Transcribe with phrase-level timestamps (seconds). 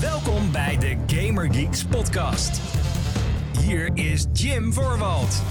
[0.00, 2.60] Welkom bij de Gamer Geeks podcast.
[3.60, 5.42] Hier is Jim Voorwald.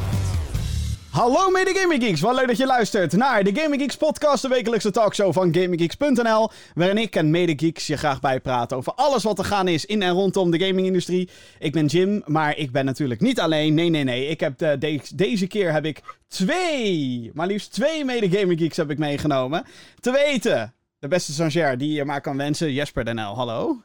[1.09, 4.47] Hallo mede Gaming Geeks, wat leuk dat je luistert naar de Gaming Geeks podcast, de
[4.47, 9.39] wekelijkse talkshow van GamingGeeks.nl, waarin ik en mede Geeks je graag bijpraten over alles wat
[9.39, 11.29] er gaan is in en rondom de gamingindustrie.
[11.59, 14.75] Ik ben Jim, maar ik ben natuurlijk niet alleen, nee nee nee, ik heb de,
[14.79, 19.63] de- deze keer heb ik twee, maar liefst twee mede Gaming Geeks heb ik meegenomen.
[19.99, 23.81] Te weten, de beste stagiair die je maar kan wensen, Jesper Denel, hallo.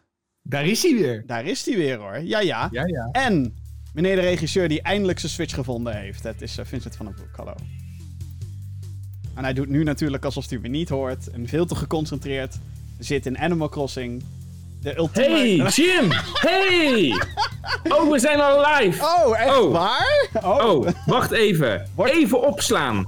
[0.49, 1.23] Daar is hij weer.
[1.27, 2.69] Daar is hij weer hoor, ja ja.
[2.73, 3.09] Ja, ja.
[3.13, 3.55] En
[3.93, 6.23] meneer de regisseur die eindelijk zijn Switch gevonden heeft.
[6.23, 7.55] Het is eh, Vincent van den Broek, hallo.
[9.35, 11.31] En hij doet nu natuurlijk alsof hij me niet hoort.
[11.31, 12.55] En veel te geconcentreerd
[12.99, 14.23] zit in Animal Crossing.
[14.81, 15.37] De ultieme...
[15.37, 16.11] Hey, Jim!
[16.35, 17.11] Hey!
[17.89, 19.03] Oh, we zijn al live!
[19.05, 19.73] Oh, echt Oh.
[19.73, 20.29] waar?
[20.43, 21.87] Oh, Oh, wacht even.
[22.05, 23.07] Even opslaan.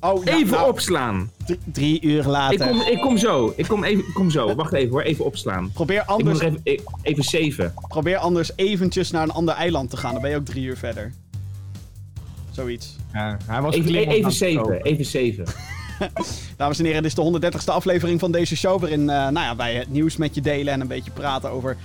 [0.00, 1.30] Oh ja, Even nou, opslaan.
[1.64, 2.68] drie, uur Ik later.
[2.68, 3.52] kom, ik kom zo.
[3.56, 4.54] Ik kom, even, ik kom zo.
[4.54, 5.02] Wacht even hoor.
[5.02, 5.70] Even opslaan.
[5.72, 7.74] Probeer, Ik moet anders, even, even saven.
[7.88, 10.12] probeer anders eventjes naar een ander eiland te gaan.
[10.12, 11.12] Dan ben je ook drie uur verder.
[12.50, 12.96] Zoiets.
[13.12, 14.82] Ja, hij was Even, even kopen.
[14.82, 15.44] Even saven.
[16.56, 18.80] Dames en heren, dit is de 130ste aflevering van deze show.
[18.80, 21.76] Waarin eh, nou ja, wij het nieuws met je delen en een beetje praten over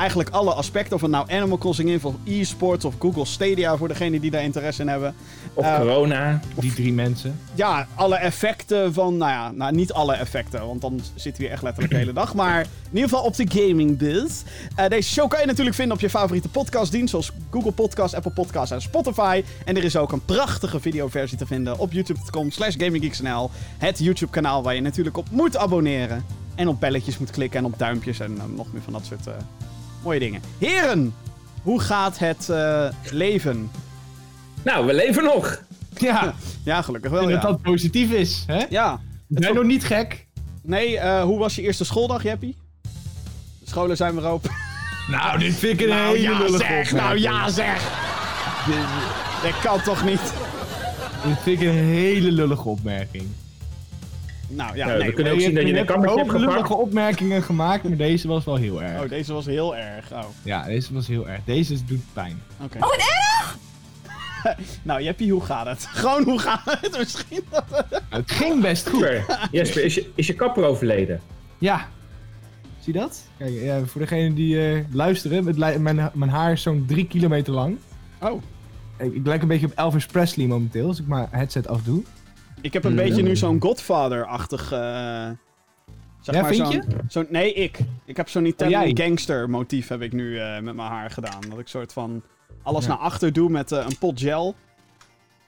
[0.00, 0.94] eigenlijk alle aspecten.
[0.94, 4.42] Of het nou Animal Crossing is, of e-sports, of Google Stadia voor degenen die daar
[4.42, 5.14] interesse in hebben.
[5.54, 6.40] Of Eh, corona.
[6.54, 7.40] Die drie mensen.
[7.54, 11.50] Ja, alle effecten van, nou ja, nou, niet alle effecten, want dan zitten we hier
[11.50, 12.34] echt letterlijk de hele dag.
[12.34, 14.42] Maar in ieder geval op de gaming biz.
[14.76, 18.32] Eh, deze show kan je natuurlijk vinden op je favoriete podcastdienst, zoals Google Podcast, Apple
[18.32, 19.44] Podcast en Spotify.
[19.64, 23.50] En er is ook een prachtige videoversie te vinden op youtube.com slash gaminggeeksnl.
[23.78, 26.24] Het YouTube kanaal waar je natuurlijk op moet abonneren.
[26.54, 29.26] En op belletjes moet klikken en op duimpjes en eh, nog meer van dat soort
[30.02, 30.42] mooie dingen.
[30.58, 31.14] Heren,
[31.62, 33.70] hoe gaat het eh, leven?
[34.62, 35.58] Nou, we leven nog.
[35.98, 36.34] Ja,
[36.64, 37.48] Ja, gelukkig en wel, dat ja.
[37.48, 38.44] dat positief is.
[38.46, 38.64] Hè?
[38.68, 40.26] Ja, We zijn nog niet gek.
[40.62, 42.56] Nee, eh, hoe was je eerste schooldag, Jeppie?
[42.82, 44.50] De scholen zijn weer open.
[45.08, 47.82] Nou, dit vind ik een Nou hele ja lullige zeg, nou ja zeg.
[49.42, 50.20] Dat kan toch niet?
[51.26, 53.24] Dit vind ik een hele lullige opmerking.
[54.52, 55.06] Nou ja, nee.
[55.06, 56.70] we kunnen ook zien dat je een hebt gepakt.
[56.70, 59.02] opmerkingen gemaakt, maar deze was wel heel erg.
[59.02, 60.12] Oh, deze was heel erg.
[60.12, 61.40] Oh, Ja, deze was heel erg.
[61.44, 62.42] Deze doet pijn.
[62.62, 62.76] oké.
[62.76, 63.58] Oh, wat erg!
[64.82, 65.86] nou, Jeppie, hoe gaat het?
[65.92, 66.98] Gewoon, hoe gaat het?
[66.98, 67.64] Misschien dat...
[68.08, 69.08] Het ging best goed.
[69.50, 71.20] Jesper, is je, is je kapper overleden?
[71.58, 71.88] Ja.
[72.78, 73.22] Zie je dat?
[73.38, 77.52] Kijk, ja, voor degenen die eh, luisteren, het mijn, mijn haar is zo'n drie kilometer
[77.52, 77.78] lang.
[78.20, 78.42] Oh,
[78.98, 82.02] Ik, ik lijk een beetje op Elvis Presley momenteel, als ik mijn headset afdoe.
[82.62, 84.72] Ik heb een beetje nu zo'n Godfather-achtig...
[84.72, 84.78] eh,
[86.20, 86.82] zeg Ja, maar vind zo'n, je?
[87.08, 87.78] zo'n- nee, ik.
[88.04, 89.06] Ik heb zo'n Oh, Italian jij?
[89.06, 91.40] gangster motief heb ik nu eh, met mijn haar gedaan.
[91.48, 92.22] Dat ik soort van
[92.62, 92.90] alles Ja.
[92.90, 94.54] naar achter doe met eh, een pot gel.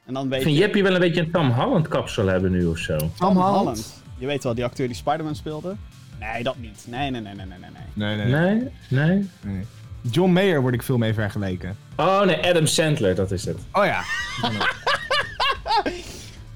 [0.07, 0.63] En dan weet Ik vind je...
[0.63, 2.97] Jeppie wel een beetje een Tom Holland kapsel hebben nu of zo.
[3.19, 4.03] Tom Holland.
[4.19, 5.77] Je weet wel, die acteur die Spider-Man speelde?
[6.21, 6.85] Nee, dat niet.
[6.89, 7.71] Nee, nee, nee, nee, nee, nee.
[7.95, 8.17] nee.
[8.17, 8.71] Nee, nee, nee.
[8.89, 9.07] Nee?
[9.07, 9.29] Nee?
[9.41, 9.65] nee.
[10.11, 11.77] John Mayer word ik veel mee vergeleken.
[11.97, 13.59] Oh nee, Adam Sandler, dat is het.
[13.73, 14.03] Oh ja.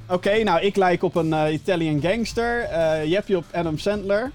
[0.09, 2.61] Oké, nou, ik lijk op een eh, Italian gangster.
[2.62, 4.31] eh Jeppie op Adam Sandler.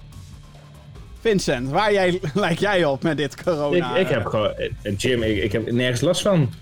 [1.20, 3.96] Vincent, waar jij, lijk jij op met dit corona?
[3.96, 4.52] Ik, ik heb gewoon...
[4.82, 6.52] eh, Jim, ik, ik heb nergens last van.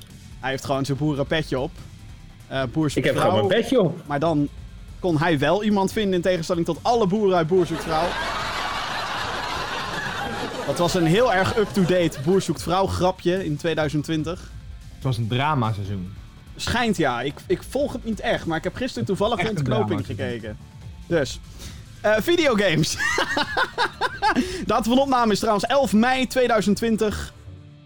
[0.41, 1.71] Hij heeft gewoon zijn boerenpetje op.
[2.49, 3.31] Eh boer zoekt Ik heb vrouw.
[3.31, 4.01] gewoon mijn petje op.
[4.07, 4.49] Maar dan
[4.99, 8.07] kon hij wel iemand vinden in tegenstelling tot alle boeren uit Boer zoekt vrouw.
[10.67, 14.51] Dat was een heel erg up-to-date Boer zoekt vrouw grapje in 2020.
[14.95, 16.13] Het was een dramaseizoen.
[16.61, 20.07] Schijnt ja, ik, ik volg het niet echt, maar ik heb gisteren toevallig Echt ontknoping
[20.07, 20.57] gekeken.
[21.07, 21.41] Dus,
[22.01, 22.97] eh videogames.
[24.67, 27.33] Datum van opname is trouwens 11 mei 2020.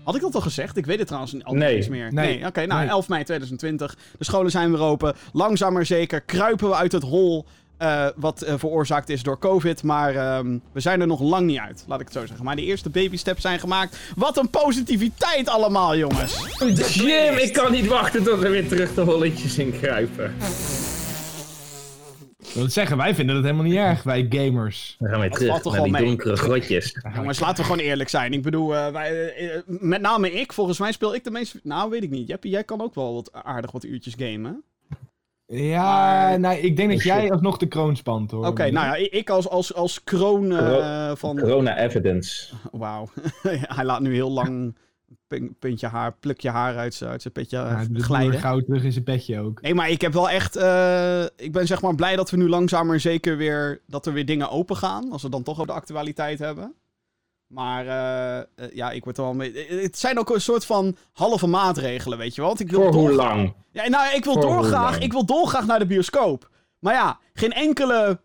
[0.04, 0.76] Had ik dat al gezegd?
[0.76, 1.78] Ik weet het trouwens al Nee.
[1.78, 2.12] niet meer.
[2.12, 2.46] Nee.
[2.46, 2.88] oké, nou Nee.
[2.88, 3.96] 11 mei 2020.
[4.18, 5.14] De scholen zijn weer open.
[5.32, 7.46] Langzaam maar zeker kruipen we uit het hol
[7.76, 9.82] eh, wat eh, veroorzaakt is door COVID.
[9.82, 12.44] Maar ehm, we zijn er nog lang niet uit, laat ik het zo zeggen.
[12.44, 13.98] Maar de eerste baby steps zijn gemaakt.
[14.16, 16.46] Wat een positiviteit allemaal, jongens.
[16.94, 20.34] Jim, ik kan niet wachten tot we weer terug de holletjes in kruipen.
[22.38, 24.96] Ik wil het zeggen, wij vinden dat helemaal niet erg, wij gamers.
[24.98, 26.04] Dan gaan we terug toch naar die mee?
[26.04, 26.96] donkere grotjes.
[27.14, 28.32] Jongens, laten we gewoon eerlijk zijn.
[28.32, 31.60] Ik bedoel, eh, wij, met name ik, volgens mij speel ik de meeste...
[31.62, 32.28] Nou, weet ik niet.
[32.28, 34.64] Jeppie, jij kan ook wel wat aardig wat uurtjes gamen.
[35.46, 38.46] Ja, Maar- nou, ik denk dat Oh, jij alsnog de kroon spant, hoor.
[38.46, 41.38] Oké, nou ja, ik- als, als, als kroon eh, van...
[41.38, 42.54] Corona evidence.
[42.72, 43.08] Wauw.
[43.76, 44.76] Hij laat nu heel lang
[45.28, 48.40] een puntje haar, plukje haar uit zijn uit zijn petje eh, Ja, de glijden.
[48.40, 49.60] gauw terug in zijn petje ook.
[49.60, 50.56] Nee, maar ik heb wel echt...
[50.56, 53.80] eh, ik ben zeg maar blij dat we nu langzaam maar zeker weer...
[53.86, 55.12] Dat er weer dingen open gaan.
[55.12, 56.74] Als we dan toch ook de actualiteit hebben.
[57.54, 59.52] Maar eh, eh, ja, ik word er wel mee...
[59.66, 62.48] eh, Het zijn ook een soort van halve maatregelen, weet je wel.
[62.50, 63.54] Want ik wil Voor hoe lang?
[63.70, 66.50] Ja, nou, ik wil Voor dolgraag, ik wil dolgraag naar de bioscoop.
[66.78, 68.20] Maar ja, geen enkele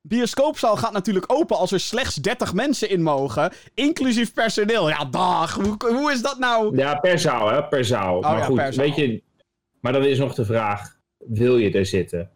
[0.00, 3.52] bioscoopzaal gaat natuurlijk open als er slechts 30 mensen in mogen.
[3.74, 4.88] Inclusief personeel.
[4.88, 5.54] Ja, dag.
[5.54, 6.76] Hoe, hoe is dat nou?
[6.76, 8.20] Ja, per zaal, hè, per zaal.
[8.20, 9.22] maar Oh ja, goed, weet je...
[9.80, 12.30] Maar dan is nog de vraag, wil je er zitten?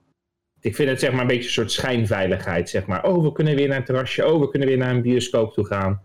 [0.60, 3.04] Ik vind het zeg maar een beetje een soort schijnveiligheid, zeg maar.
[3.04, 4.26] Oh, we kunnen weer naar een terrasje.
[4.32, 6.02] Oh, we kunnen weer naar een bioscoop toe gaan.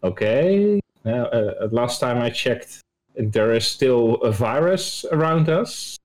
[0.00, 0.78] Oké.
[1.02, 2.84] Nou, eh, last time I checked,
[3.30, 5.98] there is still a virus around us.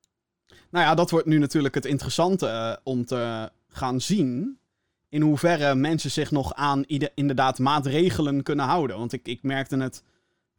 [0.69, 4.59] Nou ja, dat wordt nu natuurlijk het interessante eh, om te gaan zien.
[5.09, 6.83] In hoeverre mensen zich nog aan
[7.15, 8.97] inderdaad maatregelen kunnen houden.
[8.97, 10.03] Want ik, ik merkte het.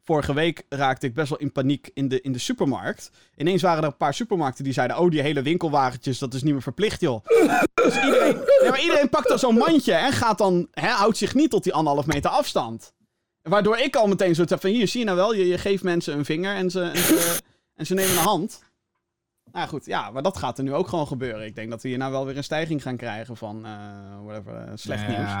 [0.09, 3.11] Vorige week raakte ik best wel in paniek in de, in de supermarkt.
[3.35, 6.53] Ineens waren er een paar supermarkten die zeiden: Oh, die hele winkelwagentjes, dat is niet
[6.53, 7.25] meer verplicht, joh.
[7.73, 11.33] Dus iedereen, ja, maar iedereen pakt dan zo'n mandje en gaat dan, hè, houdt zich
[11.33, 12.93] niet tot die anderhalf meter afstand.
[13.41, 15.83] Waardoor ik al meteen zo heb van: Hier, zie je nou wel, je, je geeft
[15.83, 17.39] mensen een vinger en ze, en ze,
[17.75, 18.63] en ze nemen een hand.
[19.51, 21.45] Nou goed, ja, maar dat gaat er nu ook gewoon gebeuren.
[21.45, 23.71] Ik denk dat we hier nou wel weer een stijging gaan krijgen van eh,
[24.23, 25.31] whatever, eh, slecht nieuws.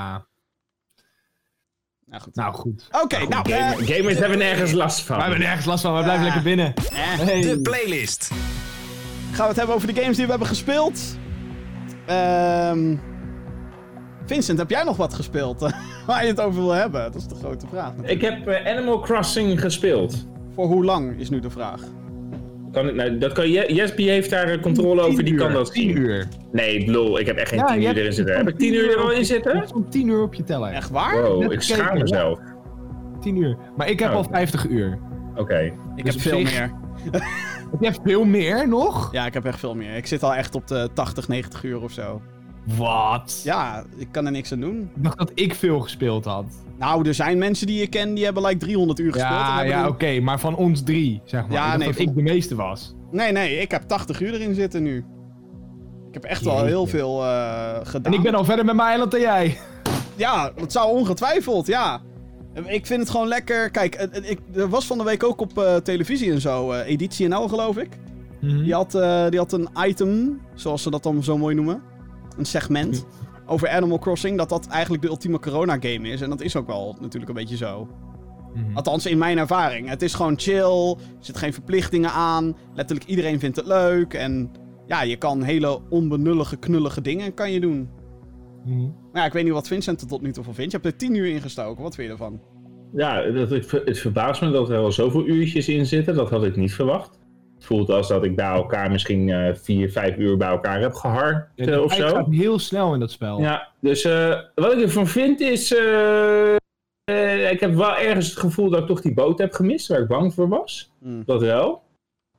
[2.09, 2.35] Nou goed.
[2.35, 2.87] nou goed.
[3.01, 3.51] Oké, nou.
[3.51, 5.15] Eh, gamers hebben nergens last van.
[5.15, 6.73] We hebben nergens last van, we blijven lekker binnen.
[6.75, 7.41] eh, Hey.
[7.41, 8.31] De playlist.
[9.31, 10.99] gaan we het hebben over de games die we hebben gespeeld?
[12.05, 12.95] Ehm
[14.25, 15.59] Vincent, heb jij nog wat gespeeld
[16.07, 17.01] waar je het over wil hebben?
[17.01, 17.93] Dat is de grote vraag.
[18.01, 20.25] Ik heb eh, Animal Crossing gespeeld.
[20.55, 21.81] Voor hoe lang is nu de vraag?
[22.71, 25.83] Kan ik, nou, dat kan, Je- Jesby heeft daar controle over, die kan dat 10
[25.89, 25.97] zien.
[25.97, 26.27] uur.
[26.51, 28.33] Nee, lul, ik heb echt geen Ja, 10 je uur hebt- erin zitten.
[28.33, 29.55] je Heb hebt ik 10 uur er al in Je zitten?
[29.57, 30.71] hebt zo'n 10 uur op je teller.
[30.71, 31.21] Echt waar?
[31.21, 32.39] Wow, Net ik schaam mezelf.
[33.21, 33.57] 10 uur.
[33.77, 34.15] Maar ik heb Oh.
[34.15, 34.99] al 50 uur.
[35.35, 35.59] Oké.
[35.95, 36.71] Ik Dus heb veel zich- meer.
[37.71, 39.11] Heb jij veel meer nog?
[39.13, 39.95] Ja, ik heb echt veel meer.
[39.95, 42.21] Ik zit al echt op de 80, 90 uur of zo.
[42.77, 43.41] Wat?
[43.43, 44.81] Ja, ik kan er niks aan doen.
[44.95, 46.45] Ik dacht dat ik veel gespeeld had.
[46.77, 49.31] Nou, er zijn mensen die je kent die hebben like 300 uur gespeeld.
[49.31, 51.51] Ja, ja oké, maar van ons drie, zeg maar.
[51.51, 52.95] Ja, ik nee, dat ik de meeste was.
[53.11, 55.05] Nee, nee, ik heb 80 uur erin zitten nu.
[56.07, 58.13] Ik heb echt wel heel veel eh, gedaan.
[58.13, 59.57] En ik ben al verder met mijn eiland dan jij.
[60.15, 62.01] Ja, dat zou ongetwijfeld, ja.
[62.65, 63.69] Ik vind het gewoon lekker.
[63.69, 67.27] Kijk, ik, er was van de week ook op eh, televisie en zo, eh, Editie
[67.27, 67.89] NL geloof ik.
[68.41, 68.91] Die had,
[69.29, 71.81] die had een item, zoals ze dat dan zo mooi noemen.
[72.39, 73.05] Een segment.
[73.45, 76.21] Over Animal Crossing, dat dat eigenlijk de ultieme corona-game is.
[76.21, 77.87] En dat is ook wel natuurlijk een beetje zo.
[78.53, 78.75] Mhm.
[78.75, 79.89] Althans, in mijn ervaring.
[79.89, 80.89] Het is gewoon chill.
[80.89, 82.55] Er zitten geen verplichtingen aan.
[82.73, 84.13] Letterlijk iedereen vindt het leuk.
[84.13, 84.51] En
[84.87, 87.89] ja, je kan hele onbenullige, knullige dingen kan je doen.
[88.65, 88.81] Mhm.
[88.81, 90.71] Maar ja, ik weet niet wat Vincent er tot nu toe van vindt.
[90.71, 91.83] Je hebt er 10 uur in gestoken.
[91.83, 92.41] Wat vind je ervan?
[92.93, 96.15] Ja, dat, ik, het verbaast me dat er al zoveel uurtjes in zitten.
[96.15, 97.19] Dat had ik niet verwacht.
[97.59, 100.93] Het voelt als dat ik bij elkaar misschien eh, vier, vijf uur bij elkaar heb
[100.93, 102.07] gehard Ja, eh, of zo.
[102.07, 103.39] gaat heel snel in dat spel.
[103.39, 105.73] Ja, dus eh, wat ik ervan vind is...
[105.75, 106.55] eh,
[107.03, 109.99] eh, ik heb wel ergens het gevoel dat ik toch die boot heb gemist, waar
[109.99, 110.91] ik bang voor was.
[110.99, 111.23] Hmm.
[111.25, 111.83] Dat wel.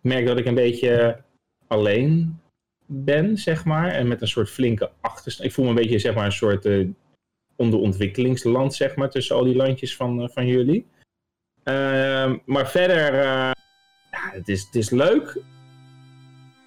[0.02, 1.20] Ik merk dat ik een beetje
[1.66, 2.38] alleen
[2.86, 3.88] ben, zeg maar.
[3.90, 5.48] En met een soort flinke achterstand.
[5.48, 6.86] Ik voel me een beetje, zeg maar, een soort eh
[7.56, 10.86] onderontwikkelingsland, zeg maar, tussen al die landjes van, van jullie.
[11.62, 13.50] Ehm, maar verder, eh,
[14.24, 15.40] ja, het is, het is leuk.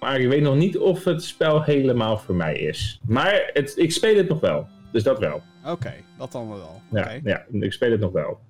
[0.00, 3.00] Maar ik weet nog niet of het spel helemaal voor mij is.
[3.06, 4.66] Maar het, ik speel het nog wel.
[4.92, 5.42] Dus dat wel.
[5.66, 6.80] Oké, dat dan wel.
[6.90, 7.20] Ja, Oké.
[7.24, 8.40] ja, ik speel het nog wel.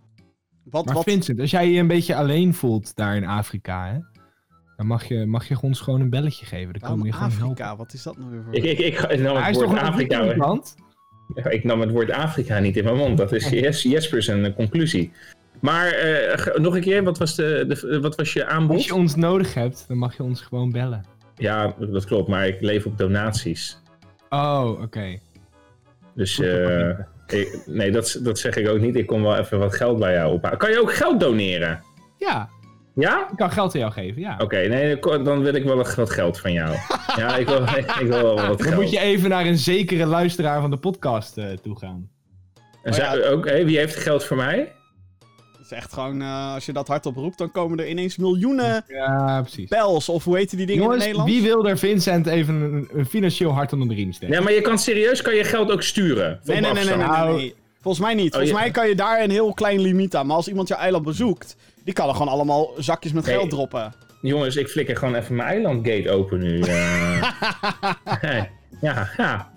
[0.65, 1.05] Wat, Maar wat...
[1.05, 3.99] Vincent, als jij je een beetje alleen voelt daar in Afrika, hè,
[4.77, 6.73] dan mag je, mag je ons gewoon een belletje geven.
[6.73, 7.65] Dan Waarom komen we je gewoon Afrika?
[7.67, 7.85] helpen.
[7.85, 8.55] Wat is dat nou weer voor...
[8.55, 10.21] Ik, ik, ik, ik nam Hij het is toch woord een Afrika.
[10.21, 10.75] ontwikkelingsland?
[11.35, 13.19] Ja, Ik nam het woord Afrika niet in mijn mond.
[13.19, 15.13] Dat is Jes- Jespers een eh, conclusie.
[15.65, 18.77] Maar eh, nog een keer, wat was, de, de, wat was je aanbod?
[18.77, 21.05] Als je ons nodig hebt, dan mag je ons gewoon bellen.
[21.37, 23.79] Ja, dat klopt, maar ik leef op donaties.
[24.29, 25.19] Oh, oké.
[26.15, 26.89] Dus eh,
[27.27, 28.95] ik- nee, dat, dat zeg ik ook niet.
[28.97, 30.59] Ik kom wel even wat geld bij jou ophalen.
[30.59, 31.83] Kan je ook geld doneren?
[32.19, 32.49] Ja,
[32.95, 33.29] Ja?
[33.31, 34.37] ik kan geld aan jou geven, ja.
[34.39, 36.77] Oké, nee, dan wil ik wel wat geld van jou.
[37.17, 37.63] Ja, ik wil,
[38.03, 38.75] ik wil wel wat Dan geld.
[38.81, 42.09] moet je even naar een zekere luisteraar van de podcast eh, toe gaan.
[42.83, 44.73] En zou- ook, hé, wie heeft geld voor mij?
[45.65, 48.85] Het is echt gewoon, eh, als je dat hardop roept, dan komen er ineens miljoenen
[48.89, 49.69] Ja, precies.
[49.69, 50.09] bells.
[50.09, 51.33] Of hoe heten die dingen in Nederlands?
[51.33, 54.35] wie wil er Vincent even een, een financieel hart onder de riem steken?
[54.35, 56.41] Ja, maar je kan serieus kan je geld ook sturen.
[56.45, 57.29] Nee, nee, nee, nee, nee, afstand.
[57.29, 57.55] nee, nee.
[57.81, 58.31] Volgens mij niet.
[58.33, 58.63] Volgens Oh, ja.
[58.63, 60.27] mij kan je daar een heel klein limiet aan.
[60.27, 63.95] Maar als iemand je eiland bezoekt, die kan er gewoon allemaal zakjes met geld droppen.
[64.23, 66.61] Jongens, ik flikker gewoon even mijn eilandgate open nu.
[66.61, 67.23] eh.
[68.05, 69.53] Hey, ja, ja.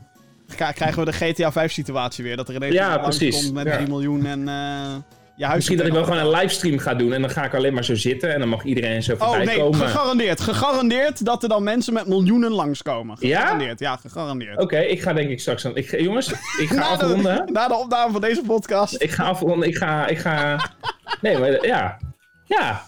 [0.55, 2.35] K- krijgen we de GTA 5 situatie weer.
[2.35, 3.41] Dat er ineens Ja, precies.
[3.41, 3.75] komt met Ja.
[3.75, 4.95] 3 miljoen en eh,
[5.37, 5.55] je.
[5.55, 7.83] Misschien dat ik wel gewoon een livestream ga doen en dan ga ik alleen maar
[7.85, 9.79] zo zitten en dan mag iedereen zo Oh voorbij nee, komen.
[9.79, 10.41] Oké, gegarandeerd.
[10.41, 13.17] Gegarandeerd dat er dan mensen met miljoenen langskomen.
[13.19, 13.39] Ja?
[13.39, 14.71] Gegarandeerd, ja, gegarandeerd.
[14.71, 15.65] ik ga denk ik straks...
[15.65, 17.45] aan- Ik, jongens, ik ga Na afronden.
[17.45, 19.01] de, na de opname van deze podcast.
[19.01, 19.67] Ik ga afronden.
[19.67, 20.07] Ik ga...
[20.07, 20.55] Ik ga...
[21.21, 21.97] Nee, maar ja.
[22.45, 22.81] Ja.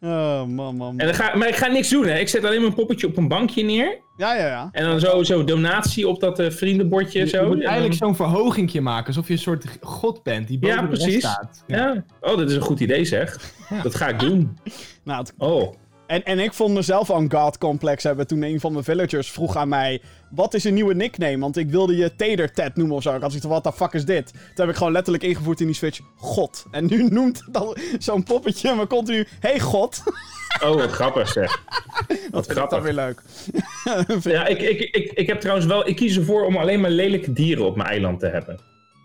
[0.00, 0.98] Oh, man, man, man.
[0.98, 2.18] En dan ga, maar ik ga niks doen, hè.
[2.18, 3.98] Ik zet alleen mijn poppetje op een bankje neer.
[4.18, 4.68] Ja, ja, ja.
[4.72, 7.18] En dan zo, zo donatie op dat eh, vriendenbordje.
[7.18, 7.40] Je, zo.
[7.40, 10.76] je moet dan- eigenlijk zo'n verhogingje maken, alsof je een soort god bent die boven
[10.76, 11.20] Ja, de rest precies.
[11.22, 11.64] staat.
[11.66, 12.04] Ja.
[12.20, 13.52] Oh, dat is een goed idee zeg.
[13.70, 13.82] Ja.
[13.82, 14.58] Dat ga ik doen.
[15.04, 15.74] Nou, het- Oh.
[16.06, 19.56] en, en ik vond mezelf al een god-complex hebben toen een van mijn villagers vroeg
[19.56, 20.02] aan mij...
[20.30, 21.38] Wat is een nieuwe nickname?
[21.38, 23.14] Want ik wilde je Tater-Ted noemen of zo.
[23.14, 24.32] Ik had zoiets van, what the fuck is dit?
[24.32, 26.66] Toen heb ik gewoon letterlijk ingevoerd in die Switch, God.
[26.70, 30.02] En nu noemt dat zo'n poppetje me continu, hey God.
[30.64, 31.64] Oh, wat grappig zeg.
[32.30, 32.82] Dat vind ik dan grappig.
[32.82, 33.22] weer leuk.
[34.22, 35.88] Ja, ik, ik, ik, ik heb trouwens wel...
[35.88, 38.60] Ik kies ervoor om alleen maar lelijke dieren op mijn eiland te hebben.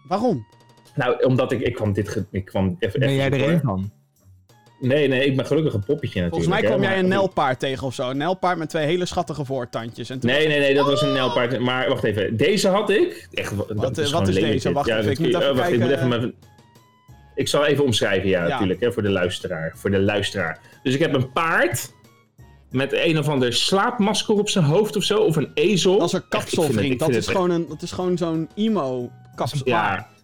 [0.07, 0.45] Waarom?
[0.95, 1.61] Nou, omdat ik...
[1.61, 2.25] Ik kwam dit...
[2.31, 3.91] Ik kwam even, Ben jij er één van?
[4.83, 6.29] Nee, nee, ik ben gelukkig een poppetje natuurlijk.
[6.29, 8.09] Volgens mij hè, kwam jij maar- een nelpaard tegen of zo.
[8.09, 10.09] Een nelpaard met twee hele schattige voortandjes.
[10.09, 11.59] En toen Nee, nee, nee, dat was een nelpaard.
[11.59, 13.27] Maar wacht even, deze had ik.
[13.33, 14.71] Echt, dat Wat, eh, is wat is deze?
[14.71, 16.05] Wacht ja, even, dat ik moet even oh, wacht, ik moet kijken.
[16.05, 16.33] even mijn-
[17.35, 18.49] Ik zal even omschrijven, ja, Ja.
[18.49, 19.73] natuurlijk, hè, voor de luisteraar.
[19.75, 20.59] Voor de luisteraar.
[20.83, 21.93] Dus ik heb een paard
[22.71, 25.97] met een of ander slaapmasker op zijn hoofd of zo, of een ezel.
[25.97, 26.99] Dat is een kapselvriend.
[26.99, 29.59] Dat vind is gewoon, een, dat is gewoon zo'n emo kapsel.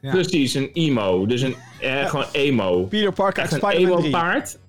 [0.01, 1.25] Ja, precies, een emo.
[1.25, 2.83] Dus een, eh, gewoon emo.
[2.83, 3.77] Peter Parker Echt een 3.
[3.77, 4.59] emo-paard.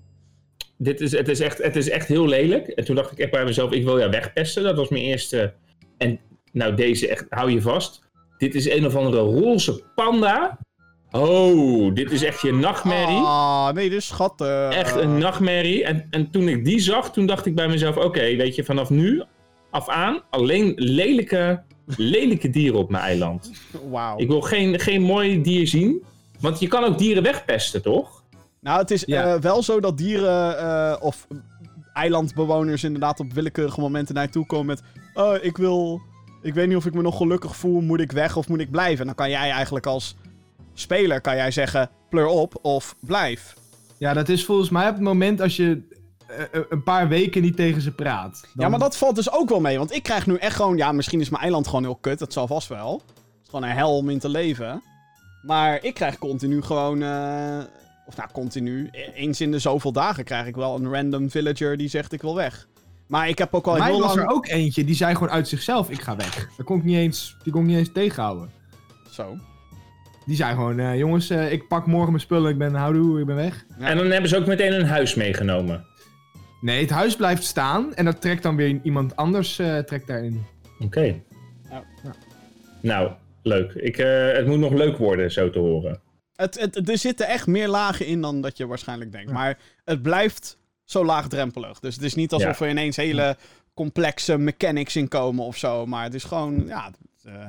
[0.76, 2.68] Dit is, het, is echt, het is echt heel lelijk.
[2.68, 4.62] En toen dacht ik echt bij mezelf, ik wil jou wegpesten.
[4.62, 5.54] Dat was mijn eerste.
[5.98, 6.20] En
[6.52, 8.08] nou, deze echt, hou je vast.
[8.38, 10.58] Dit is een of andere roze panda.
[11.10, 13.16] Oh, dit is echt je nachtmerrie.
[13.16, 14.74] Ah, nee, dit is schattig.
[14.74, 15.84] Echt een nachtmerrie.
[15.84, 18.90] En, en toen ik die zag, toen dacht ik bij mezelf, oké, weet je, vanaf
[18.90, 19.22] nu
[19.70, 21.62] af aan alleen lelijke,
[21.96, 23.50] lelijke dieren op mijn eiland.
[23.90, 24.18] Wauw.
[24.18, 26.02] Ik wil geen, geen mooi dier zien.
[26.40, 28.22] Want je kan ook dieren wegpesten, toch?
[28.60, 29.34] Nou, het is Ja.
[29.34, 31.26] eh, wel zo dat dieren eh, of
[31.92, 34.82] eilandbewoners inderdaad op willekeurige momenten naar je toe komen met...
[35.14, 36.00] Oh, ik wil...
[36.42, 37.80] Ik weet niet of ik me nog gelukkig voel.
[37.80, 39.00] Moet ik weg of moet ik blijven?
[39.00, 40.16] En dan kan jij eigenlijk als
[40.74, 41.90] speler kan jij zeggen...
[42.10, 43.54] Pleur op of blijf.
[43.98, 45.82] Ja, dat is volgens mij op het moment als je
[46.68, 48.40] een paar weken niet tegen ze praat.
[48.42, 49.78] Dan- Ja, maar dat valt dus ook wel mee.
[49.78, 50.76] Want ik krijg nu echt gewoon...
[50.76, 52.18] Ja, misschien is mijn eiland gewoon heel kut.
[52.18, 52.92] Dat zal vast wel.
[52.92, 54.82] Het is gewoon een hel om in te leven.
[55.42, 57.02] Maar ik krijg continu gewoon...
[57.02, 57.58] eh,
[58.06, 58.88] of nou, continu.
[58.92, 62.22] e- Eens in de zoveel dagen krijg ik wel een random villager die zegt ik
[62.22, 62.68] wil weg.
[63.06, 64.28] Maar ik heb ook al Mij heel was lang...
[64.28, 66.48] er ook eentje, die zei gewoon uit zichzelf, ik ga weg.
[66.56, 68.50] Dat kon ik niet eens, die kon ik niet eens tegenhouden.
[69.10, 69.36] Zo.
[70.26, 73.26] Die zei gewoon, eh, jongens, eh, ik pak morgen mijn spullen, ik ben houdoe, ik
[73.26, 73.64] ben weg.
[73.78, 73.86] Ja.
[73.86, 75.84] En dan hebben ze ook meteen een huis meegenomen.
[76.60, 80.44] Nee, het huis blijft staan en dat trekt dan weer iemand anders eh, trekt daarin.
[80.80, 81.02] Oké.
[81.70, 81.84] Ja.
[82.02, 82.14] Ja.
[82.80, 83.10] Nou,
[83.42, 83.72] leuk.
[83.72, 86.00] Ik, eh, het moet nog leuk worden, zo te horen.
[86.36, 89.28] Het, het, er zitten echt meer lagen in dan dat je waarschijnlijk denkt.
[89.28, 89.34] Ja.
[89.34, 91.80] Maar het blijft zo laagdrempelig.
[91.80, 92.64] Dus het is niet alsof Ja.
[92.64, 93.36] er ineens hele
[93.74, 95.86] complexe mechanics in komen of zo.
[95.86, 96.84] Maar het is gewoon, ja...
[96.86, 97.46] het, eh,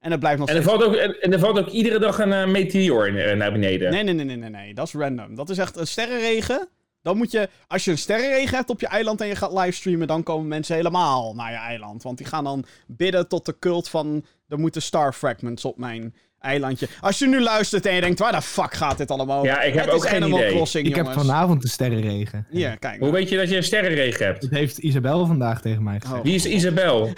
[0.00, 0.76] en het blijft nog En er steeds...
[0.76, 3.90] valt ook, en er valt ook iedere dag een eh, meteor naar beneden.
[3.90, 4.74] Nee, nee, nee, nee, nee, nee.
[4.74, 5.34] Dat is random.
[5.34, 6.68] Dat is echt een sterrenregen.
[7.02, 7.48] Dan moet je...
[7.66, 10.06] Als je een sterrenregen hebt op je eiland en je gaat livestreamen...
[10.06, 12.02] dan komen mensen helemaal naar je eiland.
[12.02, 14.24] Want die gaan dan bidden tot de cult van...
[14.48, 16.88] er moeten star fragments op mijn eilandje.
[17.00, 18.18] Als je nu luistert en je denkt...
[18.18, 19.50] waar de fuck gaat dit allemaal over?
[19.50, 20.54] Ja, ik heb Het ook is geen Animal idee.
[20.54, 22.46] Crossing, Ik heb vanavond de sterrenregen.
[22.50, 23.00] Hier, kijk.
[23.00, 24.40] Hoe weet je dat je een sterrenregen hebt?
[24.40, 26.18] Dat heeft Isabel vandaag tegen mij gezegd.
[26.18, 26.24] Oh.
[26.24, 27.08] Wie is Isabel?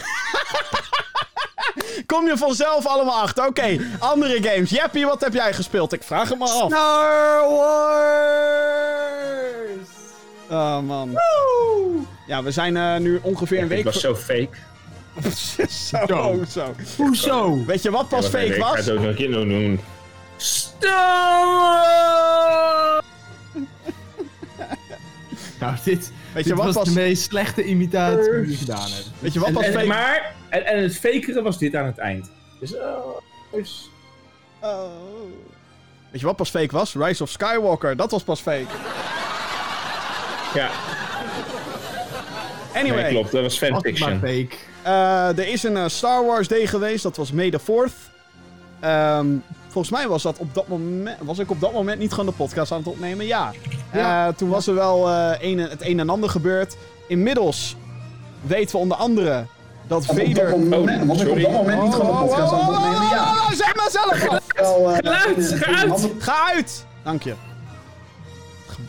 [2.07, 3.47] Kom je vanzelf allemaal achter.
[3.47, 4.71] Oké, andere games.
[4.71, 5.93] Jeppie, wat heb jij gespeeld?
[5.93, 6.67] Ik vraag het maar af.
[6.71, 7.73] Star Wars!
[10.51, 11.19] Oh, man.
[12.27, 13.85] Ja, we zijn eh, nu ongeveer een Ik week...
[13.85, 14.49] was zo fake.
[15.69, 16.39] zo, Zo.
[16.49, 16.75] zo.
[16.97, 17.65] Hoezo?
[17.65, 18.79] Weet je wat pas Ja, fake even, Ik ga was?
[18.79, 19.81] het ook nog een keer doen.
[20.37, 21.03] Star
[25.65, 29.11] Nou, dit, Weet je dit wat was de meest slechte imitatie die je gedaan hebt.
[29.19, 29.87] Weet je wat En, en, fake...
[29.87, 32.31] maar, en, en het fakere was dit aan het eind.
[32.61, 33.17] Dus, oh,
[33.53, 33.89] dus-
[34.61, 34.87] Oh.
[36.11, 36.95] Weet je wat pas fake was?
[36.95, 37.97] Rise of Skywalker.
[37.97, 38.67] Dat was pas fake.
[40.55, 40.71] ja,
[42.75, 43.03] Anyway.
[43.03, 43.33] nee, klopt.
[43.33, 44.19] Dat was Was fanfiction.
[44.19, 44.49] fake.
[44.83, 48.13] Eh, er is een eh, Star Wars Day geweest, dat was May the 4th.
[48.81, 49.27] Ehm,
[49.75, 52.33] volgens mij was, dat op dat moment, was ik op dat moment niet gewoon de
[52.33, 53.27] podcast aan het opnemen.
[53.27, 53.53] Ja.
[53.93, 54.27] Ja.
[54.27, 56.77] Eh, toen was er wel eh, een, het een en ander gebeurd.
[57.09, 57.77] Inmiddels
[58.41, 59.47] weten we onder andere
[59.87, 60.53] dat Vader...
[60.53, 63.09] Oh, Was ik op dat moment niet gewoon de podcast aan het opnemen?
[63.09, 63.33] Ja.
[63.33, 66.11] Oh, zeg maar zelf eh, Geluid, ga uit!
[66.19, 66.87] Ga uit!
[67.03, 67.35] Dank je.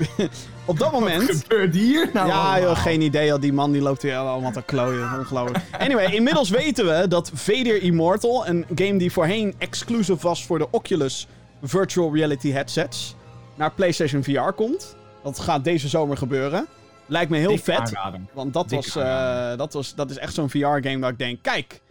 [0.66, 1.28] op dat moment...
[1.28, 2.62] Wat gebeurt hier nou Ja, allemaal?
[2.62, 3.26] joh, geen idee.
[3.28, 3.42] joh.
[3.42, 5.20] Die man die loopt weer allemaal te klooien.
[5.20, 5.64] Ongelooflijk.
[5.78, 10.68] Anyway, inmiddels weten we dat Vader Immortal, een game die voorheen exclusive was voor de
[10.72, 11.28] Oculus
[11.64, 13.16] Virtual Reality headsets,
[13.56, 14.96] naar PlayStation VR komt.
[15.24, 16.68] Dat gaat deze zomer gebeuren.
[17.06, 17.92] Lijkt me heel Dik vet.
[18.34, 21.42] Want dat, Dik was, eh, dat, was, dat is echt zo'n VR-game waar ik denk:
[21.42, 21.82] kijk,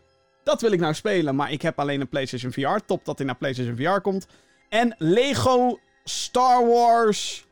[0.44, 1.36] dat wil ik nou spelen.
[1.36, 2.84] Maar ik heb alleen een PlayStation VR.
[2.86, 4.26] Top dat hij naar PlayStation VR komt.
[4.68, 7.43] En Lego Star Wars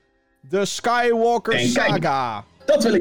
[0.51, 1.89] The Skywalker En kijk.
[1.89, 2.45] Saga.
[2.67, 3.01] Dat wil ik.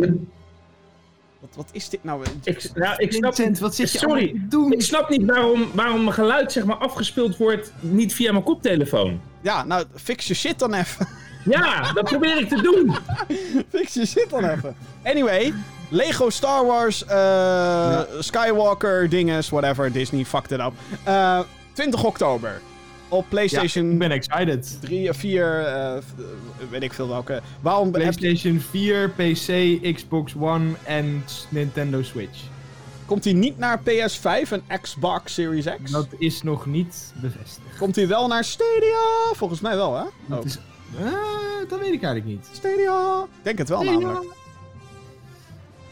[1.40, 2.26] Wat, wat is dit nou?
[2.44, 4.72] Ik, ik snap, Vincent, wat zit je Sorry, doen?
[4.72, 9.22] ik snap niet waarom, waarom mijn geluid zeg maar, afgespeeld wordt niet via mijn koptelefoon.
[9.42, 11.08] Ja, nou, fix je shit dan even.
[11.46, 12.96] Ja, dat probeer ik te doen.
[13.80, 14.76] fix je shit dan even.
[15.04, 15.54] Anyway,
[15.90, 20.74] Lego Star Wars, eh, Skywalker, dinges, whatever, Disney, fucked it up.
[21.04, 21.40] Eh,
[21.74, 22.62] 20 oktober.
[23.12, 24.78] Op Ja, PlayStation ik ben excited.
[24.82, 26.24] 3 of 4, eh, f- eh,
[26.70, 27.42] weet ik veel welke.
[27.62, 32.40] Waarom heb PlayStation 4, PC, Xbox One en Nintendo Switch.
[33.06, 35.92] komt hij niet naar PS5 en Xbox Series X?
[35.92, 37.78] Dat is nog niet bevestigd.
[37.78, 39.00] Komt hij wel naar Stadia?
[39.34, 40.04] Volgens mij wel, hè?
[40.26, 40.46] Dat, Oh.
[40.46, 40.58] is,
[41.00, 41.06] Eh,
[41.70, 42.48] dat weet ik eigenlijk niet.
[42.52, 43.22] Stadia.
[43.22, 44.20] Ik denk het wel, namelijk.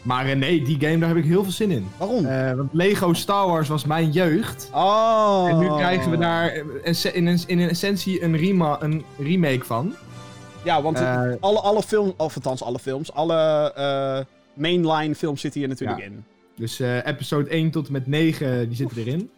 [0.02, 1.86] Maar eh, nee, die game daar heb ik heel veel zin in.
[1.96, 2.24] Waarom?
[2.26, 4.70] Eh, want Lego Star Wars was mijn jeugd.
[4.74, 5.46] oh.
[5.48, 6.52] En nu krijgen we daar
[6.82, 9.94] in, in, in essentie een, rema een remake van.
[10.64, 15.68] Ja, want Eh, alle, alle films, of althans alle films, alle mainline films zitten hier
[15.68, 16.04] natuurlijk Ja.
[16.04, 16.24] in.
[16.56, 19.30] Dus episode 1 tot en met 9, die zitten erin.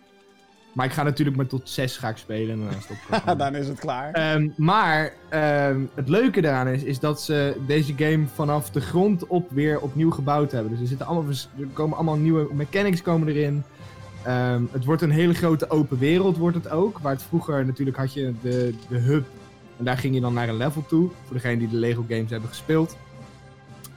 [0.72, 3.36] Maar ik ga natuurlijk maar tot 6 ga ik spelen en dan stop.
[3.38, 4.12] Dan is het klaar.
[4.12, 9.26] Ehm, maar ehm, het leuke daaraan is, is dat ze deze game vanaf de grond
[9.26, 10.70] op weer opnieuw gebouwd hebben.
[10.70, 13.62] Dus er, zitten allemaal, er komen allemaal nieuwe mechanics komen erin.
[14.24, 16.98] Ehm, het wordt een hele grote open wereld wordt het ook.
[16.98, 19.26] Waar het vroeger natuurlijk had je de, de hub.
[19.78, 21.10] En daar ging je dan naar een level toe.
[21.24, 22.96] Voor degenen die de Lego games hebben gespeeld.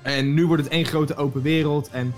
[0.01, 1.89] En nu wordt het één grote open wereld.
[1.89, 2.13] En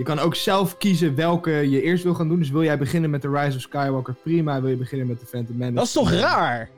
[0.00, 2.38] je kan ook zelf kiezen welke je eerst wil gaan doen.
[2.38, 4.60] Dus wil jij beginnen met de Rise of Skywalker, prima.
[4.60, 5.74] Wil je beginnen met de Phantom Menace?
[5.74, 6.68] dat is toch raar?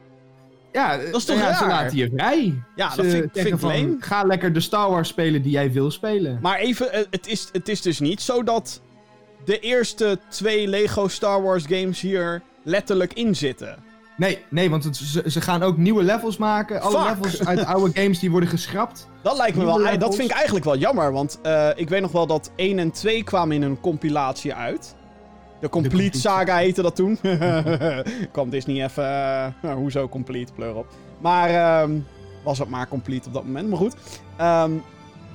[0.72, 1.82] Ja, Dat is toch nou ja, Ze raar?
[1.82, 2.62] laten je vrij.
[2.76, 3.96] Ja, Ze dat vind, vind ik van.
[4.00, 6.38] Ga lekker de Star Wars spelen die jij wil spelen.
[6.40, 8.80] Maar even, eh, het is, het is dus niet zo dat
[9.44, 13.76] de eerste twee Lego Star Wars games hier letterlijk in zitten.
[14.16, 16.80] Nee, nee, want het- ze, ze gaan ook nieuwe levels maken.
[16.80, 17.08] Alle Fuck.
[17.08, 19.08] levels uit de oude games die worden geschrapt.
[19.22, 22.00] Dat lijkt me Nieuwe wel, dat vind ik eigenlijk wel jammer, want eh, ik weet
[22.00, 24.94] nog wel dat 1 en 2 kwamen in een compilatie uit.
[25.60, 27.18] De Complete Complete Saga heette dat toen.
[28.32, 30.86] Kwam Disney even, eh, nou, hoezo Complete, pleur op.
[31.18, 31.92] Maar ehm,
[32.44, 33.94] was het maar Complete op dat moment, maar goed.
[34.36, 34.70] Ehm,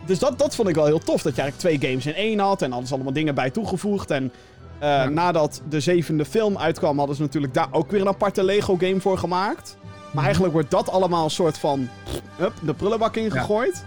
[0.05, 2.39] dus dat, dat vond ik wel heel tof, dat je eigenlijk twee games in één
[2.39, 4.11] had en ze allemaal dingen bij toegevoegd.
[4.11, 4.31] En
[4.79, 5.09] eh, Ja.
[5.09, 8.99] nadat de zevende film uitkwam, hadden ze natuurlijk daar ook weer een aparte Lego game
[8.99, 9.77] voor gemaakt.
[10.13, 11.87] Maar eigenlijk wordt dat allemaal een soort van
[12.61, 13.85] de prullenbak ingegooid.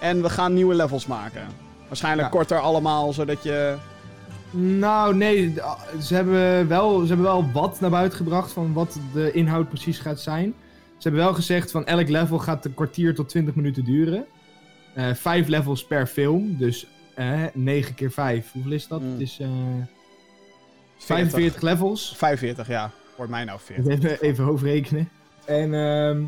[0.00, 1.42] En we gaan nieuwe levels maken.
[1.88, 2.34] Waarschijnlijk Ja.
[2.34, 3.76] korter allemaal, zodat je...
[4.50, 5.62] Nou, nee, d-
[6.04, 9.98] ze hebben, wel, ze hebben wel wat naar buiten gebracht van wat de inhoud precies
[9.98, 10.54] gaat zijn.
[10.96, 14.24] Ze hebben wel gezegd van elk level gaat een kwartier tot 20 minuten duren.
[14.94, 18.52] Eh, vijf levels per film, dus eh 9 keer 5.
[18.52, 19.00] Hoeveel is dat?
[19.00, 19.10] Mm.
[19.10, 19.38] Het is
[20.98, 22.14] 45 levels.
[22.16, 22.90] 45, ja.
[23.16, 23.86] Wordt mij nou 40.
[23.94, 25.08] Even, even hoofdrekenen.
[25.44, 26.20] En, ehm,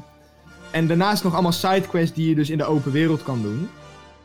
[0.70, 3.68] en daarnaast nog allemaal sidequests die je dus in de open wereld kan doen.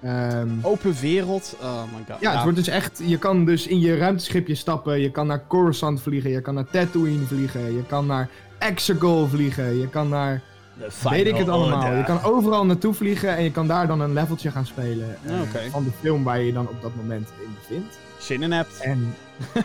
[0.02, 1.56] Ehm, Open wereld.
[1.62, 2.22] Oh my god.
[2.22, 3.02] ja, het wordt dus echt.
[3.06, 5.00] Je kan dus in je ruimteschipje stappen.
[5.00, 6.30] Je kan naar Coruscant vliegen.
[6.32, 7.74] Je kan naar Tatooine vliegen.
[7.76, 9.80] Je kan naar Exegol vliegen.
[9.80, 10.42] Je kan naar.
[11.10, 11.94] weet ik het allemaal.
[11.96, 13.36] Je kan overal naartoe vliegen.
[13.36, 15.18] En je kan daar dan een leveltje gaan spelen.
[15.26, 15.72] eh.
[15.72, 18.00] Van de film waar je je dan op dat moment in bevindt.
[18.26, 18.80] Zin in hebt.
[18.80, 19.16] En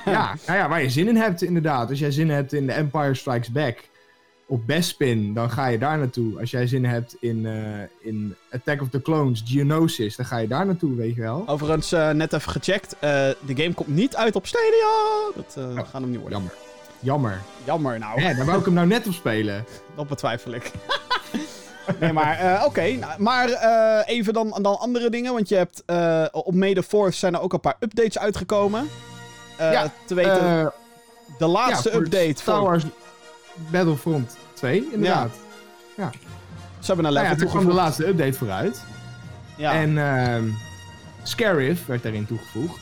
[0.05, 1.91] ja, nou ja, waar je zin in hebt inderdaad.
[1.91, 3.79] Als jij zin hebt in The Empire Strikes Back
[4.47, 6.39] op Bespin, dan ga je daar naartoe.
[6.41, 10.49] Als jij zin hebt in, eh, in Attack of the Clones, Geonosis, dan ga je
[10.49, 11.43] daar naartoe, weet je wel.
[11.47, 12.93] Overigens, eh, net even gecheckt.
[12.93, 13.11] eh,
[13.47, 15.31] de game komt niet uit op Stadia.
[15.35, 16.39] Dat eh gaat hem niet worden.
[16.39, 16.53] Jammer.
[17.01, 17.41] Jammer.
[17.65, 18.21] Jammer nou.
[18.21, 19.65] Hè, daar wou ik hem nou net op spelen.
[19.97, 20.71] Dat betwijfel ik.
[21.99, 22.91] nee, maar eh, oké.
[22.93, 25.33] nou, maar eh, even dan, dan andere dingen.
[25.33, 28.89] Want je hebt eh, op May the 4th zijn er ook een paar updates uitgekomen.
[29.59, 30.73] Ja, te weten,
[31.39, 32.69] de laatste ja, update Star voor...
[32.69, 32.85] Wars
[33.71, 35.31] Battlefront 2, inderdaad.
[36.81, 38.83] Ze hebben een Nou level ja, er kwam de laatste update vooruit.
[39.57, 40.45] Ja, En ehm
[41.23, 42.81] Scarif werd daarin toegevoegd.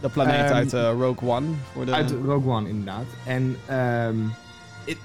[0.00, 1.46] de planeet ehm, uit Rogue One.
[1.72, 1.92] Voor de...
[1.92, 3.04] Uit Rogue One, inderdaad.
[3.26, 4.16] En ehm,
[4.84, 4.98] it-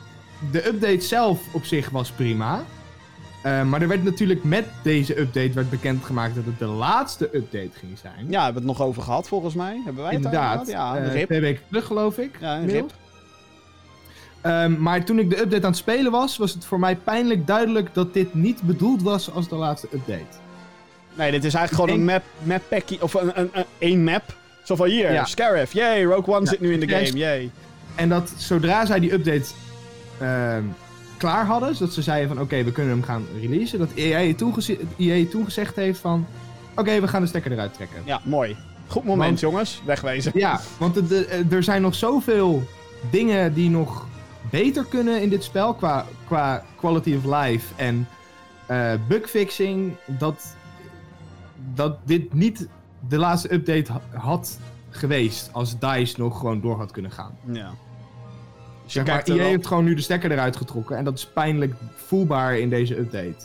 [0.51, 2.63] de update zelf op zich was prima.
[3.43, 7.69] Eh, maar er werd natuurlijk met deze update werd bekendgemaakt dat het de laatste update
[7.79, 8.25] ging zijn.
[8.29, 9.81] Ja, hebben we het nog over gehad volgens mij.
[9.85, 10.67] Hebben wij het inderdaad.
[10.67, 11.25] Ja, Eh, een rip.
[11.25, 12.37] twee weken terug, geloof ik.
[12.39, 12.91] Ja, een rip.
[14.41, 17.47] Ehm, maar toen ik de update aan het spelen was, was het voor mij pijnlijk
[17.47, 20.37] duidelijk dat dit niet bedoeld was als de laatste update.
[21.13, 24.23] Nee, dit is eigenlijk gewoon een map, map packie, of een, een, een, één map.
[24.63, 25.25] Zo van hier, Ja.
[25.25, 27.51] Scarif, yay, Rogue One Ja, zit nu in de game, yay.
[27.95, 29.45] En dat zodra zij die update
[30.19, 30.63] ehm,
[31.17, 34.53] klaar hadden, zodat ze zeiden van oké, we kunnen hem gaan releasen, dat EA toen,
[34.53, 36.25] geze- EA toen gezegd heeft van
[36.75, 38.01] oké, we gaan de stekker eruit trekken.
[38.05, 38.55] Ja, mooi.
[38.87, 39.81] Goed moment, Want- jongens.
[39.85, 40.31] Wegwezen.
[40.35, 42.63] Ja, want de, de- eh, er zijn nog zoveel
[43.09, 44.07] dingen die nog
[44.49, 48.07] beter kunnen in dit spel qua, qua quality of life en
[48.65, 50.55] eh bugfixing, dat,
[51.73, 52.67] dat dit niet
[53.09, 57.31] de laatste update ha- had geweest als DICE nog gewoon door had kunnen gaan.
[57.51, 57.71] Ja.
[58.93, 61.17] Je Zeg maar, kijkt EA wel- heeft gewoon nu de stekker eruit getrokken en dat
[61.17, 63.35] is pijnlijk voelbaar in deze update.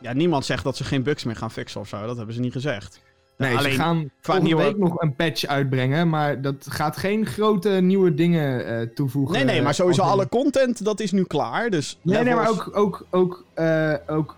[0.00, 2.06] Ja, niemand zegt dat ze geen bugs meer gaan fixen of zo.
[2.06, 3.00] Dat hebben ze niet gezegd.
[3.38, 7.26] Nee, alleen ze gaan volgende nieuwe- week nog een patch uitbrengen, maar dat gaat geen
[7.26, 9.34] grote nieuwe dingen eh, toevoegen.
[9.36, 11.70] Nee, nee, maar sowieso Als in- alle content, dat is nu klaar.
[11.70, 14.36] Dus Nee, nee, maar ook, ook, ook, eh, ook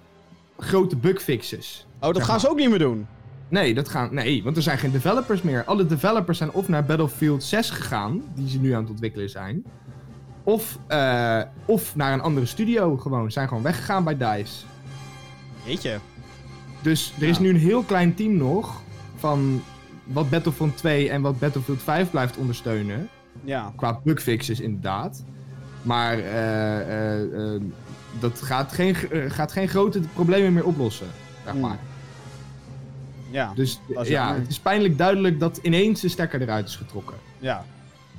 [0.59, 1.87] grote bugfixes.
[2.01, 2.41] Oh, dat gaan maar.
[2.41, 3.07] ze ook niet meer doen.
[3.49, 5.65] Nee, dat gaan, nee, want er zijn geen developers meer.
[5.65, 9.65] Alle developers zijn of naar Battlefield 6 gegaan, die ze nu aan het ontwikkelen zijn.
[10.49, 13.31] Of, eh, of naar een andere studio gewoon.
[13.33, 14.65] Zijn gewoon weggegaan bij DICE.
[15.65, 15.99] Jeetje.
[16.83, 18.81] Dus er is nu een heel klein team nog
[19.17, 19.63] van
[20.05, 23.09] wat Battlefield 2 en wat Battlefield 5 blijft ondersteunen.
[23.45, 23.73] Ja.
[23.77, 25.25] Qua bugfixes inderdaad.
[25.83, 27.61] Maar eh, eh,
[28.21, 28.95] dat gaat geen,
[29.29, 31.07] gaat geen grote problemen meer oplossen.
[31.45, 31.61] Zeg Hmm.
[31.61, 31.79] maar.
[33.31, 33.53] Ja.
[33.55, 34.35] Dus ja, jammer.
[34.41, 37.17] het is pijnlijk duidelijk dat ineens de stekker eruit is getrokken.
[37.39, 37.65] Ja.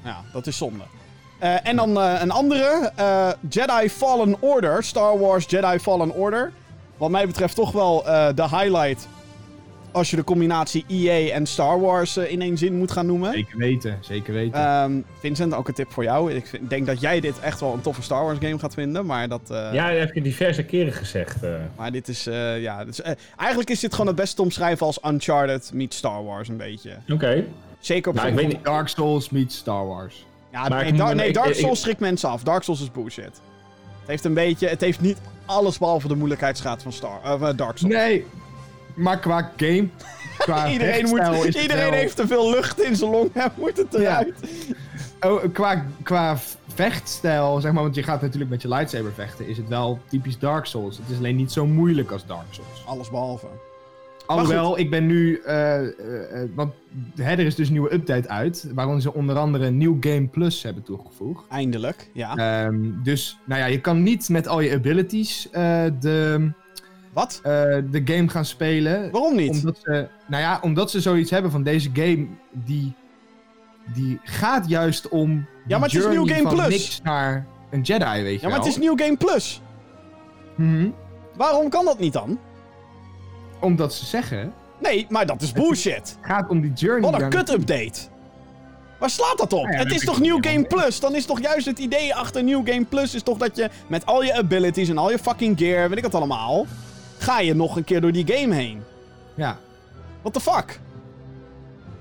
[0.03, 0.83] Ja, dat is zonde.
[1.39, 2.91] Eh, en dan eh, een andere.
[2.95, 4.83] eh, Jedi Fallen Order.
[4.83, 6.51] Star Wars Jedi Fallen Order.
[6.97, 9.07] Wat mij betreft toch wel eh, de highlight.
[9.91, 13.33] Als je de combinatie EA en Star Wars in één zin moet gaan noemen.
[13.33, 14.59] Zeker weten, zeker weten.
[14.59, 16.33] Ehm, Vincent, ook een tip voor jou.
[16.33, 19.05] Ik vind- denk dat jij dit echt wel een toffe Star Wars game gaat vinden.
[19.05, 19.41] Maar dat...
[19.51, 21.43] eh, Ja, dat heb je diverse keren gezegd.
[21.43, 21.49] eh.
[21.77, 24.85] Maar dit is, eh, ja, dit is, eigenlijk is dit gewoon het beste te omschrijven
[24.85, 26.91] als Uncharted meets Star Wars een beetje.
[27.13, 27.43] Oké.
[27.79, 28.63] Zeker op Nou, ik weet niet.
[28.63, 30.25] Dark Souls meets Star Wars.
[30.51, 32.43] Ja, Maar nee, Dark Souls schrikt mensen af.
[32.43, 33.25] Dark Souls is bullshit.
[33.25, 37.77] Het heeft een beetje, het heeft niet alles behalve de moeilijkheidsgraad van Star, eh, Dark
[37.77, 37.93] Souls.
[37.95, 38.25] Nee,
[38.95, 39.87] maar qua game,
[40.37, 44.33] qua iedereen moet, iedereen heeft te veel lucht in zijn long en moet het eruit.
[45.19, 46.37] Oh, qua, qua
[46.73, 50.39] vechtstijl, zeg maar, want je gaat natuurlijk met je lightsaber vechten, is het wel typisch
[50.39, 50.97] Dark Souls.
[50.97, 52.83] Het is alleen niet zo moeilijk als Dark Souls.
[52.85, 53.47] Alles behalve.
[54.29, 55.87] Alhoewel, ik ben nu, eh, eh,
[56.41, 56.73] eh, want
[57.15, 60.27] hè, er is dus een nieuwe update uit, waarin ze onder andere een New Game
[60.27, 61.47] Plus hebben toegevoegd.
[61.49, 62.35] Eindelijk, ja.
[62.35, 66.51] Ehm, dus, nou ja, je kan niet met al je abilities de,
[67.13, 67.39] Wat?
[67.91, 69.11] de game gaan spelen.
[69.11, 69.49] Waarom niet?
[69.49, 72.93] Omdat ze, nou ja, omdat ze zoiets hebben van deze game, die,
[73.93, 76.67] die gaat juist om Ja, maar het is New Game Plus.
[76.67, 78.67] niks naar een Jedi, weet je ja, maar wel.
[78.67, 79.61] het is New Game Plus.
[80.55, 80.89] Mhm.
[81.35, 82.39] Waarom kan dat niet dan?
[83.59, 85.93] Omdat ze zeggen, Nee, maar dat is bullshit.
[85.95, 87.11] het gaat om die journey.
[87.11, 87.99] Wat een kut-update.
[88.99, 89.65] Waar slaat dat op?
[89.65, 90.63] Ja, het is toch New Game.
[90.63, 90.99] Plus?
[90.99, 93.15] Dan is toch juist het idee achter New Game Plus...
[93.15, 95.89] is toch dat je met al je abilities en al je fucking gear...
[95.89, 96.65] weet ik het allemaal...
[97.17, 98.83] ga je nog een keer door die game heen.
[99.35, 99.57] Ja,
[100.21, 100.79] What the fuck?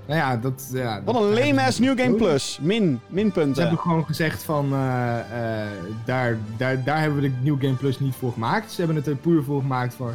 [0.07, 0.71] nou ja, dat...
[0.73, 2.59] Ja, Wat een ja, lame ass New Game Plus.
[2.63, 3.63] Min, Ze minpunten.
[3.63, 5.69] hebben gewoon gezegd van, eh, eh,
[6.05, 8.71] daar, daar, daar hebben we de New Game Plus niet voor gemaakt.
[8.71, 10.15] Ze hebben het er puur voor gemaakt voor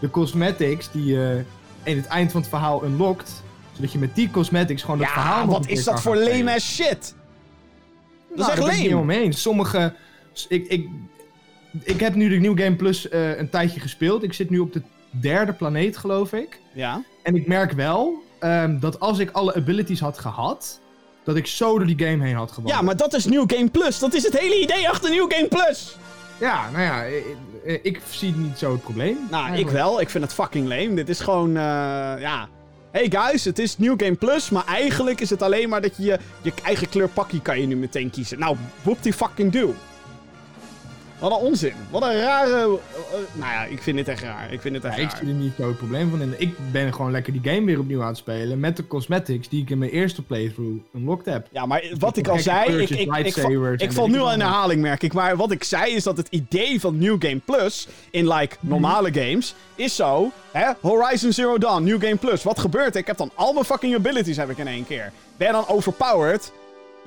[0.00, 1.44] de cosmetics die je
[1.82, 3.42] in het eind van het verhaal unlockt.
[3.72, 6.54] Zodat je met die cosmetics gewoon het verhaal Ja, nog wat is dat voor lame
[6.54, 7.14] ass shit?
[8.28, 9.16] Dat is Nou, echt ben ik lame.
[9.16, 9.36] niet.
[9.38, 9.94] Sommige...
[10.48, 10.88] Ik, ik,
[11.82, 14.22] ik heb nu de New Game Plus eh, een tijdje gespeeld.
[14.22, 16.60] Ik zit nu op de derde planeet, geloof ik.
[16.72, 17.02] Ja?
[17.22, 20.80] En ik merk wel ehm, dat als ik alle abilities had gehad,
[21.24, 22.78] dat ik zo door die game heen had gewandeld.
[22.78, 23.98] ja, maar dat is New Game Plus.
[23.98, 25.96] Dat is het hele idee achter New Game Plus.
[26.40, 27.22] Ja, nou ja, eh, eh,
[27.66, 29.16] ik zie niet zo het probleem.
[29.30, 30.00] Nou, ik wel.
[30.00, 30.94] Ik vind het fucking lame.
[30.94, 31.62] Dit is gewoon, eh,
[32.18, 32.48] ja...
[32.90, 36.04] Hey guys, het is New Game Plus, maar eigenlijk is het alleen maar dat je
[36.04, 38.38] je, je eigen kleur pakje kan je nu meteen kiezen.
[38.38, 39.74] Nou, whoop die fucking do.
[41.18, 41.72] Wat een onzin.
[41.90, 42.50] Wat een rare...
[42.54, 42.68] eh, eh,
[43.32, 44.52] nou ja, ik vind dit echt raar.
[44.52, 45.18] Ik vind dit Ja, echt ik raar.
[45.18, 46.34] zie er niet zo het probleem van in.
[46.38, 49.62] Ik ben gewoon lekker die game weer opnieuw aan het spelen met de cosmetics die
[49.62, 51.46] ik in mijn eerste playthrough unlocked heb.
[51.52, 54.32] Ja, maar wat ik al zei, ik, ik, ik, val, ik val nu ik al
[54.32, 55.12] in herhaling, merk ik.
[55.12, 59.12] Maar wat ik zei is dat het idee van New Game Plus in like normale
[59.12, 62.42] games is zo, hè, Horizon Zero Dawn, New Game Plus.
[62.42, 63.00] Wat gebeurt er?
[63.00, 65.12] Ik heb dan al mijn fucking abilities heb ik in één keer.
[65.36, 66.52] Ben je dan overpowered?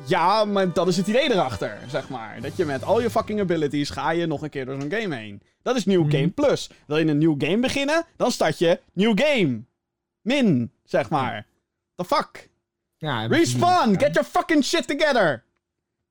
[0.05, 2.41] Ja, maar dat is het idee erachter, zeg maar.
[2.41, 5.15] Dat je met al je fucking abilities ga je nog een keer door zo'n game
[5.15, 5.41] heen.
[5.62, 6.69] Dat is New Game Plus.
[6.85, 8.05] Wil je een nieuw game beginnen?
[8.15, 9.62] Dan start je New Game.
[10.21, 11.47] Min, zeg maar.
[11.95, 12.49] The fuck?
[12.97, 13.99] Ja, Respawn!
[13.99, 15.43] Get your fucking shit together!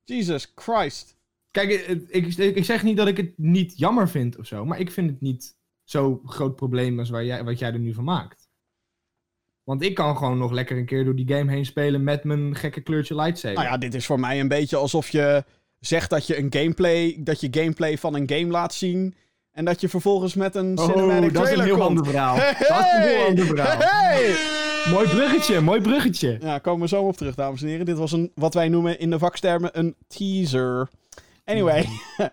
[0.05, 1.17] Jesus Christ.
[1.51, 4.65] Kijk, eh, ik, ik, ik zeg niet dat ik het niet jammer vind of zo,
[4.65, 7.95] maar ik vind het niet zo'n groot probleem als waar jij, wat jij er nu
[7.95, 8.38] van maakt.
[9.69, 12.55] Want ik kan gewoon nog lekker een keer door die game heen spelen met mijn
[12.55, 13.59] gekke kleurtje lightsaber.
[13.59, 15.45] Nou ja, dit is voor mij een beetje alsof je
[15.81, 19.15] zegt dat je een gameplay, dat je gameplay van een game laat zien.
[19.53, 21.89] En dat je vervolgens met een cinematic oh, dat is een heel komt.
[21.89, 22.37] ander verhaal.
[22.37, 23.79] Hey, Dat is een heel ander verhaal.
[23.79, 24.35] hey!
[24.93, 26.39] Mooi bruggetje, mooi bruggetje.
[26.41, 27.87] Ja, komen we zo op terug, dames en heren.
[27.87, 30.89] Dit was een, wat wij noemen in de vakstermen een teaser.
[31.45, 31.87] Anyway.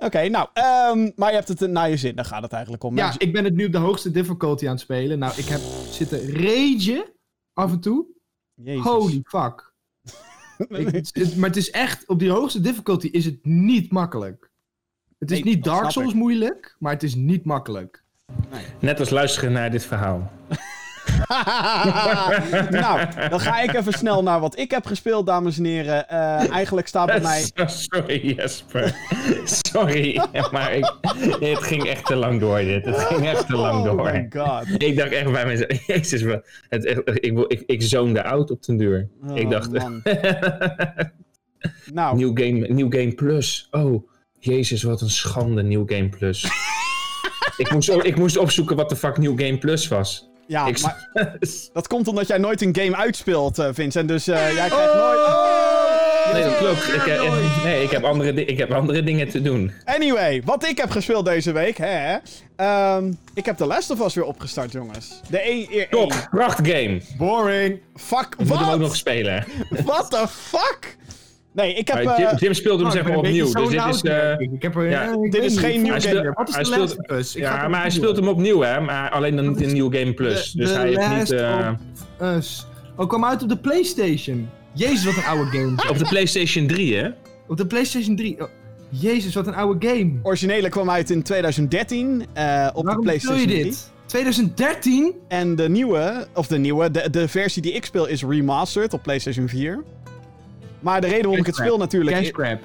[0.00, 2.16] Oké, nou, ehm, maar je hebt het naar je zin.
[2.16, 2.96] Daar gaat het eigenlijk om.
[2.96, 5.18] Ja, Mensen- ik ben het nu op de hoogste difficulty aan het spelen.
[5.18, 7.04] Nou, ik heb zitten ragen
[7.52, 8.06] af en toe.
[8.54, 8.84] Jezus.
[8.84, 9.72] Holy fuck.
[10.68, 14.50] Ik- het- het- maar het is echt, op die hoogste difficulty is het niet makkelijk.
[15.18, 16.14] Het is Nee, niet Dark Souls ik.
[16.16, 18.02] moeilijk, maar het is niet makkelijk.
[18.80, 20.32] Net als luisteren naar dit verhaal.
[22.80, 26.08] nou, dan ga ik even snel naar wat ik heb gespeeld, dames en heren.
[26.08, 27.50] Eh, eigenlijk staat bij mij...
[27.90, 28.94] Sorry Jesper.
[29.44, 30.20] Sorry,
[30.52, 30.92] maar ik,
[31.40, 32.84] nee, het ging echt te lang door dit.
[32.84, 34.02] Het ging echt te lang Oh door.
[34.12, 34.82] my god.
[34.82, 36.22] Ik dacht echt bij mezelf, jezus,
[36.68, 39.08] het, echt- ik, ik, ik zoonde out op den deur.
[39.28, 40.02] Oh, ik dacht, man.
[41.92, 43.68] Nou, New Game, New Game Plus.
[43.70, 46.44] Oh, jezus, wat een schande, New Game Plus.
[47.56, 50.28] ik, moest, ik moest opzoeken wat de fuck New Game Plus was.
[50.48, 51.08] Ja, ik, maar
[51.72, 54.08] dat komt omdat jij nooit een game uitspeelt, eh, Vincent.
[54.08, 55.18] Dus eh, jij krijgt nooit...
[55.18, 56.32] Oh!
[56.32, 56.88] nee, dat klopt.
[56.94, 57.32] Ik, heb-
[57.64, 59.72] nee, ik heb, andere, ik heb andere dingen te doen.
[59.84, 62.16] Anyway, wat ik heb gespeeld deze week, hè?
[62.56, 65.20] Ehm, ik heb The Last of Us weer opgestart, jongens.
[65.30, 66.28] De een eer Top, één.
[66.30, 67.00] prachtgame.
[67.18, 67.80] Boring.
[67.96, 68.96] Fuck, Ik moet hem ook nog wat?
[68.96, 69.44] spelen.
[69.84, 70.96] What the fuck?
[71.52, 72.04] Nee, ik heb...
[72.04, 73.44] Maar eh, Jim, Jim speelde hem Oh, zeg maar opnieuw.
[73.52, 74.02] Dus dit is...
[74.02, 74.62] eh, ik.
[74.62, 76.32] Heb er, ja, ik dit is niet, geen New Game.
[76.34, 77.36] Wat is Hij de speelt- Last of Us?
[77.36, 78.80] Ik ga ja, maar hij speelt hem opnieuw, hè.
[78.80, 80.52] Maar alleen dan niet in New Game Plus.
[80.52, 81.30] De- Dus de hij heeft niet...
[81.30, 82.66] Eh, Us.
[82.96, 84.48] Oh, kwam uit op de PlayStation.
[84.72, 85.74] Jezus, wat een oude game.
[85.90, 87.08] op de PlayStation 3, hè?
[87.48, 88.40] Op de PlayStation 3.
[88.42, 88.48] Oh,
[88.88, 90.12] Jezus, wat een oude game.
[90.22, 93.62] originele kwam uit in 2013 eh, op Waarom de PlayStation je 3.
[93.64, 93.90] dit?
[94.06, 95.14] 2013?
[95.28, 99.02] En de nieuwe, of de nieuwe, de, de versie die ik speel is remastered op
[99.02, 99.84] PlayStation 4.
[100.80, 102.16] Maar de reden waarom ik het speel natuurlijk...
[102.16, 102.60] Cash grab.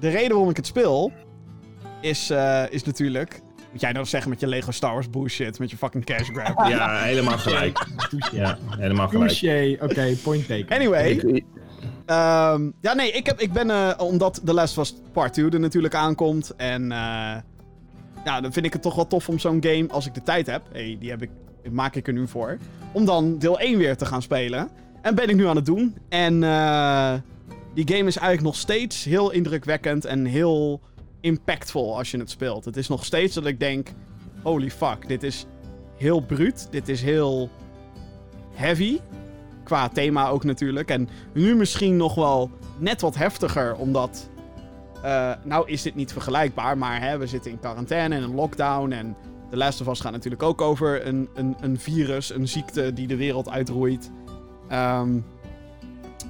[0.00, 1.12] De reden waarom ik het speel
[2.00, 3.40] is, eh, is natuurlijk...
[3.72, 6.68] Moet jij nou zeggen met je Lego Star Wars bullshit, met je fucking cash grab.
[6.68, 7.86] Ja, helemaal gelijk.
[8.32, 9.30] Ja, helemaal gelijk.
[9.30, 9.76] Touché.
[9.80, 10.68] Oké, point taken.
[10.76, 11.44] Anyway, Ik-
[12.06, 15.50] ehm, ja nee, ik, heb, ik ben, eh, omdat The Last of Us Part 2
[15.50, 16.52] er natuurlijk aankomt.
[16.56, 16.98] En eh,
[18.24, 20.46] ja, dan vind ik het toch wel tof om zo'n game, als ik de tijd
[20.46, 21.30] heb, hey, die, heb ik,
[21.62, 22.58] die maak ik er nu voor,
[22.92, 24.68] om dan deel 1 weer te gaan spelen.
[25.02, 25.96] En ben ik nu aan het doen.
[26.08, 27.14] En eh,
[27.74, 30.80] die game is eigenlijk nog steeds heel indrukwekkend en heel
[31.20, 32.64] impactvol als je het speelt.
[32.64, 33.88] Het is nog steeds dat ik denk,
[34.42, 35.46] holy fuck, dit is
[35.96, 37.50] heel bruut, dit is heel
[38.54, 38.98] heavy.
[39.64, 40.90] Qua thema ook natuurlijk.
[40.90, 44.30] En nu misschien nog wel net wat heftiger, omdat.
[45.02, 48.90] eh, nou is dit niet vergelijkbaar, maar hè, we zitten in quarantaine en een lockdown.
[48.90, 49.16] En
[49.50, 53.06] The Last of Us gaat natuurlijk ook over een, een, een virus, een ziekte die
[53.06, 54.10] de wereld uitroeit.
[54.72, 55.10] Ehm,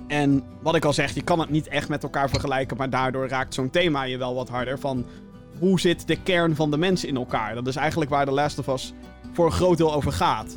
[0.08, 3.28] en wat ik al zeg, je kan het niet echt met elkaar vergelijken, maar daardoor
[3.28, 4.78] raakt zo'n thema je wel wat harder.
[4.78, 5.04] Van
[5.58, 7.54] hoe zit de kern van de mensen in elkaar?
[7.54, 8.92] Dat is eigenlijk waar The Last of Us
[9.32, 10.56] voor een groot deel over gaat.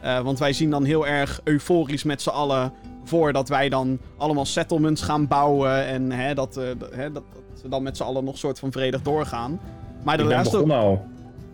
[0.00, 2.72] Eh, want wij zien dan heel erg euforisch met z'n allen
[3.04, 5.86] voor dat wij dan allemaal settlements gaan bouwen.
[5.86, 8.72] En hè, dat, d- hè, dat, dat ze dan met z'n allen nog soort van
[8.72, 9.60] vredig doorgaan.
[10.04, 11.06] Maar de Ik Last of al.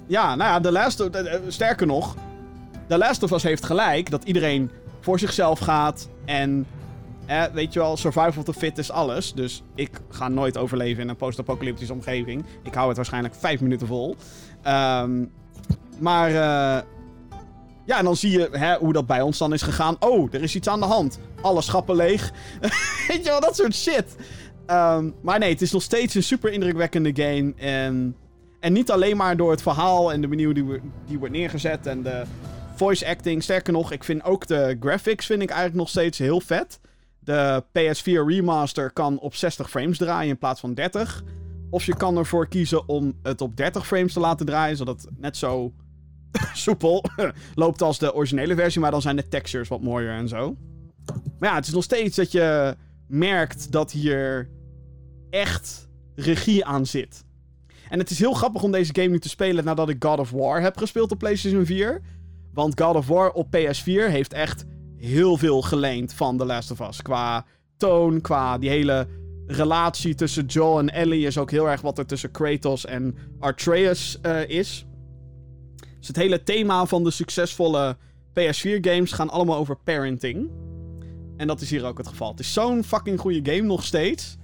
[0.06, 2.16] ja, nou ja, The Last of, eh, sterker nog,
[2.86, 4.70] The Last of Us heeft gelijk dat iedereen
[5.02, 6.66] voor zichzelf gaat en
[7.52, 9.32] weet je wel, survival of the fit is alles.
[9.34, 12.44] Dus ik ga nooit overleven in een post-apocalyptische omgeving.
[12.62, 14.16] Ik hou het waarschijnlijk vijf minuten vol.
[14.62, 15.24] Ehm,
[15.98, 16.82] maar eh,
[17.84, 19.96] ja, en dan zie je hè, hoe dat bij ons dan is gegaan.
[20.00, 21.18] Oh, er is iets aan de hand.
[21.40, 22.32] Alle schappen leeg.
[23.08, 24.16] weet je wel, dat soort shit.
[24.66, 27.52] Ehm, maar nee, het is nog steeds een super indrukwekkende game.
[27.56, 28.16] En
[28.60, 31.86] en niet alleen maar door het verhaal en de manier die, we- die wordt neergezet
[31.86, 32.22] en de
[32.82, 33.42] voice acting.
[33.42, 36.80] Sterker nog, ik vind ook de graphics vind ik eigenlijk nog steeds heel vet.
[37.18, 41.22] De PS4 remaster kan op 60 frames draaien in plaats van 30.
[41.70, 45.20] Of je kan ervoor kiezen om het op 30 frames te laten draaien, zodat het
[45.20, 45.72] net zo
[46.54, 47.04] soepel
[47.54, 48.80] loopt als de originele versie.
[48.80, 50.56] Maar dan zijn de textures wat mooier en zo.
[51.38, 54.50] Maar ja, het is nog steeds dat je merkt dat hier
[55.30, 57.24] echt regie aan zit.
[57.88, 60.30] En het is heel grappig om deze game nu te spelen nadat ik God of
[60.30, 62.02] War heb gespeeld op PlayStation 4.
[62.52, 64.64] Want God of War op PS4 heeft echt
[64.96, 67.02] heel veel geleend van The Last of Us.
[67.02, 67.44] Qua
[67.76, 69.06] toon, qua die hele
[69.46, 74.20] relatie tussen Joel en Ellie is ook heel erg wat er tussen Kratos en Atreus
[74.20, 74.86] eh, is.
[75.98, 77.96] Dus het hele thema van de succesvolle
[78.30, 80.50] PS4-games gaan allemaal over parenting.
[81.36, 82.30] En dat is hier ook het geval.
[82.30, 84.36] Het is zo'n fucking goede game nog steeds.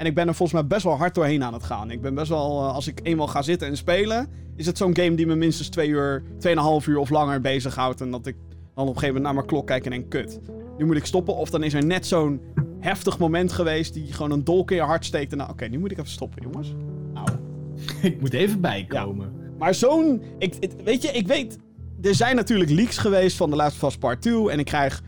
[0.00, 1.90] En ik ben er volgens mij best wel hard doorheen aan het gaan.
[1.90, 4.96] Ik ben best wel, eh, als ik eenmaal ga zitten en spelen, is het zo'n
[4.96, 8.00] game die me minstens twee uur, tweeënhalf uur of langer bezighoudt.
[8.00, 10.40] En dat ik dan op een gegeven moment naar mijn klok kijk en denk, kut.
[10.78, 11.36] Nu moet ik stoppen.
[11.36, 12.40] Of dan is er net zo'n
[12.78, 15.32] heftig moment geweest die gewoon een dolk in je hart steekt.
[15.32, 16.74] En nou, oké, nu moet ik even stoppen, jongens.
[17.14, 17.28] Nou.
[18.12, 19.32] Ik moet even bijkomen.
[19.58, 20.22] Maar zo'n...
[20.38, 21.58] Ik, het- weet je, ik weet...
[22.02, 24.50] Er zijn natuurlijk leaks geweest van of Us Part 2.
[24.50, 25.02] En ik krijg...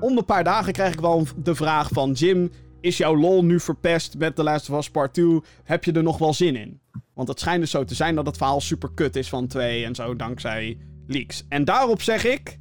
[0.00, 2.12] Om de paar dagen krijg ik wel de vraag van...
[2.12, 5.40] Jim, is jouw lol nu verpest met The Last of Us Part 2?
[5.64, 6.80] Heb je er nog wel zin in?
[7.14, 9.84] Want het schijnt dus zo te zijn dat het verhaal super kut is van 2
[9.84, 11.44] en zo, dankzij leaks.
[11.48, 12.58] En daarop zeg ik...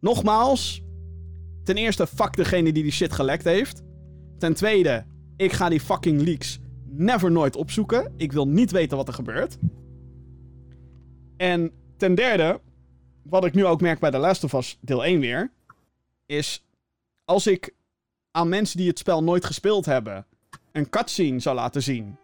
[0.00, 0.82] Nogmaals...
[1.64, 3.82] ten eerste, fuck degene die die shit gelekt heeft.
[4.38, 5.04] Ten tweede,
[5.36, 8.12] ik ga die fucking leaks never nooit opzoeken.
[8.16, 9.58] Ik wil niet weten wat er gebeurt.
[11.36, 12.60] En ten derde,
[13.22, 15.50] wat ik nu ook merk bij The Last of Us deel 1 weer,
[16.26, 16.64] is
[17.24, 17.74] als ik
[18.36, 20.26] aan mensen die het spel nooit gespeeld hebben
[20.72, 22.16] een cutscene zou laten zien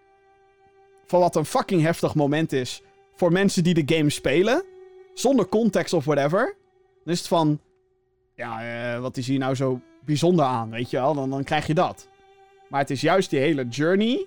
[1.07, 2.83] van wat een fucking heftig moment is
[3.15, 4.65] voor mensen die de game spelen,
[5.15, 6.57] zonder context of whatever,
[7.05, 7.61] dan is het van,
[8.35, 8.63] ja,
[8.95, 11.15] eh, wat is hier nou zo bijzonder aan, weet je wel?
[11.15, 12.09] Dan, dan krijg je dat.
[12.69, 14.27] Maar het is juist die hele journey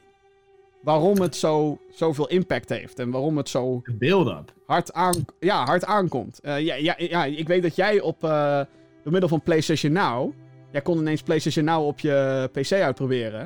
[0.81, 4.53] waarom het zo, zoveel impact heeft en waarom het zo build-up.
[4.65, 6.39] hard, aan, ja, hard aankomt.
[6.39, 8.61] Eh, ja, ja, ja, ik weet dat jij op, eh,
[9.03, 10.33] door middel van PlayStation Now,
[10.75, 13.43] jij kon ineens PlayStation Now op je PC uitproberen.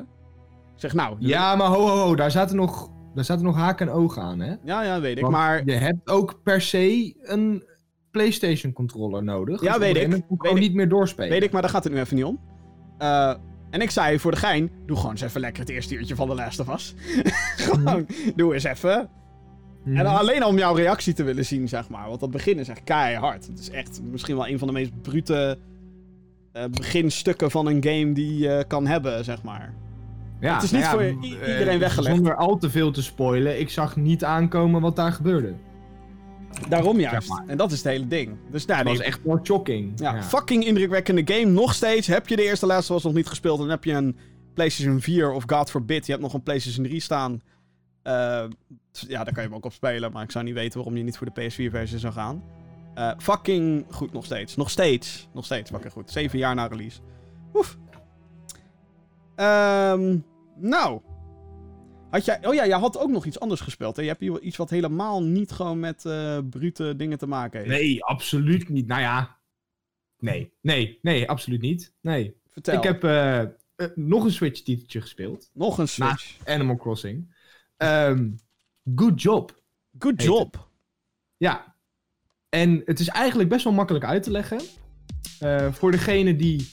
[0.74, 2.14] Ik zeg nou, Ja, maar ho, ho, ho.
[2.14, 4.54] Daar zaten nog, daar zaten nog haken en ogen aan, hè?
[4.64, 5.22] ja, ja, weet ik.
[5.22, 7.64] Want Maar je hebt ook per se een
[8.10, 9.62] PlayStation controller nodig.
[9.62, 10.10] Ja, Dus weet ik.
[10.10, 11.30] Weet gewoon niet meer doorspelen.
[11.30, 12.40] Weet ik, maar daar gaat het nu even niet om.
[12.98, 13.34] Eh,
[13.70, 16.28] en ik zei voor de gein, doe gewoon eens even lekker het eerste uurtje van
[16.28, 16.94] de Last of Us.
[17.56, 19.08] gewoon, doe eens even.
[19.84, 19.96] Mhm.
[19.96, 22.08] En alleen om jouw reactie te willen zien, zeg maar.
[22.08, 23.46] Want dat begin is echt keihard.
[23.46, 25.58] Het is echt misschien wel een van de meest brute
[26.52, 29.74] eh, beginstukken van een game die je kan hebben, zeg maar.
[30.40, 32.14] Ja, Het is niet nou voor eh, iedereen weggelegd.
[32.14, 35.54] Zonder al te veel te spoilen, ik zag niet aankomen wat daar gebeurde.
[36.68, 37.42] Daarom juist.
[37.46, 38.36] En dat is het hele ding.
[38.50, 39.92] Dus nou, Dat was echt wel shocking.
[39.96, 41.50] Ja, fucking indrukwekkende game.
[41.50, 42.06] Nog steeds.
[42.06, 44.16] Heb je de eerste Last of Us nog niet gespeeld, dan heb je een
[44.54, 47.40] PlayStation 4 of God forbid, je hebt nog een PlayStation 3 staan.
[48.02, 48.12] Eh,
[48.90, 51.02] ja, daar kan je hem ook op spelen, maar ik zou niet weten waarom je
[51.02, 52.42] niet voor de PS4-versie zou gaan.
[52.94, 54.56] Eh, fucking goed nog steeds.
[54.56, 55.28] Nog steeds.
[55.32, 56.10] Nog steeds fucking goed.
[56.10, 57.00] Zeven jaar na release.
[57.54, 57.78] Oef.
[59.34, 60.18] Ehm,
[60.56, 61.00] nou.
[62.10, 62.46] Had jij...
[62.46, 63.96] Oh ja, jij had ook nog iets anders gespeeld.
[63.96, 64.02] Hè?
[64.02, 67.70] Je hebt hier iets wat helemaal niet gewoon met eh brute dingen te maken heeft.
[67.70, 68.86] Nee, absoluut niet.
[68.86, 69.38] Nou ja.
[70.18, 71.92] Nee, nee, nee, absoluut niet.
[72.00, 72.36] Nee.
[72.48, 72.76] Vertel.
[72.76, 73.44] Ik heb eh,
[73.94, 75.50] nog een Switch-titeltje gespeeld.
[75.54, 76.36] Nog een Switch.
[76.44, 77.34] Animal Crossing.
[77.76, 78.30] Ehm,
[78.94, 79.62] good job.
[79.98, 80.68] Good job.
[81.36, 81.69] Ja.
[82.50, 84.60] En het is eigenlijk best wel makkelijk uit te leggen.
[85.38, 86.70] Eh, voor degene die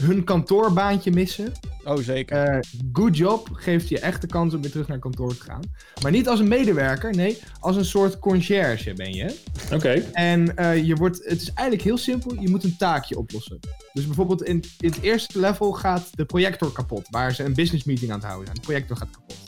[0.00, 1.52] hun kantoorbaantje missen.
[1.84, 2.36] Oh, zeker.
[2.36, 2.58] Eh,
[2.92, 5.60] good job geeft je echt de kans om weer terug naar kantoor te gaan.
[6.02, 9.38] Maar niet als een medewerker, nee, als een soort conciërge ben je.
[9.72, 9.92] Oké.
[10.12, 13.58] En eh, je wordt, het is eigenlijk heel simpel, je moet een taakje oplossen.
[13.92, 17.84] Dus bijvoorbeeld in, in het eerste level gaat de projector kapot, waar ze een business
[17.84, 18.58] meeting aan het houden zijn.
[18.58, 19.38] De projector gaat kapot.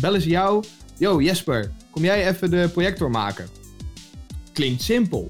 [0.00, 0.64] Bellen ze jou,
[0.98, 3.63] yo Jesper, kom jij even de projector maken?
[4.54, 5.26] Klinkt simpel,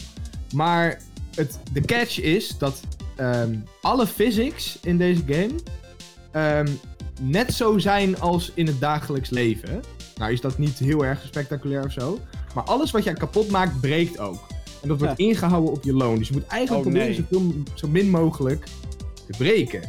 [0.53, 1.01] maar
[1.35, 2.81] het, de catch is dat
[3.17, 5.55] ehm, alle physics in deze game
[6.33, 6.69] ehm,
[7.21, 9.83] net zo zijn als in het dagelijks leven.
[10.17, 12.19] Nou is dat niet heel erg spectaculair of zo.
[12.55, 14.47] Maar alles wat jij kapot maakt, breekt ook.
[14.83, 16.19] En dat wordt ingehouden op je loon.
[16.19, 17.63] Dus je moet eigenlijk Oh, proberen nee.
[17.75, 18.65] zo min mogelijk
[19.15, 19.81] te breken.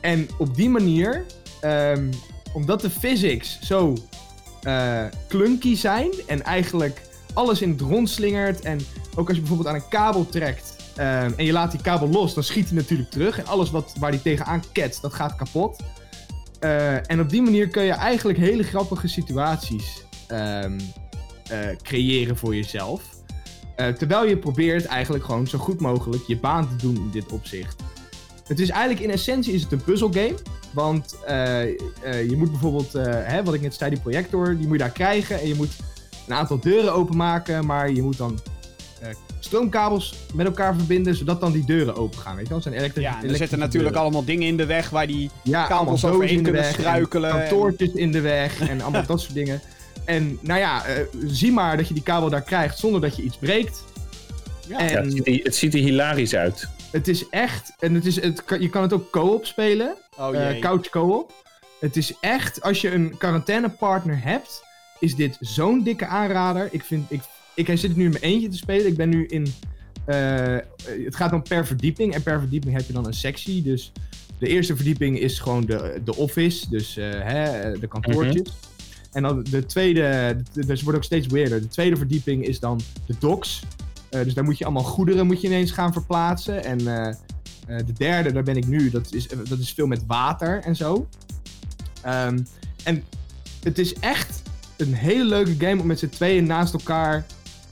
[0.00, 1.24] En op die manier,
[1.60, 2.12] ehm,
[2.52, 3.96] omdat de physics zo
[4.62, 7.00] eh clunky zijn en eigenlijk
[7.34, 8.60] alles in het rond slingert.
[8.60, 8.80] En
[9.14, 12.34] ook als je bijvoorbeeld aan een kabel trekt ehm, en je laat die kabel los,
[12.34, 13.38] dan schiet hij natuurlijk terug.
[13.38, 15.76] En alles wat, waar die tegenaan ketst, dat gaat kapot.
[16.60, 20.78] Eh, en op die manier kun je eigenlijk hele grappige situaties ehm,
[21.48, 23.02] eh, creëren voor jezelf.
[23.76, 27.32] Eh, terwijl je probeert eigenlijk gewoon zo goed mogelijk je baan te doen in dit
[27.32, 27.82] opzicht.
[28.46, 30.34] Het is eigenlijk in essentie is het een puzzelgame.
[30.72, 31.16] Want
[32.04, 35.40] je moet bijvoorbeeld, hè, wat ik net zei, die projector, die moet je daar krijgen.
[35.40, 35.76] En je moet
[36.30, 38.38] een aantal deuren openmaken, maar je moet dan
[39.00, 42.36] eh, stroomkabels met elkaar verbinden, zodat dan die deuren open gaan.
[42.36, 42.62] Weet je wel?
[42.62, 44.02] Zijn elektri- Ja, en er elektrische zitten natuurlijk deuren.
[44.12, 45.30] allemaal dingen in de weg waar die...
[45.42, 49.60] ja, kabels overheen kunnen weg, en- Kantoortjes in de weg en allemaal dat soort dingen.
[50.04, 53.22] En nou ja, eh, zie maar dat je die kabel daar krijgt zonder dat je
[53.22, 53.84] iets breekt.
[54.68, 54.78] Ja.
[54.78, 56.68] En Ja, het, ziet er, het ziet er hilarisch uit.
[56.92, 59.94] het is echt, en het is, het, je kan het ook co-op spelen.
[60.18, 61.32] Oh eh, couch co-op.
[61.80, 64.62] Het is echt, als je een quarantainepartner hebt,
[65.00, 66.68] is dit zo'n dikke aanrader.
[66.70, 67.20] Ik vind, ik,
[67.54, 68.86] ik zit nu in mijn eentje te spelen.
[68.86, 69.46] Ik ben nu in,
[70.04, 70.56] eh,
[71.04, 72.14] het gaat dan per verdieping.
[72.14, 73.62] En per verdieping heb je dan een sectie.
[73.62, 73.92] Dus
[74.38, 78.42] de eerste verdieping is gewoon de, de office, dus eh, hè, de kantoortjes.
[79.12, 81.60] En dan de tweede, de- dus het wordt ook steeds weirder.
[81.60, 83.62] De tweede verdieping is dan de docks.
[84.10, 86.64] Eh, dus daar moet je allemaal goederen moet je ineens gaan verplaatsen.
[86.64, 86.78] En
[87.66, 91.08] de derde, daar ben ik nu, dat is, dat is veel met water en zo.
[92.02, 92.38] Ehm,
[92.84, 93.04] en
[93.62, 94.39] het is echt
[94.80, 97.26] een hele leuke game om met z'n tweeën naast elkaar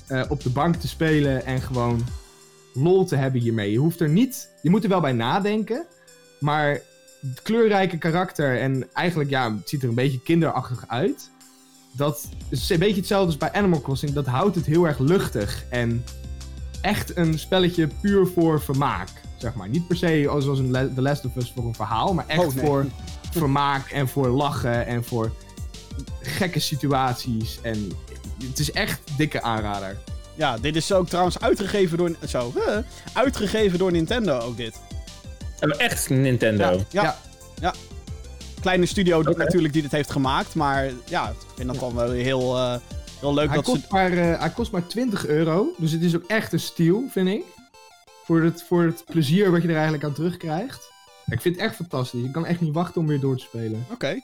[0.07, 2.05] eh, op de bank te spelen en gewoon
[2.75, 3.71] lol te hebben hiermee.
[3.73, 5.85] Je hoeft er niet, je moet er wel bij nadenken,
[6.41, 6.81] maar
[7.21, 11.31] het kleurrijke karakter en eigenlijk, ja, het ziet er een beetje kinderachtig uit.
[11.93, 14.13] Dat is een beetje hetzelfde als bij Animal Crossing.
[14.13, 16.05] Dat houdt het heel erg luchtig en
[16.81, 19.09] echt een spelletje puur voor vermaak.
[19.37, 19.69] Zeg maar.
[19.69, 22.25] Niet per se als, als een Le- The Last of Us voor een verhaal, maar
[22.27, 22.65] echt Oh, nee.
[22.65, 22.87] voor
[23.31, 25.33] vermaak en voor lachen en voor
[26.21, 27.59] gekke situaties.
[27.63, 27.93] En
[28.49, 29.97] het is echt dikke aanrader.
[30.35, 32.17] Ja, dit is ook trouwens uitgegeven door...
[32.29, 32.79] Zo, huh,
[33.13, 34.81] uitgegeven door Nintendo ook dit.
[35.59, 36.71] Echt Nintendo.
[36.71, 37.03] Ja, ja.
[37.03, 37.17] Ja.
[37.61, 37.75] ja.
[38.61, 40.55] Kleine studio natuurlijk die dit heeft gemaakt.
[40.55, 42.77] Maar ja, ik vind dat dan wel weer heel, eh,
[43.21, 43.87] heel leuk Hij dat kost, ze...
[43.91, 47.29] maar, eh, hij kost maar 20 euro, dus het is ook echt een steal, vind
[47.29, 47.45] ik.
[48.25, 50.91] Voor het, voor het plezier wat je er eigenlijk aan terugkrijgt.
[51.27, 52.25] Ik vind het echt fantastisch.
[52.25, 53.87] Ik kan echt niet wachten om weer door te spelen.
[53.91, 54.21] Oké,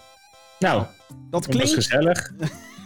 [0.64, 0.86] Nou, dat,
[1.30, 2.32] dat klinkt, gezellig.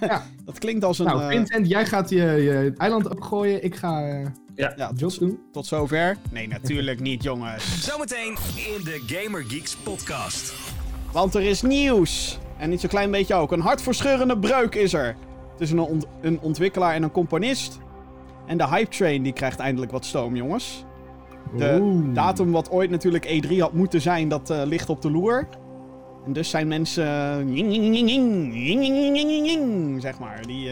[0.45, 1.07] dat klinkt als een...
[1.07, 3.65] nou, eh, Vincent, jij gaat je, je eiland opgooien.
[3.65, 5.39] Ik ga eh ja, jobs tot, doen.
[5.53, 6.17] tot zover.
[6.31, 7.85] Nee, natuurlijk niet, jongens.
[7.85, 10.55] Zometeen in de Gamer Geeks podcast.
[11.13, 12.39] Want er is nieuws.
[12.59, 13.53] En niet zo'n klein beetje ook.
[13.53, 15.17] Een hartverscheurende breuk is er.
[15.57, 17.79] Tussen een, ont- een ontwikkelaar en een componist.
[18.47, 20.85] En de hype train die krijgt eindelijk wat stoom, jongens.
[21.57, 22.15] De Oeh.
[22.15, 25.49] datum wat ooit natuurlijk E3 had moeten zijn, dat eh, ligt op de loer.
[26.33, 27.07] Dus zijn mensen.
[30.01, 30.47] Zeg maar.
[30.47, 30.71] Die.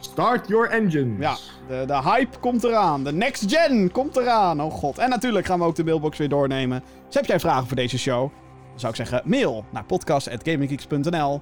[0.00, 1.14] Start your engine.
[1.18, 1.36] Ja,
[1.68, 3.04] de, de hype komt eraan.
[3.04, 4.62] De next gen komt eraan.
[4.62, 4.98] Oh god.
[4.98, 6.82] En natuurlijk gaan we ook de mailbox weer doornemen.
[7.06, 8.30] Dus heb jij vragen voor deze show?
[8.70, 11.40] Dan zou ik zeggen: mail naar podcast.gaminggeeks.nl.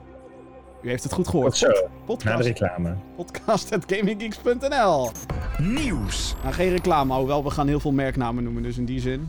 [0.83, 1.57] U heeft het goed gehoord.
[1.57, 1.71] Zo.
[2.05, 2.37] Podcast.
[2.37, 2.95] Na de reclame.
[3.17, 5.11] Podcast.gaminggeeks.nl.
[5.59, 6.35] Nieuws.
[6.43, 9.29] Nou, geen reclame, hoewel we gaan heel veel merknamen noemen, dus in die zin.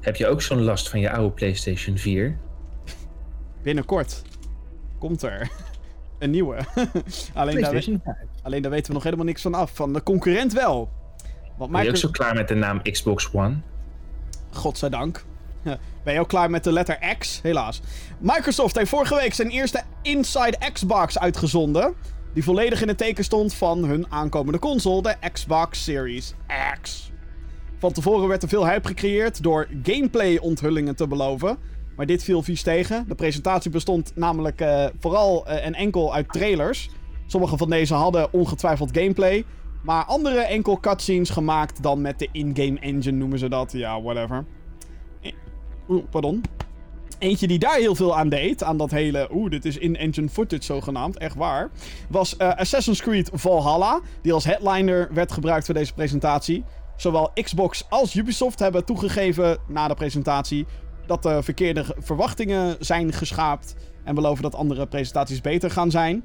[0.00, 2.38] Heb je ook zo'n last van je oude PlayStation 4?
[3.62, 4.22] Binnenkort
[4.98, 5.50] komt er
[6.18, 6.56] een nieuwe.
[6.74, 6.90] alleen,
[7.34, 8.16] daar, we- PlayStation 5.
[8.42, 9.70] alleen daar weten we nog helemaal niks van af.
[9.74, 10.88] Van de concurrent wel.
[11.56, 13.56] Want Ben je ook zo klaar met de naam Xbox One?
[14.50, 15.24] Godzijdank.
[16.04, 17.40] Ben je ook klaar met de letter X?
[17.42, 17.80] Helaas.
[18.18, 21.94] Microsoft heeft vorige week zijn eerste Inside Xbox uitgezonden.
[22.34, 26.34] Die volledig in het teken stond van hun aankomende console, de Xbox Series
[26.80, 27.12] X.
[27.78, 31.58] Van tevoren werd er veel hype gecreëerd door gameplay-onthullingen te beloven.
[31.98, 33.04] Maar dit viel vies tegen.
[33.08, 36.90] De presentatie bestond namelijk eh, vooral eh, en enkel uit trailers.
[37.26, 39.44] Sommige van deze hadden ongetwijfeld gameplay.
[39.82, 43.72] Maar andere enkel cutscenes gemaakt dan met de in-game engine noemen ze dat.
[43.72, 44.44] Ja, whatever.
[45.20, 45.32] Eh,
[45.88, 46.42] Oeh, pardon.
[47.18, 50.64] Eentje die daar heel veel aan deed, aan dat hele, oeh, dit is in-engine footage
[50.64, 51.70] zogenaamd, echt waar,
[52.08, 56.64] was Assassin's Creed Valhalla, die als headliner werd gebruikt voor deze presentatie.
[56.96, 60.66] Zowel Xbox als Ubisoft hebben toegegeven na de presentatie
[61.08, 66.22] dat de verkeerde ge- verwachtingen zijn geschaapt en beloven dat andere presentaties beter gaan zijn.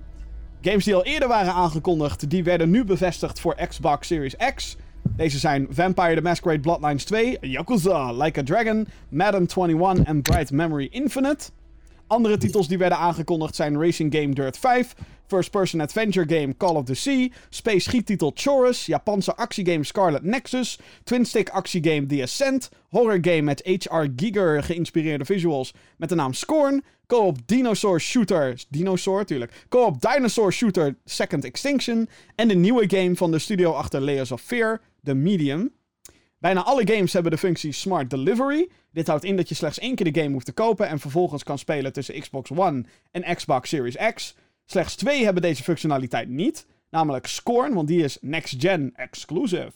[0.62, 4.78] Games die al eerder waren aangekondigd, die werden nu bevestigd voor Xbox Series X.
[5.16, 10.52] Deze zijn Vampire the Masquerade Bloodlines 2, Yakuza Like a Dragon, Madden 21 en Bright
[10.52, 11.50] Memory Infinite.
[12.08, 14.94] Andere titels die werden aangekondigd zijn Racing Game Dirt 5,
[15.34, 20.78] First Person Adventure Game Call of the Sea, Space schiettitel Chorus, Japanse actiegame Scarlet Nexus,
[21.06, 24.06] Twin Stick actiegame The Ascent, horror game met H.R.
[24.16, 30.96] Giger geïnspireerde visuals met de naam Scorn, co-op dinosaur shooter, dinosaur tuurlijk, co-op dinosaur shooter
[31.06, 35.72] Second Extinction en de nieuwe game van de studio achter Layers of Fear, The Medium.
[36.40, 38.70] Bijna alle games hebben de functie Smart Delivery.
[38.92, 41.44] Dit houdt in dat je slechts één keer de game hoeft te kopen en vervolgens
[41.44, 44.36] kan spelen tussen Xbox One en Xbox Series X.
[44.66, 49.72] Slechts twee hebben deze functionaliteit niet, namelijk Scorn, want die is Next Gen exclusive.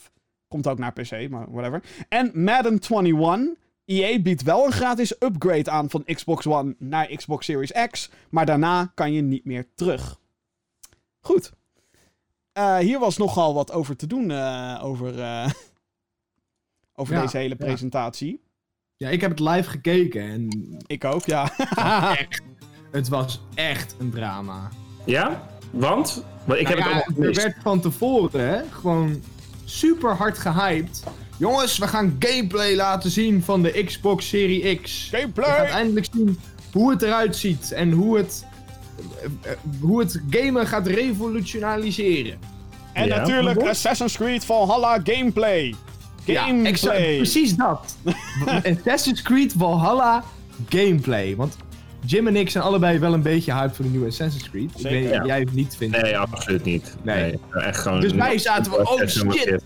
[0.48, 1.84] Komt ook naar PC, maar whatever.
[2.10, 3.56] En Madden 21.
[3.86, 8.46] EA biedt wel een gratis upgrade aan van Xbox One naar Xbox Series X, maar
[8.46, 10.20] daarna kan je niet meer terug.
[11.20, 11.52] Goed.
[12.52, 15.50] Eh, hier was nogal wat over te doen eh, over, eh,
[17.00, 17.66] over Ja, deze hele ja.
[17.66, 18.44] presentatie.
[18.96, 20.50] Ja, ik heb het live gekeken en
[20.88, 21.58] Ik ook, ja.
[22.18, 22.42] echt,
[22.92, 24.70] het was echt een drama.
[25.06, 25.48] Ja?
[25.72, 26.24] Want?
[26.46, 29.22] Want ik heb het er werd van tevoren hè, gewoon
[29.66, 31.04] super hard gehyped.
[31.38, 35.10] Jongens, we gaan gameplay laten zien van de Xbox Serie X.
[35.12, 35.50] Gameplay!
[35.50, 36.40] gaat eindelijk zien
[36.72, 38.46] hoe het eruit ziet en hoe het,
[39.80, 42.40] hoe het gamen gaat revolutionaliseren.
[42.94, 43.18] En Ja.
[43.18, 43.70] natuurlijk Wat?
[43.70, 45.76] Assassin's Creed Valhalla gameplay.
[46.26, 46.56] Gameplay.
[46.56, 47.98] Ja, exact, precies dat.
[48.78, 50.24] Assassin's Creed Valhalla
[50.70, 51.36] gameplay.
[51.36, 51.58] Want
[52.08, 54.72] Jim en ik zijn allebei wel een beetje hyped voor de nieuwe Assassin's Creed.
[54.76, 56.02] Ik weet jij het niet vindt.
[56.02, 56.96] Nee, absoluut niet.
[57.02, 57.40] Nee.
[57.52, 58.02] echt gewoon...
[58.02, 59.64] Dus wij zaten van, oh shit.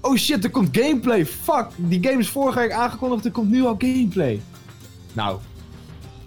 [0.00, 1.26] Oh shit, er komt gameplay.
[1.26, 4.40] Fuck, die game is vorige week aangekondigd, er komt nu al gameplay.
[5.12, 5.38] Nou,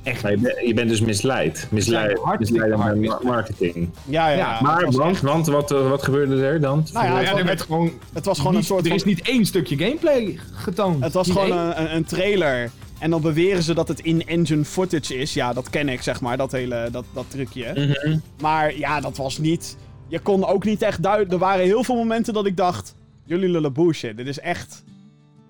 [0.04, 0.22] echt.
[0.24, 1.68] Maar je, bent, je bent dus misleid.
[1.72, 3.90] Misleid, Ja, misleid marketing.
[4.06, 4.38] Ja, ja.
[4.38, 4.62] Ja.
[4.62, 6.88] Maar, want, echt- want wat, eh, wat gebeurde er dan?
[6.94, 7.92] Nou ja, er was, werd gewoon.
[8.14, 8.96] het was gewoon een soort Er van...
[8.98, 11.04] is niet één stukje gameplay getoond.
[11.04, 12.72] Het was Niet gewoon een, een trailer.
[13.02, 15.34] En dan beweren ze dat het in-engine footage is.
[15.34, 17.72] Ja, dat ken ik, zeg maar, dat hele dat, dat trucje.
[17.76, 18.18] Mhm.
[18.42, 19.78] Maar ja, dat was niet...
[20.08, 21.34] Je kon ook niet echt duiden...
[21.34, 22.96] Er waren heel veel momenten dat ik dacht...
[23.26, 24.18] Jullie lullen bullshit.
[24.18, 24.84] Dit is echt...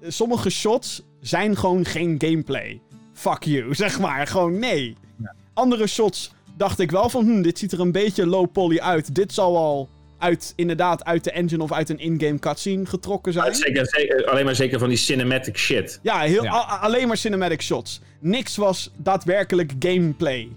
[0.08, 2.82] sommige shots zijn gewoon geen gameplay.
[3.14, 4.28] Fuck you, zeg maar.
[4.28, 4.96] Gewoon nee.
[5.22, 5.36] Ja.
[5.54, 9.16] Andere shots dacht ik wel van, hm, dit ziet er een beetje low poly uit.
[9.16, 9.90] Dit zal al
[10.22, 13.56] uit, inderdaad uit de engine of uit een in-game cutscene getrokken zijn.
[13.56, 16.00] Zeker, zeker, alleen maar zeker van die cinematic shit.
[16.04, 16.54] Ja, heel, Ja.
[16.54, 18.02] a- alleen maar cinematic shots.
[18.20, 20.50] Niks was daadwerkelijk gameplay.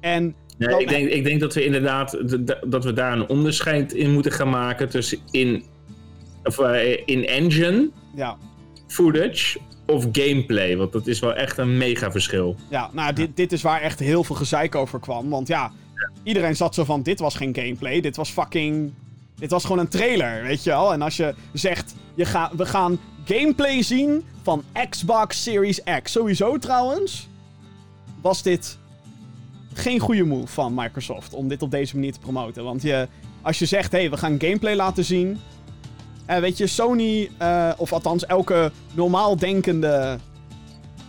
[0.00, 2.18] En Nee, Dan- ik, denk, ik denk dat we inderdaad
[2.66, 5.64] dat we daar een onderscheid in moeten gaan maken tussen in,
[6.44, 8.36] of, eh, in engine ja,
[8.86, 10.76] footage of gameplay.
[10.76, 12.56] Want dat is wel echt een mega verschil.
[12.70, 15.30] ja nou, dit, dit is waar echt heel veel gezeik over kwam.
[15.30, 15.72] Want ja,
[16.22, 18.00] iedereen zat zo van, dit was geen gameplay.
[18.00, 18.92] Dit was fucking...
[19.34, 20.92] Dit was gewoon een trailer, weet je wel.
[20.92, 26.12] En als je zegt, je ga, we gaan gameplay zien van Xbox Series X.
[26.12, 27.28] Sowieso trouwens,
[28.20, 28.78] was dit
[29.72, 32.64] geen goede move van Microsoft om dit op deze manier te promoten.
[32.64, 33.08] Want je,
[33.42, 35.40] als je zegt, hé, hey, we gaan gameplay laten zien.
[36.26, 40.18] Eh, weet je, Sony, eh, of althans elke normaal denkende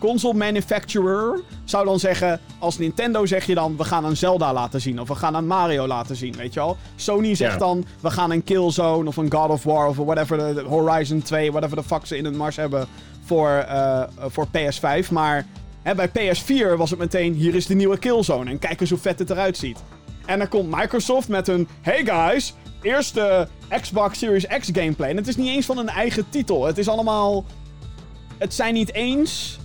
[0.06, 4.80] console manufacturer zou dan zeggen, als Nintendo zeg je dan, we gaan een Zelda laten
[4.80, 5.00] zien.
[5.00, 6.76] Of we gaan een Mario laten zien, weet je wel.
[6.96, 7.58] Sony zegt Ja.
[7.58, 11.76] dan, we gaan een Killzone of een God of War of whatever, Horizon 2, whatever
[11.76, 12.86] the fuck ze in het mars hebben
[13.24, 15.10] voor, eh, eh, voor PS5.
[15.10, 15.46] Maar
[15.82, 18.50] hè, bij PS4 was het meteen, hier is de nieuwe Killzone.
[18.50, 19.78] En kijk eens hoe vet het eruit ziet.
[20.26, 23.48] En dan komt Microsoft met een, hey guys, eerste
[23.80, 25.10] Xbox Series X gameplay.
[25.10, 26.64] En het is niet eens van een eigen titel.
[26.64, 27.44] Het is allemaal...
[28.38, 29.58] Het zijn niet eens...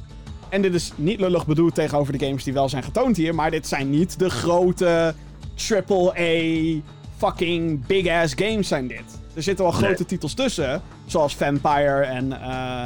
[0.50, 3.36] En dit is niet lullig bedoeld tegenover de games die wel zijn getoond hier.
[3.36, 5.14] Maar dit zijn niet de grote
[5.70, 6.80] AAA
[7.18, 9.04] fucking big ass games zijn dit.
[9.34, 10.06] Er zitten wel grote Nee.
[10.06, 10.82] titels tussen.
[11.06, 12.86] Zoals Vampire en eh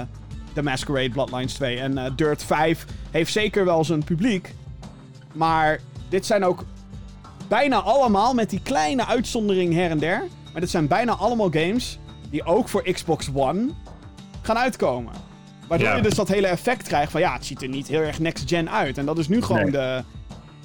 [0.54, 1.78] The Masquerade Bloodlines 2.
[1.80, 4.54] En eh, Dirt 5 heeft zeker wel zijn publiek.
[5.32, 6.64] Maar dit zijn ook
[7.48, 10.24] bijna allemaal met die kleine uitzondering her en der.
[10.52, 12.00] Maar dit zijn bijna allemaal games
[12.30, 13.70] die ook voor Xbox One
[14.42, 15.14] gaan uitkomen.
[15.74, 15.96] Waardoor Ja.
[15.96, 18.44] je dus dat hele effect krijgt van ja, het ziet er niet heel erg next
[18.50, 18.98] gen uit.
[18.98, 19.72] En dat is nu gewoon Nee.
[19.72, 20.04] de,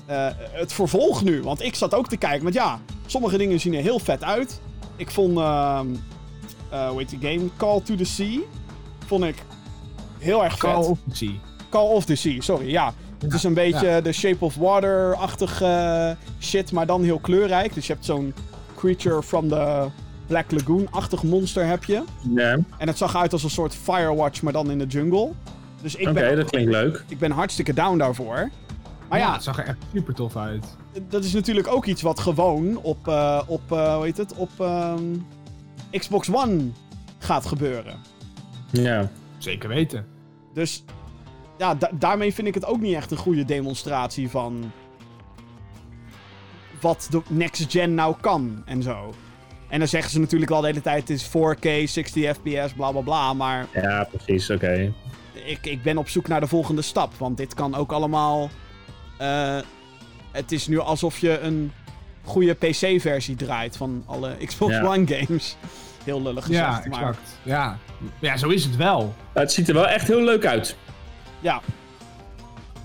[0.06, 1.42] eh, het vervolg nu.
[1.42, 4.60] Want ik zat ook te kijken, want ja, sommige dingen zien er heel vet uit.
[4.96, 5.86] Ik vond, ehm
[6.70, 7.48] eh, hoe heet die game?
[7.56, 8.38] Call to the Sea.
[9.06, 9.34] Vond ik
[10.18, 10.70] heel erg vet.
[10.70, 11.30] Call of Duty.
[11.68, 12.94] Call of the Sea, sorry, ja.
[13.18, 17.74] Het is een beetje de Shape of Water-achtig eh, shit, maar dan heel kleurrijk.
[17.74, 18.34] Dus je hebt zo'n
[18.76, 19.86] Creature from the
[20.28, 22.02] Black Lagoon-achtig monster heb je.
[22.34, 25.30] Ja, Oké, En het zag uit als een soort Firewatch, maar dan in de jungle.
[25.82, 27.04] Dus ik, ben, dat klinkt leuk.
[27.08, 28.50] ik ben hartstikke down daarvoor.
[29.08, 30.76] Maar ja, het zag er echt super tof uit.
[31.08, 34.50] dat is natuurlijk ook iets wat gewoon op, eh, op eh, hoe heet het, op
[34.58, 35.02] ehm,
[35.90, 36.58] Xbox One
[37.18, 37.96] gaat gebeuren.
[38.70, 39.10] Ja.
[39.38, 40.06] Zeker weten.
[40.54, 40.84] Dus
[41.58, 44.70] ja, da- daarmee vind ik het ook niet echt een goede demonstratie van
[46.80, 49.14] wat de next gen nou kan en zo.
[49.68, 52.90] En dan zeggen ze natuurlijk wel de hele tijd: het is 4K, 60 FPS, bla
[52.90, 53.32] bla bla.
[53.32, 54.92] Maar ja, precies, oké.
[55.32, 57.14] ik, ik ben op zoek naar de volgende stap.
[57.14, 58.50] Want dit kan ook allemaal.
[59.18, 59.58] eh,
[60.32, 61.72] het is nu alsof je een
[62.24, 64.84] goede PC-versie draait van alle Xbox Ja.
[64.84, 65.56] One games.
[66.04, 66.64] Heel lullig gezegd.
[66.84, 67.38] Ja, maar exact.
[67.42, 67.78] Ja.
[68.18, 69.14] ja, zo is het wel.
[69.32, 70.76] Het ziet er wel echt heel leuk uit.
[71.40, 71.60] Ja.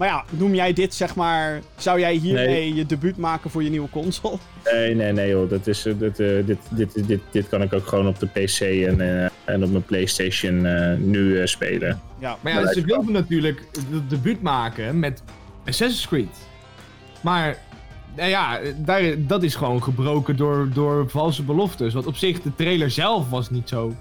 [0.04, 1.62] Maar ja, noem jij dit zeg maar.
[1.76, 2.74] Zou jij hiermee Nee.
[2.74, 4.38] je debuut maken voor je nieuwe console?
[4.74, 5.50] Nee, nee, nee joh.
[5.50, 8.26] Dat is, eh, dit, eh, dit, dit, dit, dit kan ik ook gewoon op de
[8.26, 12.02] PC en, eh, en op mijn Playstation eh, nu eh, spelen.
[12.20, 12.38] Ja.
[12.42, 15.24] Maar ja, Maar ze dat- wilden natuurlijk het debuut maken met
[15.66, 16.38] Assassin's Creed.
[17.22, 17.58] Maar
[18.16, 21.94] nou ja, daar, dat is gewoon gebroken door, door valse beloftes.
[21.94, 23.94] Want op zich, de trailer zelf was niet zo,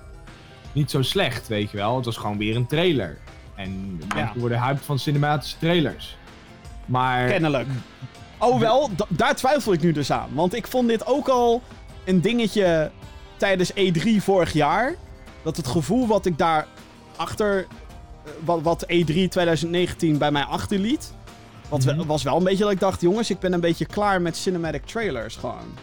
[0.72, 1.96] niet zo slecht, weet je wel.
[1.96, 3.18] Het was gewoon weer een trailer.
[3.54, 6.16] En mensen worden hyped van cinematische trailers.
[6.86, 7.68] Maar Kennelijk.
[8.38, 10.28] Oh wel, daar twijfel ik nu dus aan.
[10.32, 11.62] Want ik vond dit ook al
[12.04, 12.90] een dingetje
[13.36, 14.94] tijdens E3 vorig jaar.
[15.42, 16.66] Dat het gevoel wat ik daar
[17.16, 17.58] achter.
[18.24, 21.14] eh, Wat, wat E3 2019 bij mij achterliet.
[21.68, 22.06] Wat Mhm.
[22.06, 24.86] was wel een beetje dat ik dacht: jongens, ik ben een beetje klaar met cinematic
[24.86, 25.74] trailers gewoon.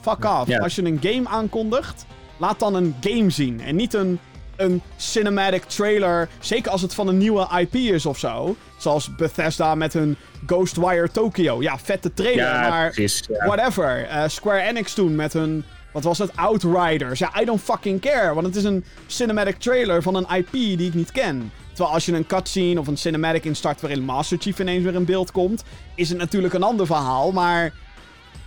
[0.00, 0.46] Fuck off.
[0.46, 0.58] Ja.
[0.58, 2.06] Als je een game aankondigt,
[2.36, 3.60] laat dan een game zien.
[3.60, 4.18] En niet een,
[4.62, 6.28] een cinematic trailer.
[6.40, 8.56] Zeker als het van een nieuwe IP is of zo.
[8.78, 11.62] Zoals Bethesda met hun Ghostwire Tokyo.
[11.62, 13.22] Ja, vette trailer, Ja, maar precies.
[13.28, 13.46] Ja.
[13.46, 14.04] whatever.
[14.06, 17.18] Eh, Square Enix toen met hun, wat was het, Outriders.
[17.18, 20.86] Ja, I don't fucking care, want het is een cinematic trailer van een IP die
[20.86, 21.52] ik niet ken.
[21.68, 25.04] Terwijl als je een cutscene of een cinematic instart waarin Master Chief ineens weer in
[25.04, 27.72] beeld komt, is het natuurlijk een ander verhaal, maar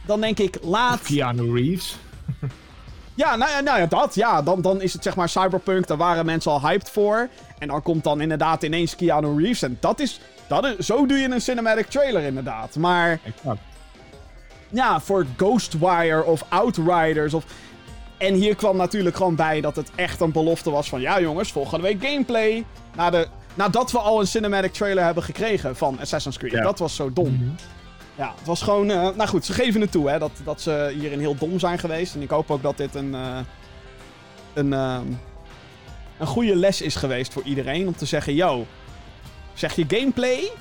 [0.06, 1.02] dan denk ik, laat...
[1.02, 1.96] Keanu Reeves.
[3.16, 4.16] Ja, nou, ja, nou ja, dat.
[4.16, 5.88] Ja, dan, dan is het zeg maar Cyberpunk.
[5.88, 7.30] Daar waren mensen al hyped voor.
[7.60, 9.62] En dan komt dan inderdaad ineens Keanu Reeves.
[9.62, 10.86] En dat is, dat is...
[10.86, 12.76] Zo doe je een cinematic trailer inderdaad.
[12.76, 13.60] Maar Exact.
[14.70, 17.46] ja, voor Ghostwire of Outriders of...
[18.18, 21.02] En hier kwam natuurlijk gewoon bij dat het echt een belofte was van...
[21.02, 22.66] Ja jongens, volgende week gameplay.
[22.96, 26.52] Na de, nadat we al een cinematic trailer hebben gekregen van Assassin's Creed.
[26.52, 26.62] Ja.
[26.64, 27.56] Dat was zo dom.
[28.18, 28.90] Ja, het was gewoon...
[28.90, 31.80] eh, nou goed, ze geven het toe hè, dat, dat ze hierin heel dom zijn
[31.80, 32.16] geweest.
[32.16, 33.16] En ik hoop ook dat dit een...
[33.16, 33.38] eh,
[34.54, 35.06] een, ehm,
[36.18, 37.88] een goede les is geweest voor iedereen.
[37.88, 38.66] Om te zeggen, yo,
[39.54, 40.52] zeg je gameplay...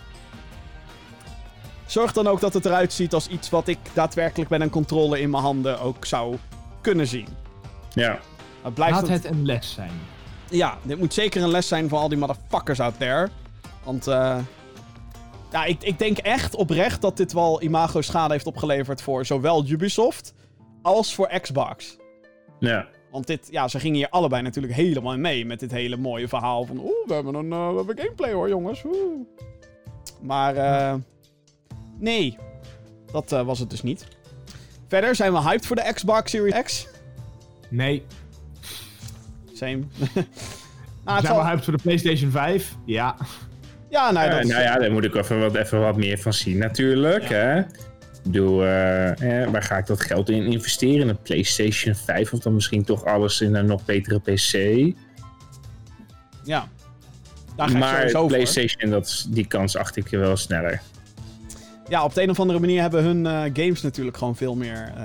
[1.87, 5.21] Zorg dan ook dat het eruit ziet als iets wat ik daadwerkelijk met een controle
[5.21, 6.37] in mijn handen ook zou
[6.81, 7.29] kunnen zien.
[7.93, 8.19] Ja.
[8.63, 9.23] Maar blijft Laat het...
[9.23, 9.91] het een les zijn.
[10.51, 13.29] Ja, dit moet zeker een les zijn voor al die motherfuckers out there.
[13.85, 14.37] Want, eh.
[15.55, 20.35] Ja, ik, ik denk echt oprecht dat dit wel imago-schade heeft opgeleverd voor zowel Ubisoft
[20.83, 21.97] als voor Xbox.
[22.59, 22.89] Ja.
[23.11, 26.65] Want dit, ja, ze gingen hier allebei natuurlijk helemaal mee met dit hele mooie verhaal
[26.65, 26.79] van...
[26.79, 28.85] Oeh, we hebben een eh, we hebben gameplay hoor, jongens.
[28.85, 29.21] Oeh.
[30.21, 30.95] Maar, eh...
[31.99, 32.39] nee.
[33.13, 34.07] Dat eh, was het dus niet.
[34.89, 36.89] Verder zijn we hyped voor de Xbox Series X.
[37.69, 38.03] Nee.
[39.53, 39.77] Same.
[41.05, 42.77] nou, Zijn zal- we hyped voor de PlayStation 5?
[42.85, 43.17] Ja.
[43.91, 46.33] Ja, nou, Ja, dat nou ja, daar moet ik even wat, even wat meer van
[46.33, 47.25] zien natuurlijk.
[47.29, 47.59] Hè?
[47.59, 47.67] Ik
[48.23, 51.09] bedoel, eh, waar ga ik dat geld in investeren?
[51.09, 54.53] Een PlayStation 5 of dan misschien toch alles in een nog betere PC?
[56.45, 56.69] Ja.
[57.57, 58.29] Daar ga ik maar sowieso voor.
[58.29, 60.81] PlayStation, dat, is- die kans acht ik wel sneller.
[61.89, 64.93] Ja, op de een of andere manier hebben hun eh, games natuurlijk gewoon veel meer
[64.97, 65.05] eh,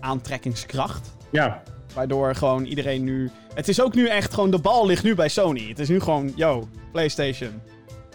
[0.00, 1.10] aantrekkingskracht.
[1.30, 1.62] Ja,
[1.94, 3.30] Waardoor gewoon iedereen nu...
[3.54, 4.50] Het is ook nu echt gewoon...
[4.50, 5.68] De bal ligt nu bij Sony.
[5.68, 6.32] Het is nu gewoon...
[6.36, 7.60] Yo, PlayStation.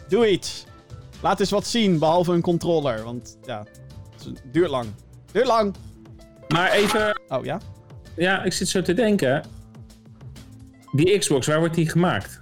[0.09, 0.65] Doe iets.
[1.21, 3.03] Laat eens wat zien, behalve een controller.
[3.03, 3.65] Want ja,
[4.23, 4.85] het duurt lang.
[5.31, 5.75] Duurt lang.
[6.47, 7.59] maar even, Oh ja?
[8.15, 9.43] ja, ik zit zo te denken.
[10.91, 12.41] Die Xbox, waar wordt die gemaakt?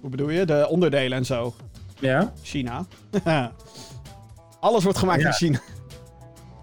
[0.00, 0.44] Hoe bedoel je?
[0.46, 1.54] De onderdelen en zo.
[2.00, 2.32] Ja?
[2.42, 2.86] China.
[4.60, 5.26] Alles wordt gemaakt Ja.
[5.26, 5.58] in China.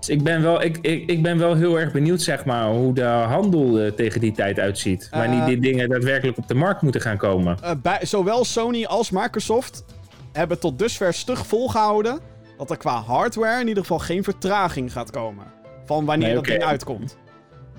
[0.05, 2.93] Dus ik ben, wel, ik, ik, ik ben wel heel erg benieuwd, zeg maar, hoe
[2.93, 5.07] de handel eh, tegen die tijd uitziet.
[5.11, 5.45] Wanneer Eh.
[5.45, 7.57] die dingen daadwerkelijk op de markt moeten gaan komen.
[7.61, 9.85] Eh, bij, zowel Sony als Microsoft
[10.31, 12.19] hebben tot dusver stug volgehouden
[12.57, 15.45] dat er qua hardware in ieder geval geen vertraging gaat komen.
[15.85, 17.17] Van wanneer Nee, dat ding uitkomt.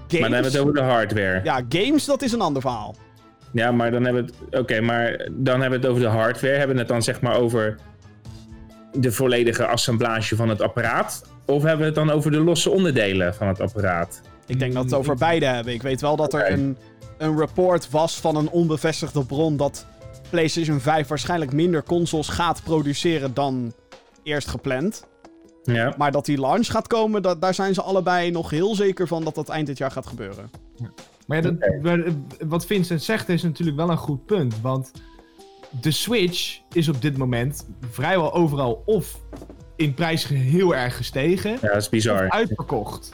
[0.09, 1.41] Games, Maar dan hebben we het over de hardware.
[1.45, 2.95] Ja, games, dat is een ander verhaal.
[3.53, 4.61] Ja, maar dan hebben we het.
[4.61, 6.57] Oké, maar dan hebben we het over de hardware.
[6.57, 7.77] Hebben we het dan zeg maar over
[8.93, 11.22] de volledige assemblage van het apparaat?
[11.47, 14.21] Of hebben we het dan over de losse onderdelen van het apparaat?
[14.47, 15.73] Ik denk dat we het over beide hebben.
[15.73, 16.77] Ik weet wel dat er een,
[17.19, 19.87] een report was van een onbevestigde bron dat
[20.31, 23.73] PlayStation 5 waarschijnlijk minder consoles gaat produceren dan
[24.23, 25.07] eerst gepland.
[25.63, 25.95] Ja.
[25.97, 29.25] Maar dat die launch gaat komen, dat, daar zijn ze allebei nog heel zeker van
[29.25, 30.51] dat dat eind dit jaar gaat gebeuren.
[31.27, 32.13] Maar ja, dat, maar, eh,
[32.47, 34.61] wat Vincent zegt is natuurlijk wel een goed punt.
[34.61, 34.91] Want
[35.81, 39.21] de Switch is op dit moment vrijwel overal of
[39.77, 42.29] in prijs heel erg gestegen, ja, dat is bizar.
[42.31, 43.12] uitverkocht.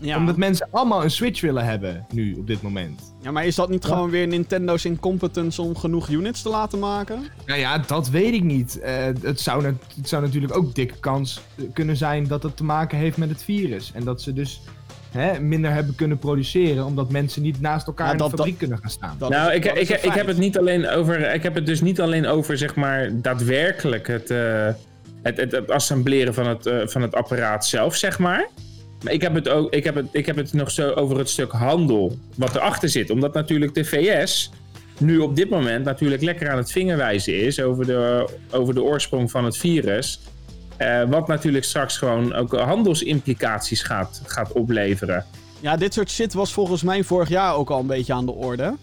[0.00, 0.16] Ja.
[0.16, 3.14] Omdat mensen allemaal een Switch willen hebben nu op dit moment.
[3.20, 7.22] Ja, maar is dat niet gewoon weer Nintendo's incompetence om genoeg units te laten maken?
[7.46, 8.78] Nou ja, dat weet ik niet.
[8.80, 11.40] Eh, het, zou het zou natuurlijk ook dikke kans
[11.72, 13.90] kunnen zijn dat het te maken heeft met het virus.
[13.94, 14.60] En dat ze dus
[15.10, 18.58] hè, minder hebben kunnen produceren, omdat mensen niet naast elkaar Ja, in de dat- fabriek
[18.58, 19.16] kunnen gaan staan.
[19.18, 21.34] Dat nou, is- ik, dat is ik, ik heb het niet alleen over.
[21.34, 24.68] Ik heb het dus niet alleen over, zeg maar, daadwerkelijk het, eh,
[25.22, 28.48] het, het, assembleren van het, eh, van het apparaat zelf, zeg maar.
[29.04, 31.28] Maar ik heb het ook, ik heb het, ik heb het nog zo over het
[31.30, 33.10] stuk handel wat erachter zit.
[33.10, 34.50] Omdat natuurlijk de VS
[34.98, 39.30] nu op dit moment natuurlijk lekker aan het vingerwijzen is over de, over de oorsprong
[39.30, 40.20] van het virus.
[40.76, 45.24] Eh, wat natuurlijk straks gewoon ook handelsimplicaties gaat, gaat opleveren.
[45.60, 48.32] Ja, dit soort shit was volgens mij vorig jaar ook al een beetje aan de
[48.32, 48.76] orde.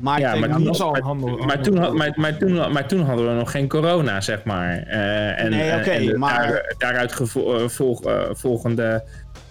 [0.00, 1.36] Maar Ja, maar is al handel.
[1.36, 4.82] Maar toen, had- maar, maar, toen, maar toen hadden we nog geen corona, zeg maar.
[4.86, 9.02] Eh, en, Nee, en de maar- daar- daaruit gevo- eh, volg- eh, volgende...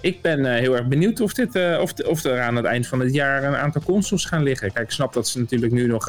[0.02, 2.88] Ik ben eh, heel erg benieuwd of, dit, eh, of, of er aan het eind
[2.88, 4.72] van het jaar een aantal consoles gaan liggen.
[4.74, 6.08] Kijk, ik snap dat ze natuurlijk nu nog...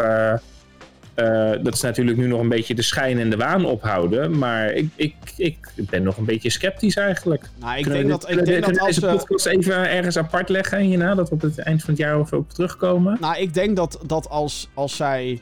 [1.16, 4.38] eh, eh, dat ze natuurlijk nu nog een beetje de schijn en de waan ophouden.
[4.38, 7.48] Maar ik, ik, ik ben nog een beetje sceptisch eigenlijk.
[7.58, 9.16] Nou, ik Kunnen denk we dat, ik denk dat we als deze ze...
[9.16, 11.14] podcast even ergens apart leggen hierna?
[11.14, 13.16] Dat we op het eind van het jaar of op terugkomen?
[13.20, 15.40] Nou, ik denk dat, dat als, als zij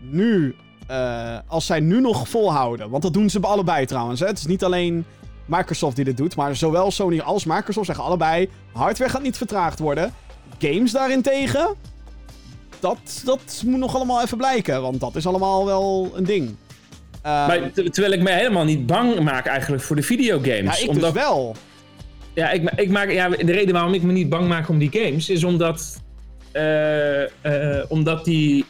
[0.00, 0.54] nu...
[0.86, 2.90] eh, als zij nu nog volhouden...
[2.90, 4.20] Want dat doen ze bij allebei trouwens.
[4.20, 4.26] Hè?
[4.26, 5.04] Het is niet alleen
[5.46, 6.36] Microsoft die dit doet.
[6.36, 8.48] Maar zowel Sony als Microsoft zeggen allebei...
[8.72, 10.12] Hardware gaat niet vertraagd worden.
[10.58, 11.92] Games daarentegen...
[12.84, 14.82] Dat, dat moet nog allemaal even blijken.
[14.82, 16.54] Want dat is allemaal wel een ding.
[17.22, 20.76] Eh, Maar ter- terwijl ik me helemaal niet bang maak eigenlijk voor de videogames.
[20.78, 21.56] ja, ik omdat, dus wel.
[22.34, 24.90] Ja, ik, ik maak, ja, de reden waarom ik me niet bang maak om die
[24.92, 26.00] games is omdat,
[26.52, 28.64] eh, eh, omdat die,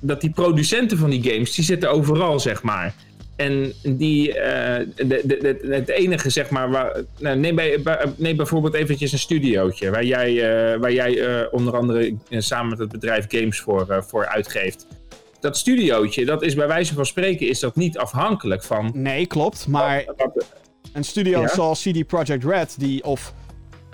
[0.00, 2.94] dat die producenten van die games, die zitten overal, zeg maar.
[3.36, 7.78] En die, eh, de, de, de- het enige zeg maar, waar, nou, neem, bij,
[8.16, 10.30] neem bijvoorbeeld eventjes een studiootje waar jij,
[10.72, 14.86] eh, waar jij eh, onder andere samen met het bedrijf games voor, voor uitgeeft.
[15.40, 18.90] Dat studiootje, dat is bij wijze van spreken, is dat niet afhankelijk van...
[18.94, 19.66] Nee, klopt.
[19.66, 20.46] Maar wat-
[20.92, 21.48] een studio Ja?
[21.48, 23.32] zoals CD Projekt Red, die of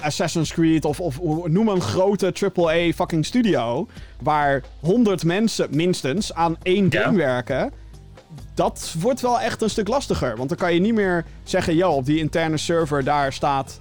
[0.00, 3.86] Assassin's Creed of, of noem een grote AAA fucking studio,
[4.22, 7.02] waar 100 mensen minstens aan één Ja.
[7.02, 7.72] game werken,
[8.54, 10.36] dat wordt wel echt een stuk lastiger.
[10.36, 13.80] Want dan kan je niet meer zeggen, yo, op die interne server daar staat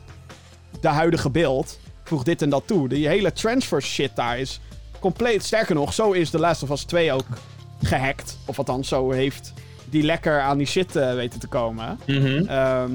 [0.82, 2.88] de huidige beeld, voeg dit en dat toe.
[2.88, 4.60] Die hele transfer shit daar is
[5.00, 7.26] compleet, sterker nog, zo is The Last of Us 2 ook
[7.82, 8.38] gehackt.
[8.46, 9.54] Of althans, zo heeft
[9.90, 12.00] die lekker aan die shit eh, weten te komen.
[12.08, 12.46] Mhm.
[12.48, 12.92] Ehm,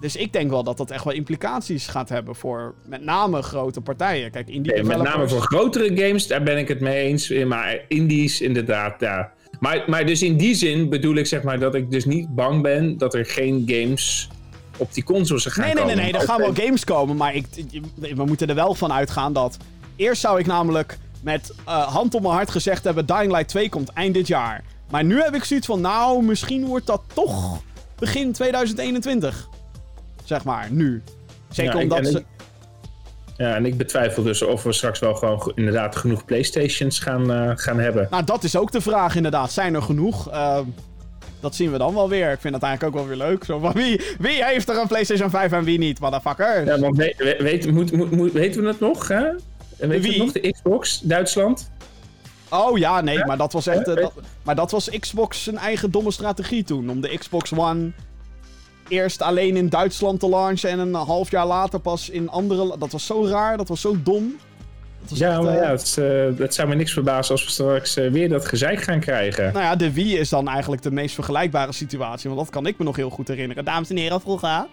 [0.00, 3.80] dus ik denk wel dat dat echt wel implicaties gaat hebben voor met name grote
[3.80, 4.30] partijen.
[4.30, 7.28] Kijk, indie Nee, met name voor grotere games, daar ben ik het mee eens.
[7.28, 9.32] Maar indies, inderdaad, ja.
[9.62, 12.62] Maar, maar dus in die zin bedoel ik zeg maar dat ik dus niet bang
[12.62, 14.28] ben dat er geen games
[14.76, 16.12] op die consoles gaan Nee, nee, nee, komen.
[16.12, 17.46] nee, er gaan wel games komen, maar ik,
[17.96, 19.56] we moeten er wel van uitgaan dat...
[19.96, 23.06] Eerst zou ik namelijk met eh, hand op mijn hart gezegd hebben...
[23.06, 24.64] Dying Light 2 komt eind dit jaar.
[24.90, 27.62] Maar nu heb ik zoiets van, nou, misschien wordt dat toch
[27.98, 29.48] begin 2021.
[30.24, 31.02] Zeg maar, nu.
[31.48, 32.24] Zeker Ja, omdat ze...
[33.36, 37.32] Ja, en ik betwijfel dus of we straks wel gewoon ge- inderdaad genoeg Playstations gaan,
[37.32, 38.06] eh, gaan hebben.
[38.10, 39.52] Nou, dat is ook de vraag inderdaad.
[39.52, 40.30] Zijn er genoeg?
[40.30, 40.64] Ehm,
[41.40, 42.32] dat zien we dan wel weer.
[42.32, 43.44] Ik vind dat eigenlijk ook wel weer leuk.
[43.44, 46.66] Zo van, wie, wie heeft er een PlayStation 5 en wie niet, motherfuckers?
[46.68, 49.08] Ja, want we, we- weet, moet, moet, moet- weten we het nog?
[49.08, 49.22] Hè?
[49.78, 50.18] Weten we Wie?
[50.18, 50.32] nog?
[50.32, 51.70] De Xbox, Duitsland?
[52.50, 53.26] Oh ja, nee, Ja?
[53.26, 53.88] maar dat was echt...
[53.88, 54.12] eh, dat,
[54.42, 56.90] maar dat was Xbox zijn eigen domme strategie toen.
[56.90, 57.90] Om de Xbox One
[58.88, 62.78] eerst alleen in Duitsland te launchen en een half jaar later pas in andere...
[62.78, 64.36] Dat was zo raar, dat was zo dom.
[65.00, 67.44] Dat was Ja, echt, maar eh, ja, het, eh, dat zou me niks verbazen als
[67.44, 69.52] we straks eh, weer dat gezeik gaan krijgen.
[69.52, 72.30] Nou ja, de Wii is dan eigenlijk de meest vergelijkbare situatie.
[72.30, 73.64] Want dat kan ik me nog heel goed herinneren.
[73.64, 74.66] Dames en heren, vroeger.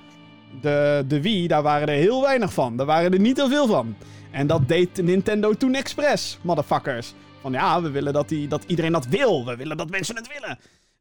[0.62, 2.78] De, de Wii, daar waren er heel weinig van.
[2.78, 3.96] Daar waren er niet heel veel van.
[4.32, 7.14] En dat deed Nintendo toen expres, motherfuckers.
[7.42, 9.46] Van ja, we willen dat, die, dat iedereen dat wil.
[9.46, 10.60] We willen dat mensen het willen.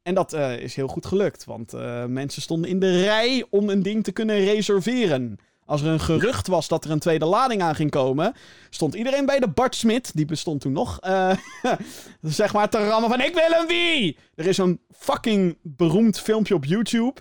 [0.09, 1.44] En dat eh, is heel goed gelukt.
[1.44, 5.38] Want eh, mensen stonden in de rij om een ding te kunnen reserveren.
[5.64, 8.34] Als er een gerucht was dat er een tweede lading aan ging komen,
[8.70, 11.36] stond iedereen bij de Bart Smit, die bestond toen nog, eh,
[12.22, 14.16] zeg maar te rammen van ik wil een Wii!
[14.34, 17.20] Er is een fucking beroemd filmpje op YouTube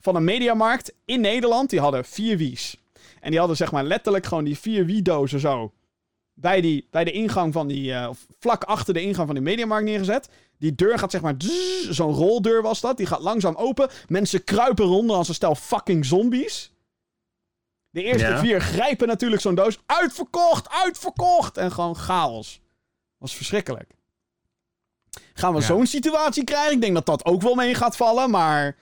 [0.00, 1.70] van een mediamarkt in Nederland.
[1.70, 2.76] Die hadden vier Wii's.
[3.20, 5.72] En die hadden zeg maar letterlijk gewoon die vier Wii-dozen zo
[6.42, 9.44] bij, die, bij de ingang van die, eh, of vlak achter de ingang van die
[9.44, 10.28] mediamarkt neergezet.
[10.58, 11.34] Die deur gaat zeg maar,
[11.90, 12.96] zo'n roldeur was dat.
[12.96, 13.88] Die gaat langzaam open.
[14.08, 16.72] Mensen kruipen ronder als een stel fucking zombies.
[17.90, 18.38] De eerste Ja.
[18.38, 19.78] vier grijpen natuurlijk zo'n doos.
[19.86, 21.56] Uitverkocht, uitverkocht!
[21.56, 22.60] En gewoon chaos.
[23.18, 23.90] Was verschrikkelijk.
[25.34, 25.66] Gaan we Ja.
[25.66, 26.72] zo'n situatie krijgen?
[26.72, 28.76] Ik denk dat dat ook wel mee gaat vallen, maar...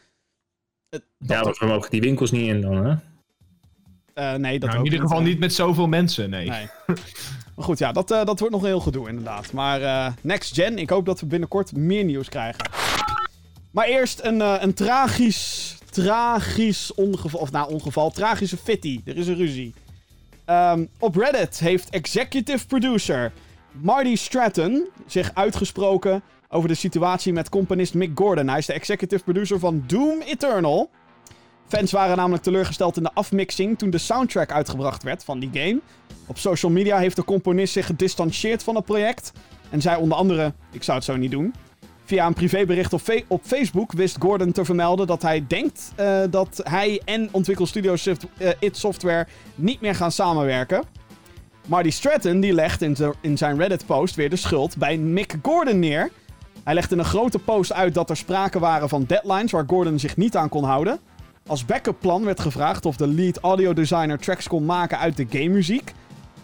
[0.89, 2.95] het- dat- Ja, want we mogen die winkels niet in dan, hè?
[4.15, 6.49] eh, nee, dat Nou, in ieder geval niet met zoveel mensen, nee.
[6.49, 6.69] Nee.
[7.61, 9.53] maar goed, ja, dat, eh, dat wordt nog een heel gedoe inderdaad.
[9.53, 12.71] Maar eh, next gen, ik hoop dat we binnenkort meer nieuws krijgen.
[13.71, 19.01] Maar eerst een, eh, een tragisch, tragisch ongeval, of nou ongeval, tragische fitty.
[19.05, 19.75] Er is een ruzie.
[20.45, 23.33] Ehm, op Reddit heeft executive producer
[23.73, 28.49] Marty Stratton zich uitgesproken over de situatie met componist Mick Gordon.
[28.49, 30.91] Hij is de executive producer van Doom Eternal.
[31.71, 35.81] Fans waren namelijk teleurgesteld in de afmixing toen de soundtrack uitgebracht werd van die game.
[36.27, 39.33] Op social media heeft de componist zich gedistanceerd van het project.
[39.71, 41.55] En zei onder andere: Ik zou het zo niet doen.
[42.05, 42.93] Via een privébericht
[43.29, 48.27] op, Facebook wist Gordon te vermelden dat hij denkt eh, dat hij en ontwikkelstudio Soft-
[48.39, 50.83] eh, It Software niet meer gaan samenwerken.
[51.67, 56.11] Marty Stratton die legt in, in zijn Reddit-post weer de schuld bij Mick Gordon neer.
[56.65, 59.99] Hij legde in een grote post uit dat er sprake waren van deadlines waar Gordon
[59.99, 61.01] zich niet aan kon houden.
[61.51, 65.27] Als backup plan werd gevraagd of de lead audio designer tracks kon maken uit de
[65.31, 65.93] gamemuziek.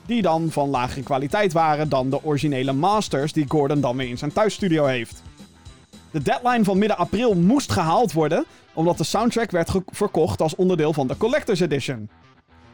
[0.06, 4.18] Die dan van lagere kwaliteit waren dan de originele masters die Gordon dan weer in
[4.18, 5.22] zijn thuisstudio heeft.
[6.10, 8.44] De deadline van midden april moest gehaald worden,
[8.74, 12.08] omdat de soundtrack werd verkocht als onderdeel van de Collector's Edition.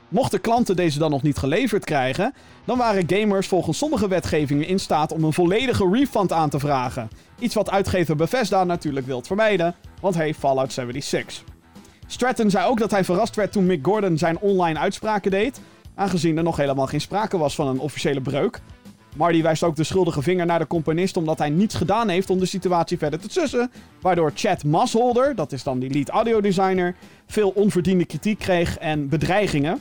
[0.09, 4.78] Mochten klanten deze dan nog niet geleverd krijgen, dan waren gamers volgens sommige wetgevingen in
[4.78, 7.11] staat om een volledige refund aan te vragen.
[7.39, 11.51] Iets wat uitgever Bethesda natuurlijk wilt vermijden, want hey, Fallout 76.
[12.13, 15.61] Stratton zei ook dat hij verrast werd toen Mick Gordon zijn online uitspraken deed,
[15.95, 18.61] aangezien er nog helemaal geen sprake was van een officiële breuk.
[19.17, 22.39] Marty wijst ook de schuldige vinger naar de componist omdat hij niets gedaan heeft om
[22.39, 26.95] de situatie verder te sussen, waardoor Chad Masholder, dat is dan die lead audio designer,
[27.27, 29.81] veel onverdiende kritiek kreeg en bedreigingen.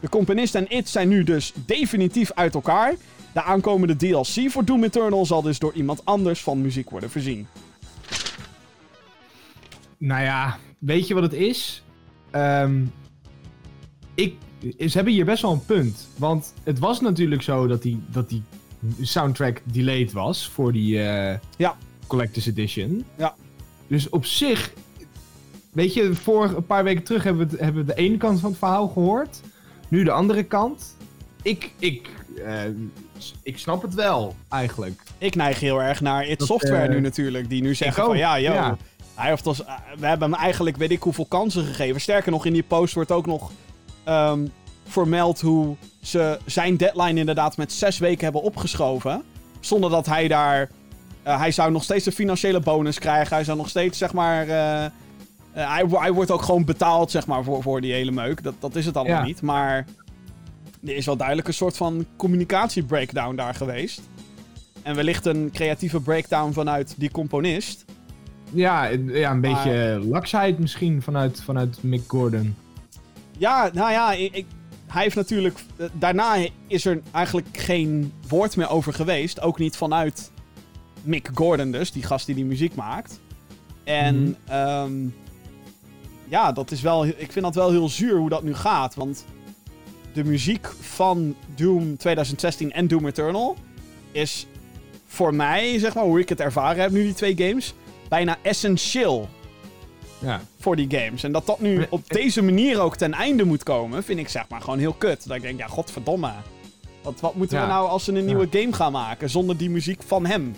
[0.00, 2.94] De componist en It zijn nu dus definitief uit elkaar.
[3.32, 7.46] De aankomende DLC voor Doom Eternal zal dus door iemand anders van muziek worden voorzien.
[9.98, 11.82] Nou ja, weet je wat het is?
[12.30, 12.84] Ehm,
[14.14, 16.08] ik, ze hebben hier best wel een punt.
[16.16, 18.42] Want het was natuurlijk zo dat die, dat die
[19.00, 21.76] soundtrack delayed was voor die eh, Ja.
[22.06, 23.04] Collector's Edition.
[23.16, 23.34] Ja.
[23.86, 24.72] Dus op zich,
[25.72, 28.50] weet je, voor een paar weken terug hebben we, hebben we de ene kant van
[28.50, 29.40] het verhaal gehoord.
[29.88, 30.96] Nu de andere kant.
[31.42, 32.08] Ik, ik,
[32.44, 32.60] eh,
[33.42, 35.02] ik snap het wel, eigenlijk.
[35.18, 37.48] Ik neig heel erg naar It Dat, Software eh, nu natuurlijk.
[37.48, 38.76] Die nu zeggen van ja, yo, ja.
[39.14, 42.00] Hij heeft als, eh, we hebben hem eigenlijk weet ik hoeveel kansen gegeven.
[42.00, 43.50] Sterker nog, in die post wordt ook nog
[44.04, 44.46] ehm,
[44.86, 49.22] vermeld hoe ze zijn deadline inderdaad met zes weken hebben opgeschoven.
[49.60, 50.70] Zonder dat hij daar...
[51.22, 53.34] eh, hij zou nog steeds een financiële bonus krijgen.
[53.34, 54.48] Hij zou nog steeds, zeg maar...
[54.48, 54.90] eh,
[55.52, 58.42] hij, wo- hij wordt ook gewoon betaald, zeg maar, voor, voor die hele meuk.
[58.42, 59.24] Dat, dat is het allemaal Ja.
[59.24, 59.42] niet.
[59.42, 59.86] Maar
[60.86, 64.00] er is wel duidelijk een soort van communicatie-breakdown daar geweest.
[64.82, 67.84] En wellicht een creatieve breakdown vanuit die componist.
[68.54, 72.54] Ja, een- ja een beetje laksheid misschien vanuit, vanuit Mick Gordon.
[73.38, 74.46] Ja, nou ja, ik, ik-
[74.86, 75.58] hij heeft natuurlijk.
[75.76, 76.36] eh, Daarna
[76.66, 79.40] is er eigenlijk geen woord meer over geweest.
[79.40, 80.30] Ook niet vanuit
[81.02, 83.20] Mick Gordon, dus, die gast die die muziek maakt.
[83.84, 84.32] En Mhm.
[84.52, 84.92] ehm,
[86.28, 87.06] ja, dat is wel.
[87.06, 88.94] Ik vind dat wel heel zuur hoe dat nu gaat.
[88.94, 89.24] Want
[90.12, 93.56] de muziek van Doom 2016 en Doom Eternal
[94.12, 94.46] is
[95.06, 97.74] voor mij, zeg maar, hoe ik het ervaren heb nu, die twee games,
[98.14, 99.28] bijna essentieel
[100.18, 100.40] Ja.
[100.60, 101.22] voor die games.
[101.22, 104.48] En dat dat nu op deze manier ook ten einde moet komen, vind ik zeg
[104.48, 105.26] maar gewoon heel kut.
[105.28, 106.30] Dat ik denk, ja, godverdomme.
[107.02, 110.02] Wat, wat moeten we nou als ze een nieuwe game gaan maken zonder die muziek
[110.02, 110.54] van hem?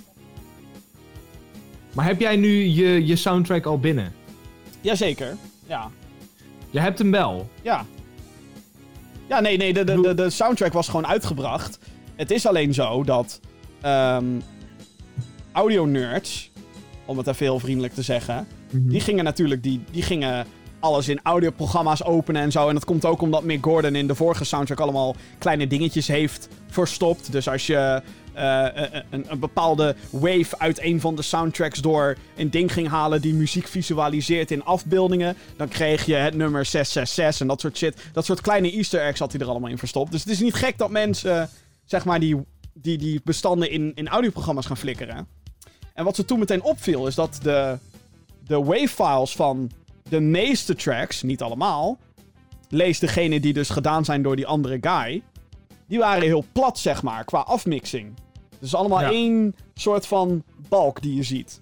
[1.93, 4.13] Maar heb jij nu je, je soundtrack al binnen?
[4.81, 5.37] Jazeker.
[5.67, 5.91] Ja.
[6.71, 7.49] Je hebt hem wel.
[7.63, 7.85] Ja.
[9.27, 11.79] Ja, nee, nee, de, de, de, de soundtrack was gewoon uitgebracht.
[12.17, 13.41] Het is alleen zo dat
[13.81, 14.25] ehm
[15.53, 16.51] audio-nerds,
[17.07, 20.47] om het even heel vriendelijk te zeggen, Die gingen natuurlijk die, die gingen
[20.81, 22.69] alles in audioprogramma's openen en zo.
[22.69, 26.49] En dat komt ook omdat Mick Gordon in de vorige soundtrack allemaal kleine dingetjes heeft
[26.67, 27.33] verstopt.
[27.33, 28.03] Dus als je
[28.33, 32.89] eh, een, een, een bepaalde wave uit een van de soundtracks door een ding ging
[32.89, 37.77] halen die muziek visualiseert in afbeeldingen, dan kreeg je het nummer 666 en dat soort
[37.77, 37.97] shit.
[38.13, 40.13] Dat soort kleine easter eggs had hij er allemaal in verstopt.
[40.13, 41.49] Dus het is niet gek dat mensen, eh,
[41.85, 42.37] zeg maar, die,
[42.75, 45.36] die, die bestanden in, in audioprogramma's gaan flikkeren.
[45.97, 47.79] En wat ze toen meteen opviel is dat de
[48.47, 49.71] de wavefiles van
[50.09, 51.99] de meeste tracks, niet allemaal,
[52.69, 55.23] lees degene die dus gedaan zijn door die andere guy,
[55.89, 58.15] die waren heel plat, zeg maar, qua afmixing.
[58.59, 59.11] Dus allemaal Ja.
[59.11, 61.61] één soort van balk die je ziet.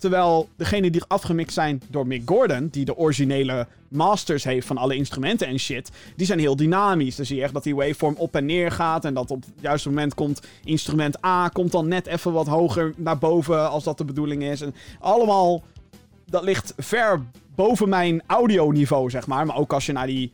[0.00, 4.96] Terwijl degene die afgemixt zijn door Mick Gordon, die de originele masters heeft van alle
[4.96, 7.16] instrumenten en shit, die zijn heel dynamisch.
[7.16, 9.52] Dan zie je echt dat die waveform op en neer gaat en dat op het
[9.60, 13.98] juiste moment komt instrument A, komt dan net even wat hoger naar boven als dat
[13.98, 14.60] de bedoeling is.
[14.60, 15.62] En allemaal,
[16.26, 17.22] dat ligt ver
[17.54, 19.46] boven mijn audioniveau, zeg maar.
[19.46, 20.32] Maar ook als je naar die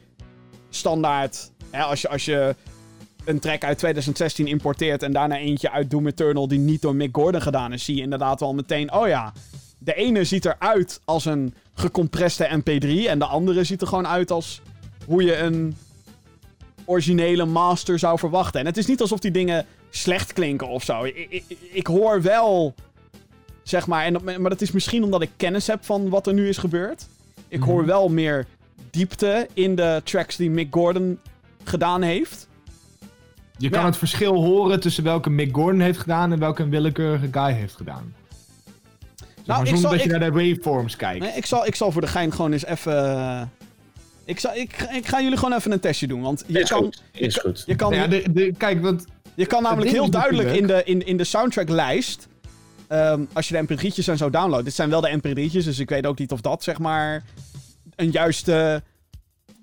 [0.69, 2.55] standaard, hè, als, je, als je
[3.27, 7.17] een track uit 2016 importeert en daarna eentje uit Doom Eternal die niet door Mick
[7.17, 9.33] Gordon gedaan is, zie je inderdaad wel meteen, oh ja,
[9.79, 14.31] de ene ziet eruit als een gecompreste MP3 en de andere ziet er gewoon uit
[14.31, 14.61] als
[15.07, 15.77] hoe je een
[16.85, 18.61] originele master zou verwachten.
[18.61, 21.05] En het is niet alsof die dingen slecht klinken of zo.
[21.05, 22.75] Ik, ik, ik hoor wel,
[23.63, 26.35] zeg maar, en dat, maar dat is misschien omdat ik kennis heb van wat er
[26.35, 27.07] nu is gebeurd.
[27.49, 27.87] Ik hoor Mhm.
[27.87, 28.47] wel meer
[28.91, 31.19] diepte in de tracks die Mick Gordon
[31.65, 32.49] gedaan heeft.
[33.59, 33.87] Je kan Ja.
[33.87, 37.75] het verschil horen tussen welke Mick Gordon heeft gedaan en welke een willekeurige guy heeft
[37.77, 38.15] gedaan.
[39.45, 41.21] Nou, maar ik zonder zal, dat ik, je naar de waveforms kijkt.
[41.21, 43.51] nee, ik, zal, ik zal voor de gein gewoon eens even...
[44.25, 46.79] Ik, zal, ik, ik ga jullie gewoon even een testje doen, want je Is kan...
[46.83, 47.03] goed.
[47.13, 47.63] Is goed.
[47.67, 49.05] Je kan, ja, de, de, kijk, want
[49.35, 52.29] Je kan namelijk heel duidelijk in de, in, in de soundtracklijst.
[52.89, 54.65] ehm, als je de mp3'tjes en zo downloadt.
[54.65, 57.23] Dit zijn wel de mp3'tjes, dus ik weet ook niet of dat zeg maar
[57.97, 58.83] een juiste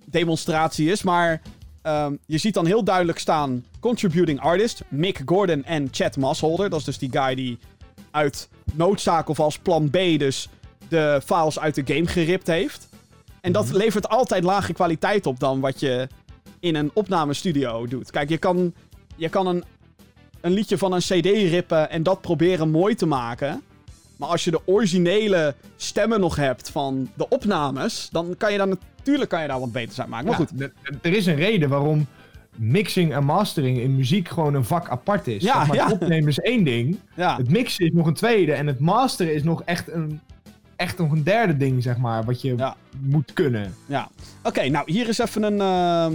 [0.05, 1.03] demonstratie is.
[1.03, 1.41] Maar
[1.83, 6.69] ehm, je ziet dan heel duidelijk staan: Contributing Artist, Mick Gordon en Chad Massholder.
[6.69, 7.57] Dat is dus die guy die
[8.11, 10.49] uit noodzaak of als plan B dus
[10.87, 12.87] de files uit de game geript heeft.
[13.41, 13.75] En dat Mhm.
[13.75, 16.07] levert altijd lage kwaliteit op dan wat je
[16.59, 18.11] in een opnamestudio doet.
[18.11, 18.73] Kijk, je kan,
[19.15, 19.63] je kan een,
[20.41, 23.61] een liedje van een CD rippen en dat proberen mooi te maken.
[24.17, 28.67] Maar als je de originele stemmen nog hebt van de opnames, dan kan je daar
[28.97, 30.27] natuurlijk kan je daar wat beter zijn maken.
[30.27, 32.07] Maar ja, goed, er is een reden waarom
[32.55, 35.43] mixing en mastering in muziek gewoon een vak apart is.
[35.43, 35.83] Ja, maar, ja.
[35.83, 37.37] Het opnemen is één ding, ja.
[37.37, 40.19] het mixen is nog een tweede en het masteren is nog echt een,
[40.75, 43.75] echt nog een derde ding, zeg maar, wat je moet kunnen.
[43.85, 44.09] ja.
[44.43, 45.61] Oké, nou hier is even een.
[45.61, 46.13] ehm,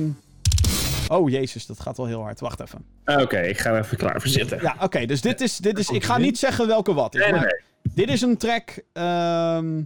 [1.09, 2.41] Oh jezus, dat gaat wel heel hard.
[2.41, 2.85] Wacht even.
[3.05, 4.59] Oké, ik ga er even klaar voor zitten.
[4.63, 5.89] Ja, oké, dus dit is, dit is.
[5.89, 7.21] Ik ga niet zeggen welke wat is.
[7.21, 7.61] Nee, nee, nee.
[7.95, 8.83] Dit is een track.
[8.93, 9.83] ehm,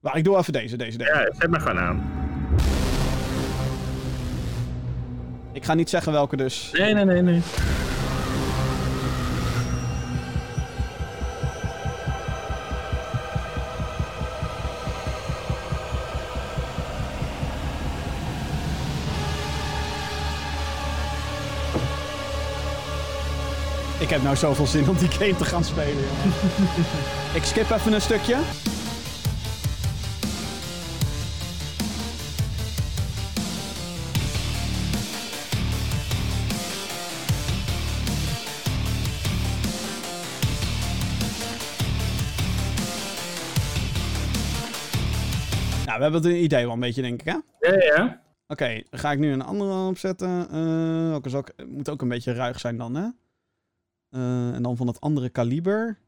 [0.00, 1.10] Maar ik doe even deze, deze, deze.
[1.14, 2.10] Ja, zet maar gewoon aan.
[5.52, 6.70] Ik ga niet zeggen welke dus.
[6.72, 7.40] Nee, nee, nee, nee.
[24.06, 26.04] Ik heb nou zoveel zin om die game te gaan spelen.
[27.34, 28.34] ik skip even een stukje.
[45.86, 47.36] Nou, we hebben het een idee wel een beetje, denk ik, hè?
[47.70, 48.20] Ja, ja.
[48.48, 50.48] Oké, dan ga ik nu een andere opzetten.
[51.10, 51.52] Welke zal ik...
[51.56, 53.06] het moet ook een beetje ruig zijn dan, hè?
[54.16, 55.98] Eh, en dan van het andere kaliber.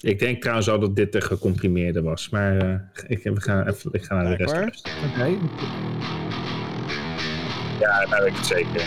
[0.00, 2.28] Ik denk trouwens al dat dit de gecomprimeerde was.
[2.28, 4.88] Maar eh, ik, we gaan even, ik ga naar de rest.
[7.78, 8.80] Ja, nou weet ik het zeker.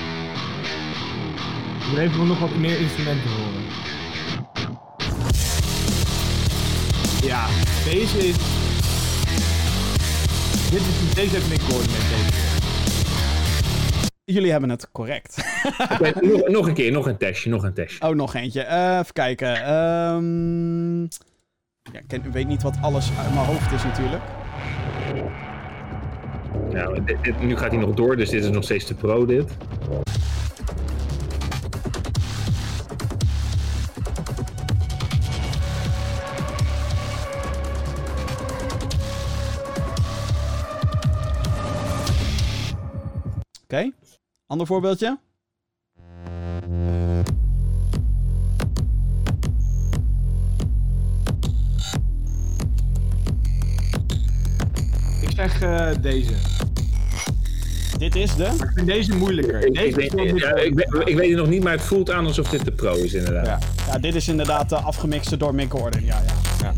[1.79, 3.63] Ik wil even nog wat meer instrumenten horen.
[7.23, 7.47] Ja,
[7.85, 8.35] deze is...
[10.71, 12.52] Dit is deze heeft Mick Gordon met deze.
[14.25, 15.37] Jullie hebben het correct.
[16.21, 18.07] Nog, nog een keer, nog een testje, nog een testje.
[18.07, 18.61] Oh, nog eentje.
[18.61, 19.55] Eh, even kijken.
[19.55, 24.23] Ehm, ja, ik ken- weet niet wat alles uit mijn hoofd is natuurlijk.
[26.71, 29.25] Nou, dit, dit- nu gaat hij nog door, dus dit is nog steeds de pro
[29.25, 29.51] dit.
[43.63, 43.91] Oké.
[44.53, 45.17] Ander voorbeeldje.
[55.21, 56.33] Ik zeg eh, deze.
[57.97, 58.43] Dit is de.
[58.43, 59.65] Ik vind deze moeilijker.
[59.65, 60.01] Ik, Deze
[60.35, 62.93] ja, weet- ik weet het nog niet, maar het voelt aan alsof dit de pro
[62.95, 63.45] is inderdaad.
[63.45, 63.59] Ja.
[63.87, 66.05] Ja, dit is inderdaad de afgemixte door Mick Gordon.
[66.05, 66.21] Ja,
[66.61, 66.73] ja.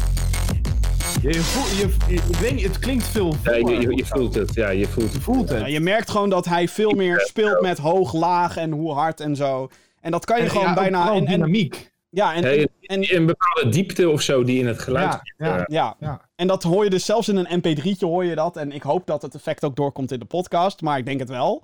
[1.26, 1.70] Je, je voelt,
[2.08, 4.70] je, je- ik weet niet, het klinkt veel Ja, je, je, je voelt het, ja,
[4.70, 5.24] je voelt Je het.
[5.24, 5.72] voelt Ja, het.
[5.72, 9.36] je merkt gewoon dat hij veel meer speelt met hoog, laag en hoe hard en
[9.36, 9.70] zo.
[10.02, 11.08] En dat kan je En gewoon ja, bijna.
[11.14, 11.92] En, en, dynamiek.
[12.10, 15.34] ja, en, Ja, en, een bepaalde diepte of zo die in het geluid Ja, zit.
[15.38, 15.58] ja.
[15.58, 15.64] eh.
[15.68, 15.96] ja.
[16.00, 16.22] Ja.
[16.36, 18.58] En dat hoor je dus zelfs in een mp3'tje hoor je dat.
[18.58, 20.82] En ik hoop dat het effect ook doorkomt in de podcast.
[20.82, 21.64] Maar ik denk het wel.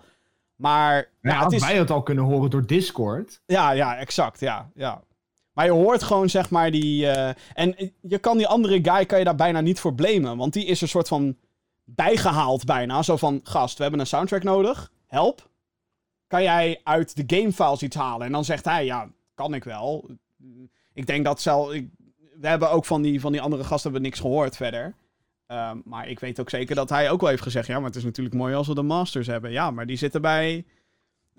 [0.56, 1.62] Maar ja, Ja, het is...
[1.62, 3.42] wij het al kunnen horen door Discord.
[3.46, 4.40] Ja, ja, exact.
[4.40, 5.02] Ja, ja.
[5.54, 7.08] Maar je hoort gewoon, zeg maar, die...
[7.08, 10.38] eh, En je kan die andere guy kan je daar bijna niet voor blamen.
[10.38, 11.36] Want die is een soort van
[11.84, 13.02] bijgehaald bijna.
[13.04, 14.92] Zo van, gast, we hebben een soundtrack nodig.
[15.08, 15.50] Help.
[16.28, 18.26] Kan jij uit de gamefiles iets halen?
[18.26, 20.10] En dan zegt hij, ja, kan ik wel.
[20.94, 21.72] Ik denk dat zelf...
[21.74, 21.90] Ik...
[22.40, 24.96] We hebben ook van die, van die andere gasten hebben niks gehoord verder.
[25.48, 27.68] Ehm, maar ik weet ook zeker dat hij ook wel heeft gezegd...
[27.68, 29.52] Ja, maar het is natuurlijk mooi als we de Masters hebben.
[29.52, 30.66] Ja, maar die zitten bij...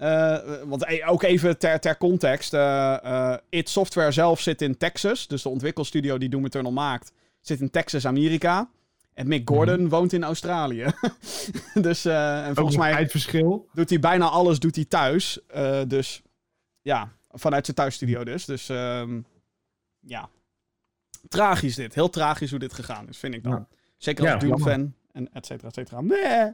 [0.03, 2.55] eh, want eh, ook even ter, ter context.
[2.55, 5.27] eh It Software zelf zit in Texas.
[5.27, 7.13] Dus de ontwikkelstudio die Doom Eternal maakt...
[7.41, 8.71] zit in Texas, Amerika.
[9.15, 10.87] En Mick Gordon woont in Australië.
[11.75, 13.69] dus en Ook volgens mij tijdverschil.
[13.73, 15.39] doet hij bijna alles doet hij thuis.
[15.87, 16.23] Dus
[16.81, 18.45] ja, vanuit zijn thuisstudio dus.
[18.45, 19.21] Dus ehm,
[20.01, 20.29] ja,
[21.29, 21.95] tragisch dit.
[21.95, 23.53] Heel tragisch hoe dit gegaan is, vind ik dan.
[23.53, 23.67] Ja.
[23.97, 26.01] Zeker als Ja, Doom-fan en et cetera, et cetera.
[26.01, 26.53] Nee.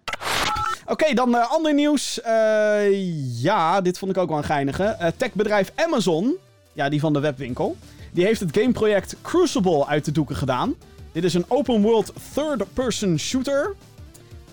[0.89, 2.20] Oké, dan eh, ander nieuws.
[2.20, 4.84] Eh, ja, dit vond ik ook wel een geinige.
[4.84, 6.36] Eh, techbedrijf Amazon,
[6.72, 7.76] ja, die van de webwinkel,
[8.12, 10.74] die heeft het gameproject Crucible uit de doeken gedaan.
[11.12, 13.74] Dit is een open world third-person shooter.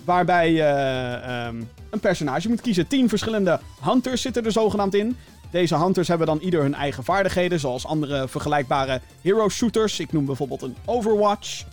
[0.06, 1.56] Waarbij je ehm,
[1.90, 2.88] een personage moet kiezen.
[2.88, 5.18] Tien verschillende hunters zitten er zogenaamd in.
[5.52, 10.00] Deze hunters hebben dan ieder hun eigen vaardigheden, zoals andere vergelijkbare hero shooters.
[10.00, 11.64] Ik noem bijvoorbeeld een Overwatch.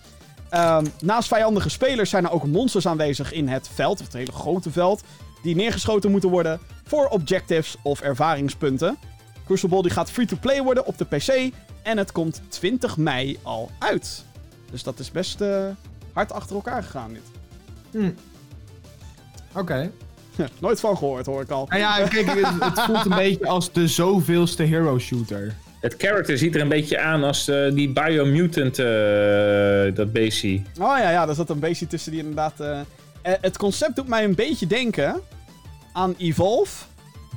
[0.53, 4.71] Ehm, naast vijandige spelers zijn er ook monsters aanwezig in het veld, het hele grote
[4.71, 5.03] veld,
[5.41, 8.97] die neergeschoten moeten worden voor objectives of ervaringspunten.
[9.45, 14.25] Crucible die gaat free-to-play worden op de PC en het komt 20 mei al uit.
[14.71, 15.65] Dus dat is best eh,
[16.13, 17.31] hard achter elkaar gegaan dit.
[17.91, 18.11] Hm.
[19.57, 19.91] Oké.
[20.59, 21.65] Nooit van gehoord hoor ik al.
[21.69, 25.55] Nou ja, kijk, het, het voelt een beetje als de zoveelste hero shooter.
[25.83, 30.63] Het character ziet er een beetje aan als eh, die Biomutant, eh dat beestie.
[30.79, 32.59] Oh ja, ja, er zat een beetje tussen die inderdaad...
[32.59, 32.79] eh,
[33.21, 35.21] het concept doet mij een beetje denken
[35.93, 36.83] aan Evolve.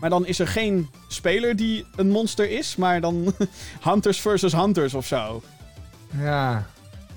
[0.01, 3.35] Maar dan is er geen speler die een monster is, maar dan
[3.91, 5.43] Hunters versus Hunters of zo.
[6.19, 6.67] Ja.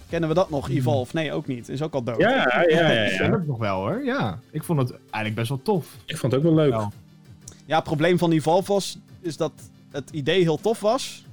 [0.10, 1.16] Kennen we dat nog, Evolve?
[1.16, 1.70] Nee, ook niet.
[1.70, 2.20] Is ook al dood.
[2.20, 2.62] Ja, ja, ja.
[2.62, 3.32] Ik ken ja.
[3.32, 4.40] het nog wel hoor, ja.
[4.52, 5.86] Ik vond het eigenlijk best wel tof.
[6.06, 6.88] Ik vond het ook wel leuk.
[7.66, 9.52] Ja, het probleem van Evolve was, is dat
[9.92, 11.26] het idee heel tof was.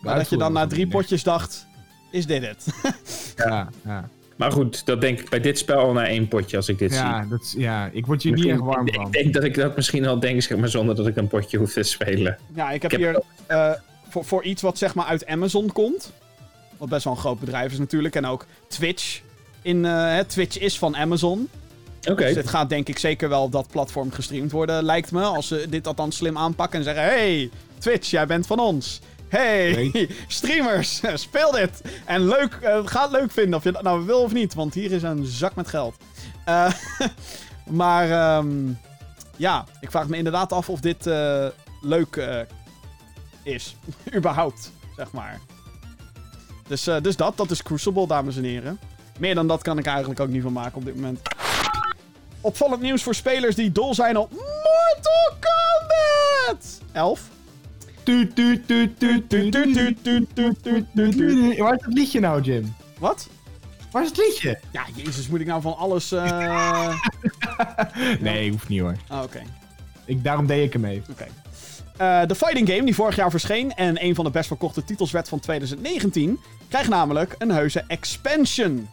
[0.00, 1.66] Maar dat je dan na drie potjes dacht,
[2.10, 2.66] is dit het?
[3.36, 4.08] Ja, ja.
[4.36, 6.92] Maar goed, dat denk ik bij dit spel al na één potje als ik dit
[6.92, 7.00] zie.
[7.00, 9.06] Ja, dat is, ja, ik word hier niet echt warm ik, van.
[9.06, 11.58] ik denk dat ik dat misschien al denk, zeg maar, zonder dat ik een potje
[11.58, 12.38] hoef te spelen.
[12.54, 13.72] Ja, ik heb Ik heb hier eh,
[14.08, 16.12] voor, voor iets wat zeg maar uit Amazon komt.
[16.76, 18.14] Wat best wel een groot bedrijf is natuurlijk.
[18.14, 19.20] En ook Twitch.
[19.62, 21.48] In, eh, hè, Twitch is van Amazon.
[22.10, 22.24] Oké.
[22.24, 25.22] Dus dit gaat denk ik zeker wel op dat platform gestreamd worden, lijkt me.
[25.22, 27.02] Als ze dit althans slim aanpakken en zeggen...
[27.02, 29.00] Hey, Twitch, jij bent van ons.
[29.28, 29.92] Hey,
[30.26, 31.82] streamers, speel dit.
[32.04, 34.54] En leuk, eh, ga het leuk vinden of je dat nou wil of niet.
[34.54, 35.96] Want hier is een zak met geld.
[36.44, 36.72] Eh,
[37.82, 38.72] maar ehm,
[39.36, 41.46] ja, ik vraag me inderdaad af of dit eh,
[41.80, 42.46] leuk
[43.42, 43.76] is.
[44.14, 45.40] Überhaupt, zeg maar.
[46.66, 48.78] Dus, dus dat, dat is Crucible, dames en heren.
[49.18, 51.20] Meer dan dat kan ik eigenlijk ook niet van maken op dit moment.
[52.42, 57.20] Opvallend nieuws voor spelers die dol zijn op Mortal Kombat 11.
[61.58, 62.74] Waar is het liedje nou, Jim?
[62.98, 63.28] Wat?
[63.90, 64.58] Waar is het liedje?
[64.72, 66.12] Ja, jezus, moet ik nou van alles...
[66.12, 66.96] Uh...
[68.20, 68.96] nee, hoeft niet hoor.
[69.10, 69.42] Oké.
[70.04, 71.02] Ik Daarom deed ik hem mee.
[71.10, 71.26] Oké.
[72.26, 75.28] De fighting game die vorig jaar verscheen en een van de best verkochte titels werd
[75.28, 78.88] van 2019, krijgt namelijk een heuse expansion.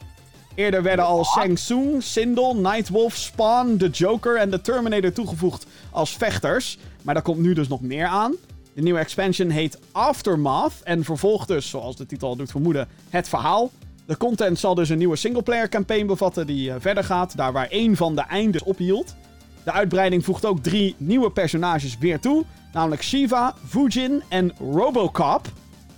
[0.56, 6.18] Eerder werden al Shang Tsung, Sindel, Nightwolf, Spawn, The Joker en The Terminator toegevoegd als
[6.18, 6.78] vechters.
[7.02, 8.36] Maar daar komt nu dus nog meer aan.
[8.74, 13.30] De nieuwe expansion heet Aftermath en vervolgt dus, zoals de titel al doet vermoeden, het
[13.30, 13.72] verhaal.
[14.06, 17.68] De content zal dus een nieuwe singleplayer campaign bevatten die eh, verder gaat, daar waar
[17.68, 19.16] één van de eindes ophield.
[19.64, 22.46] De uitbreiding voegt ook drie nieuwe personages weer toe.
[22.74, 25.52] Namelijk Shiva, Fujin en Robocop.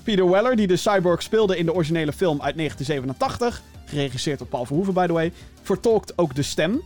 [0.03, 3.61] Peter Weller, die de cyborg speelde in de originele film uit 1987.
[3.91, 5.33] Geregisseerd door Paul Verhoeven, by the way.
[5.61, 6.81] Vertolkt ook de stem.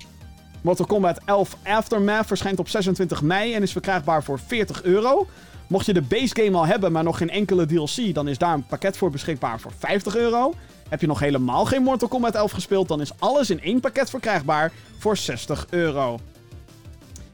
[0.62, 5.28] Mortal Kombat 11 Aftermath verschijnt op 26 mei en is verkrijgbaar voor 40 euro.
[5.68, 8.53] Mocht je de base game al hebben, maar nog geen enkele DLC, dan is daar
[8.53, 10.53] een pakket voor beschikbaar voor 50 euro.
[10.89, 14.10] Heb je nog helemaal geen Mortal Kombat 11 gespeeld, dan is alles in één pakket
[14.10, 16.20] verkrijgbaar voor 60 euro.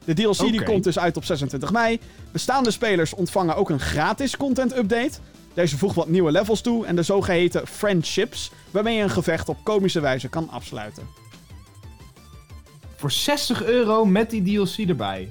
[0.04, 2.00] De DLC die komt dus uit op 26 mei.
[2.32, 5.18] Bestaande spelers ontvangen ook een gratis content update.
[5.54, 9.56] Deze voegt wat nieuwe levels toe en de zogeheten friendships, waarmee je een gevecht op
[9.62, 11.08] komische wijze kan afsluiten.
[12.96, 15.30] Voor 60 euro met die DLC erbij.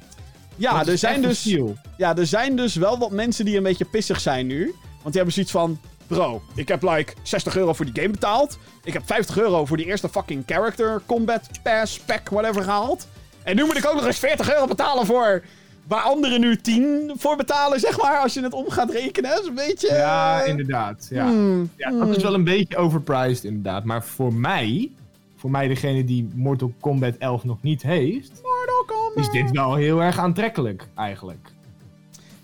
[0.56, 1.58] Ja, er zijn, dus,
[1.98, 4.64] ja, er zijn dus wel wat mensen die een beetje pissig zijn nu.
[4.90, 5.80] Want die hebben zoiets van...
[6.08, 8.58] Bro, ik heb like 60 euro voor die game betaald.
[8.84, 13.08] Ik heb 50 euro voor die eerste fucking character combat pass pack whatever gehaald.
[13.44, 15.44] En nu moet ik ook nog eens 40 euro betalen voor...
[15.88, 18.20] Waar anderen nu 10 voor betalen, zeg maar.
[18.20, 19.32] Als je het om gaat rekenen.
[19.42, 19.88] Is een beetje...
[19.88, 21.08] Ja, eh, inderdaad.
[21.10, 21.26] Ja.
[21.26, 23.84] hmm, ja, dat is wel een beetje overpriced inderdaad.
[23.84, 24.92] Maar voor mij,
[25.36, 29.18] voor mij degene die Mortal Kombat 11 nog niet heeft, Mortal Kombat.
[29.18, 31.52] is dit wel heel erg aantrekkelijk eigenlijk.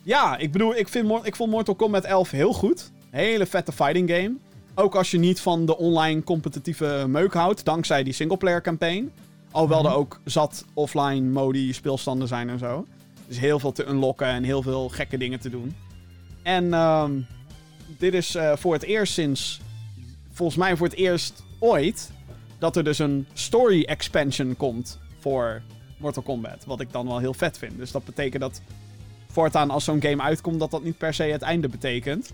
[0.03, 2.91] Ja, ik bedoel, ik, vind, ik vond Mortal Kombat 11 heel goed.
[3.09, 4.33] Hele vette fighting game.
[4.75, 9.11] Ook als je niet van de online competitieve meuk houdt, dankzij die singleplayer campaign.
[9.51, 12.85] Alhoewel er ook zat offline modi speelstanden zijn en zo.
[13.28, 15.75] Dus heel veel te unlocken en heel veel gekke dingen te doen.
[16.43, 17.11] En ehm,
[17.97, 19.61] dit is eh, voor het eerst sinds,
[20.32, 22.11] volgens mij voor het eerst ooit,
[22.59, 25.61] dat er dus een story expansion komt voor
[25.97, 26.65] Mortal Kombat.
[26.65, 27.78] Wat ik dan wel heel vet vind.
[27.78, 28.61] Dus dat betekent dat
[29.28, 32.34] voortaan als zo'n game uitkomt, dat dat niet per se het einde betekent.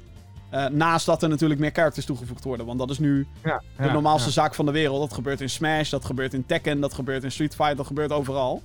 [0.49, 2.65] Eh, naast dat er natuurlijk meer characters toegevoegd worden.
[2.65, 4.99] Want dat is nu Ja, de normaalste zaak van de wereld.
[4.99, 8.11] Dat gebeurt in Smash, dat gebeurt in Tekken, dat gebeurt in Street Fighter, dat gebeurt
[8.11, 8.61] overal.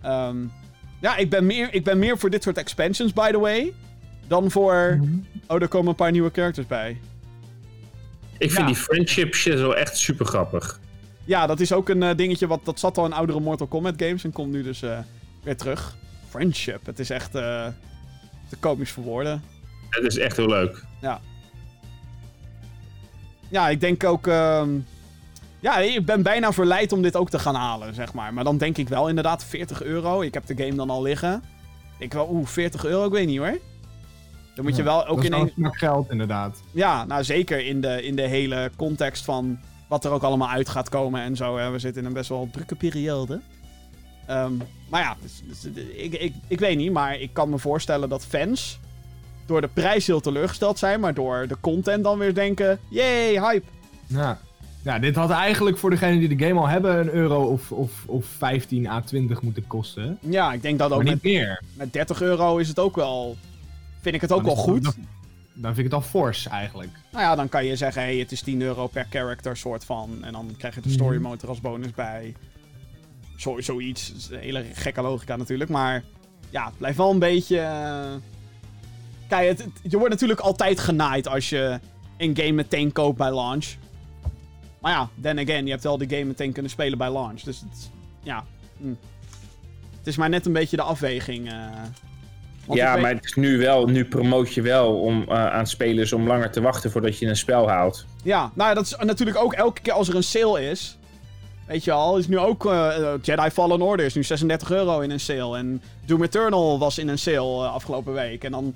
[0.00, 0.36] Ehm,
[1.00, 3.72] ja, ik ben, meer, ik ben meer voor dit soort expansions, by the way.
[4.28, 4.98] Dan voor.
[5.00, 5.12] Mhm.
[5.46, 6.90] Oh, er komen een paar nieuwe characters bij.
[8.38, 8.66] Ik vind Ja.
[8.66, 10.80] die friendship shit wel echt super grappig.
[11.24, 12.64] Ja, dat is ook een eh, dingetje wat.
[12.64, 14.98] Dat zat al in oudere Mortal Kombat games en komt nu dus eh,
[15.42, 15.96] weer terug.
[16.28, 16.86] Friendship.
[16.86, 17.34] Het is echt.
[17.34, 17.66] eh
[18.48, 19.42] te komisch voor woorden.
[19.90, 20.84] Het is echt heel leuk.
[23.50, 24.26] Ja, ik denk ook.
[24.26, 24.68] ehm,
[25.60, 28.34] ja, ik ben bijna verleid om dit ook te gaan halen, zeg maar.
[28.34, 30.20] Maar dan denk ik wel inderdaad 40 euro.
[30.20, 31.42] Ik heb de game dan al liggen.
[31.98, 33.58] Ik wel, oeh, 40 euro, ik weet niet hoor.
[34.54, 35.74] Dan moet je wel ook in wel een.
[35.74, 36.62] geld inderdaad.
[36.70, 39.58] Ja, nou zeker in de, in de hele context van
[39.88, 41.56] wat er ook allemaal uit gaat komen en zo.
[41.56, 41.70] Hè.
[41.70, 43.40] We zitten in een best wel drukke periode.
[44.26, 44.52] Ehm,
[44.88, 48.24] maar ja, dus, dus, ik, ik, ik weet niet, maar ik kan me voorstellen dat
[48.24, 48.78] fans
[49.46, 53.66] door de prijs heel teleurgesteld zijn, maar door de content dan weer denken: yay, hype.
[54.06, 54.38] Ja.
[54.82, 57.92] Ja, dit had eigenlijk voor degenen die de game al hebben een euro of, of,
[58.06, 60.18] of 15 à 20 moeten kosten.
[60.20, 61.62] Ja, ik denk dat ook met, niet meer.
[61.74, 63.36] met 30 euro is het ook wel.
[64.00, 64.82] Vind ik het ook Dan wel goed.
[64.84, 64.94] Dan,
[65.52, 66.90] dan vind ik het al fors eigenlijk.
[67.12, 70.18] Nou ja, dan kan je zeggen: hey, het is 10 euro per character, soort van.
[70.20, 72.34] En dan krijg je de story mode er als bonus bij.
[73.36, 74.08] Zo, zoiets.
[74.08, 75.70] Dat is een hele gekke logica natuurlijk.
[75.70, 76.02] Maar
[76.50, 77.58] ja, het blijft wel een beetje.
[77.58, 78.06] eh,
[79.28, 81.80] Kijk, het, het- je wordt natuurlijk altijd genaaid als je
[82.16, 83.66] een game meteen koopt bij launch.
[84.80, 87.40] Maar ja, then again, je hebt wel de game meteen kunnen spelen bij launch.
[87.40, 87.90] Dus het,
[88.22, 88.44] ja.
[88.78, 88.88] hm.
[89.98, 91.48] Het is maar net een beetje de afweging.
[91.52, 91.54] eh.
[92.72, 96.12] Ja, weet- maar het is nu wel, nu promoot je wel om, eh, aan spelers
[96.12, 98.04] om langer te wachten voordat je een spel haalt.
[98.22, 100.98] Ja, nou ja, dat is natuurlijk ook elke keer als er een sale is.
[101.66, 105.10] Weet je al, is nu ook eh, Jedi Fallen Order is nu 36 euro in
[105.10, 105.58] een sale.
[105.58, 108.44] En Doom Eternal was in een sale afgelopen week.
[108.44, 108.74] En dan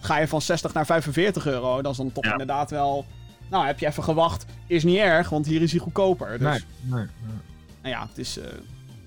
[0.00, 1.82] ga je van 60 naar 45 euro.
[1.82, 2.30] Dat is dan toch Ja.
[2.30, 3.04] inderdaad wel...
[3.50, 4.46] Nou, heb je even gewacht.
[4.66, 6.30] Is niet erg, want hier is hij goedkoper.
[6.38, 7.36] Dus Nee, nee, nee.
[7.82, 8.38] nou ja, het is...
[8.38, 8.44] eh,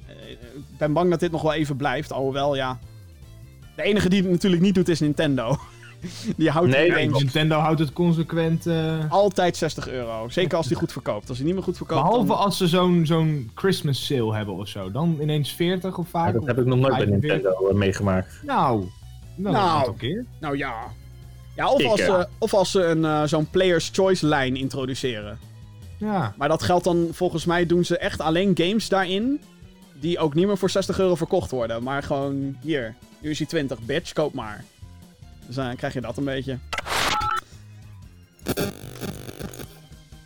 [0.07, 2.11] eh, ik ben bang dat dit nog wel even blijft.
[2.11, 2.79] Alhoewel, ja...
[3.75, 5.57] De enige die het natuurlijk niet doet is Nintendo.
[6.37, 8.67] die houdt Nee, games Nintendo houdt het consequent.
[8.67, 10.29] eh, altijd 60 euro.
[10.29, 11.29] Zeker als die goed verkoopt.
[11.29, 12.37] Als hij niet meer goed verkoopt, behalve dan...
[12.37, 14.91] als ze zo'n zo'n Christmas sale hebben of zo.
[14.91, 16.33] Dan ineens 40 of Ja, vaak.
[16.33, 17.41] dat heb ik nog nooit bij 45.
[17.43, 18.39] Nintendo meegemaakt.
[18.45, 18.85] Nou,
[19.35, 19.87] nou, Nou.
[19.89, 20.25] een keer.
[20.39, 20.73] Nou ja.
[21.59, 25.39] Ja, of, Ik, als, ze, of als ze een, eh, zo'n Player's Choice lijn introduceren.
[25.97, 26.33] Ja.
[26.37, 29.41] Maar dat geldt dan, volgens mij doen ze echt alleen games daarin...
[29.93, 31.83] die ook niet meer voor 60 euro verkocht worden.
[31.83, 34.63] Maar gewoon, hier, nu is hij 20, bitch, koop maar.
[35.45, 36.57] Dus dan krijg je dat een beetje.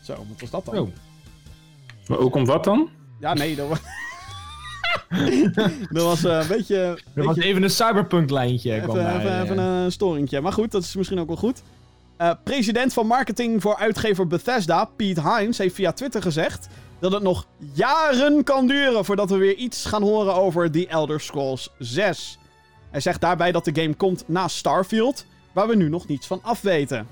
[0.01, 0.77] Zo, wat was dat dan?
[0.77, 0.89] Oh.
[2.07, 2.89] Maar hoe komt wat dan?
[3.19, 3.79] Ja, nee, dat was...
[5.89, 6.99] dat was eh, een beetje...
[7.15, 8.81] Dat was even een cyberpunk lijntje.
[8.81, 9.41] kwam Even, eh.
[9.41, 10.41] even een storingje.
[10.41, 11.63] Maar goed, dat is misschien ook wel goed.
[12.17, 16.67] Eh, president van marketing voor uitgever Bethesda, Pete Hines, heeft via Twitter gezegd
[16.99, 21.19] dat het nog jaren kan duren voordat we weer iets gaan horen over The Elder
[21.21, 22.37] Scrolls 6.
[22.91, 26.39] Hij zegt daarbij dat de game komt na Starfield, waar we nu nog niets van
[26.43, 27.07] afweten.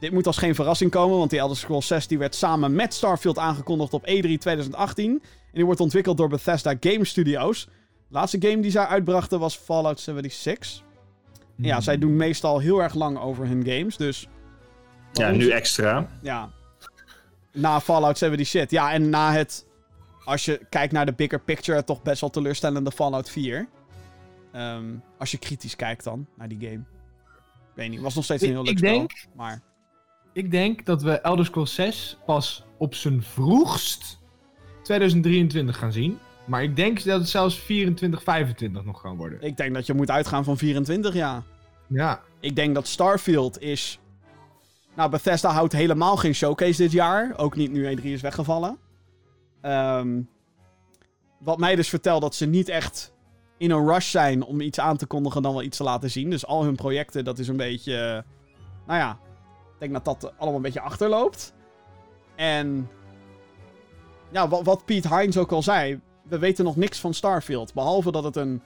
[0.00, 2.94] Dit moet als geen verrassing komen, want The Elder Scrolls 6 die werd samen met
[2.94, 5.10] Starfield aangekondigd op E E3 2018.
[5.22, 5.22] En
[5.52, 7.64] die wordt ontwikkeld door Bethesda Game Studios.
[7.64, 7.70] De
[8.08, 10.82] laatste game die zij uitbrachten was Fallout 76.
[11.56, 14.28] Ja, zij doen meestal heel erg lang over hun games, dus...
[15.12, 16.08] Ja, nu extra.
[16.22, 16.50] Ja.
[17.52, 18.70] Na Fallout 76.
[18.70, 19.66] Ja, en na het...
[20.24, 23.68] Als je kijkt naar de bigger picture, toch best wel teleurstellende Fallout 4.
[24.52, 24.84] Ehm,
[25.18, 26.82] als je kritisch kijkt dan, naar die game.
[27.70, 29.62] Ik weet niet, was nog steeds een heel leuk ik spel, denk- Maar,
[30.32, 34.18] Ik denk dat we Elder Scrolls 6 pas op zijn vroegst
[34.82, 36.18] 2023 gaan zien.
[36.44, 39.42] Maar ik denk dat het zelfs 24, 25 nog gaan worden.
[39.42, 41.42] ik denk dat je moet uitgaan van 24 jaar.
[41.86, 42.20] Ja.
[42.40, 43.98] Ik denk dat Starfield is...
[44.94, 47.32] Nou, Bethesda houdt helemaal geen showcase dit jaar.
[47.36, 48.78] Ook niet nu E3 is weggevallen.
[49.60, 50.20] Ehm,
[51.38, 53.12] wat mij dus vertelt dat ze niet echt
[53.58, 56.30] in een rush zijn om iets aan te kondigen dan wel iets te laten zien.
[56.30, 57.96] Dus al hun projecten, dat is een beetje...
[57.96, 58.22] eh,
[58.86, 59.18] nou ja,
[59.80, 61.52] denk dat dat allemaal een beetje achterloopt.
[62.36, 62.90] En...
[64.30, 66.00] Ja, wat, wat Pete Hines ook al zei.
[66.22, 67.74] We weten nog niks van Starfield.
[67.74, 68.62] Behalve dat het een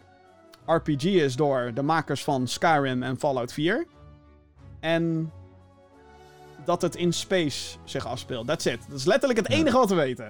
[0.67, 3.87] RPG is door de makers van Skyrim en Fallout 4.
[4.81, 5.33] En
[6.65, 8.47] dat het in space zich afspeelt.
[8.47, 8.81] That's it.
[8.89, 10.29] Dat is letterlijk het enige wat we weten.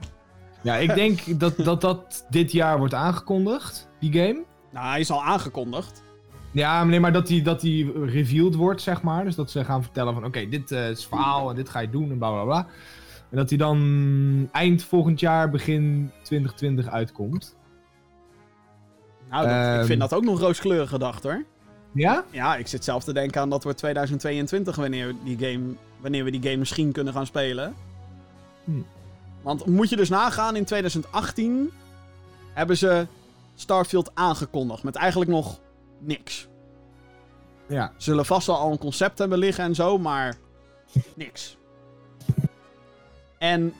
[0.63, 4.45] Ja, ik denk dat, dat dat dit jaar wordt aangekondigd, die game.
[4.71, 6.04] Nou, hij is al aangekondigd.
[6.55, 9.25] Ja, maar nee, maar dat die, dat die revealed wordt, zeg maar.
[9.25, 11.79] Dus dat ze gaan vertellen van, oké, dit eh, is het verhaal en dit ga
[11.81, 12.67] je doen en bla bla bla.
[13.31, 17.57] En dat die dan eind volgend jaar, begin 2020 uitkomt.
[19.31, 19.85] Nou, dat- ik Ehm.
[19.85, 21.45] vind dat ook nog rooskleurig gedacht hoor.
[21.93, 22.25] Ja?
[22.31, 25.65] Ja, ik zit zelf te denken aan dat wordt 2022 wanneer, we die game,
[26.01, 27.75] wanneer we die game misschien kunnen gaan spelen.
[28.65, 28.71] Hm.
[29.43, 31.71] Want moet je dus nagaan, in 2018
[32.53, 33.07] hebben ze
[33.55, 35.61] Starfield aangekondigd met eigenlijk nog
[35.99, 36.49] niks.
[37.69, 37.93] Ja.
[37.97, 40.37] Ze zullen vast wel al een concept hebben liggen en zo, maar
[41.15, 41.57] niks.
[43.39, 43.75] En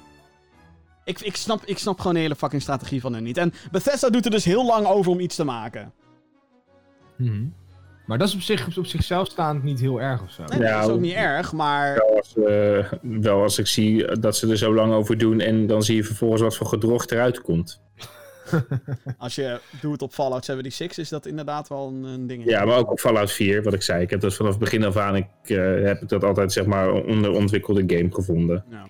[1.05, 3.37] ik, ik, snap, ik snap gewoon de hele fucking strategie van hen niet.
[3.37, 5.93] En Bethesda doet er dus heel lang over om iets te maken.
[7.17, 7.45] Mhm.
[8.07, 10.45] Maar dat is op, zich, op zichzelf staand niet heel erg of zo.
[10.45, 11.95] Nee, Ja, dat is ook niet erg, maar...
[11.95, 15.67] Wel als, eh, wel als ik zie dat ze er zo lang over doen en
[15.67, 17.83] dan zie je vervolgens wat voor gedrocht eruit komt.
[19.19, 22.45] Als je doet op Fallout 76, is dat inderdaad wel een, een ding.
[22.45, 24.03] Ja, maar ook op Fallout 4, wat ik zei.
[24.03, 26.67] Ik heb dat vanaf het begin af aan, ik, eh, heb ik dat altijd zeg
[26.67, 28.65] maar onderontwikkelde game gevonden.
[28.71, 28.89] Ja.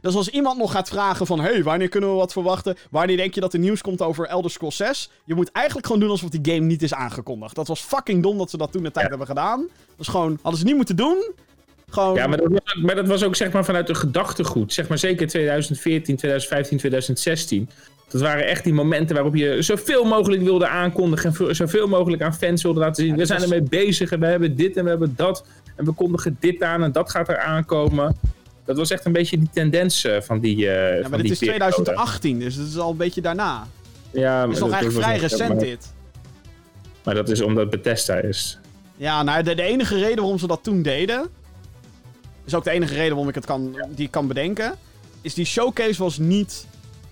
[0.00, 1.40] Dus als iemand nog gaat vragen van...
[1.40, 2.76] hey, wanneer kunnen we wat verwachten?
[2.90, 5.10] Wanneer denk je dat er nieuws komt over Elder Scrolls 6?
[5.24, 7.54] Je moet eigenlijk gewoon doen alsof die game niet is aangekondigd.
[7.54, 9.10] Dat was fucking dom dat ze dat toen de tijd Ja.
[9.10, 9.60] hebben gedaan.
[9.60, 10.38] Dat is gewoon...
[10.42, 11.32] Hadden ze niet moeten doen.
[11.88, 12.14] Gewoon...
[12.14, 14.72] Ja, maar dat, was, maar dat was ook zeg maar vanuit een gedachtegoed.
[14.72, 17.70] Zeg maar zeker 2014, 2015, 2016.
[18.08, 21.26] Dat waren echt die momenten waarop je zoveel mogelijk wilde aankondigen.
[21.28, 23.06] En veel- zoveel mogelijk aan fans wilde laten zien.
[23.06, 25.44] Ja, we dat zijn ermee bezig en we hebben dit en we hebben dat.
[25.76, 28.16] En we kondigen dit aan en dat gaat er aankomen.
[28.64, 30.68] Dat was echt een beetje die tendens eh, van die.
[30.70, 31.58] eh Ja, maar dit die is periode.
[31.58, 33.66] 2018, dus het is al een beetje daarna.
[34.10, 35.92] Ja, Het is nog dat- dat eigenlijk vrij recent maar, dit.
[37.04, 38.58] maar dat is omdat Bethesda is.
[38.96, 41.26] Ja, nou, de, de enige reden waarom ze dat toen deden...
[42.44, 44.74] is ook de enige reden waarom ik het kan, die ik kan bedenken...
[45.20, 46.66] is die showcase was niet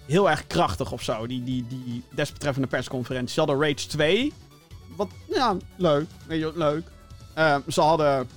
[0.07, 1.27] heel erg krachtig of zo.
[1.27, 3.33] Die, die, die desbetreffende persconferentie.
[3.35, 4.33] Ze hadden Rage 2.
[4.97, 6.07] Wat, ja, leuk.
[6.27, 6.87] Weet je, wat, leuk.
[7.35, 8.29] Ehm, ze hadden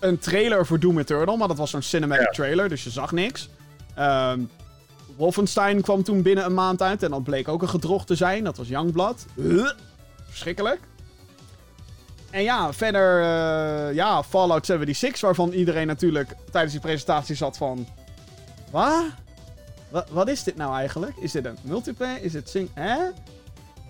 [0.00, 2.30] een trailer voor Doom Eternal, maar dat was zo'n cinematic Ja.
[2.30, 3.48] trailer, dus je zag niks.
[3.94, 4.40] Ehm,
[5.16, 8.44] Wolfenstein kwam toen binnen een maand uit en dat bleek ook een gedrocht te zijn.
[8.44, 9.24] Dat was Youngblood.
[10.28, 10.80] Verschrikkelijk.
[12.30, 17.86] En ja, verder, eh, ja, Fallout 76, waarvan iedereen natuurlijk tijdens die presentatie zat van...
[18.70, 19.04] Wat?
[20.10, 21.16] Wat, is dit nou eigenlijk?
[21.16, 22.22] Is dit een multiplayer?
[22.22, 22.68] Is het sing...
[22.74, 22.96] Hè?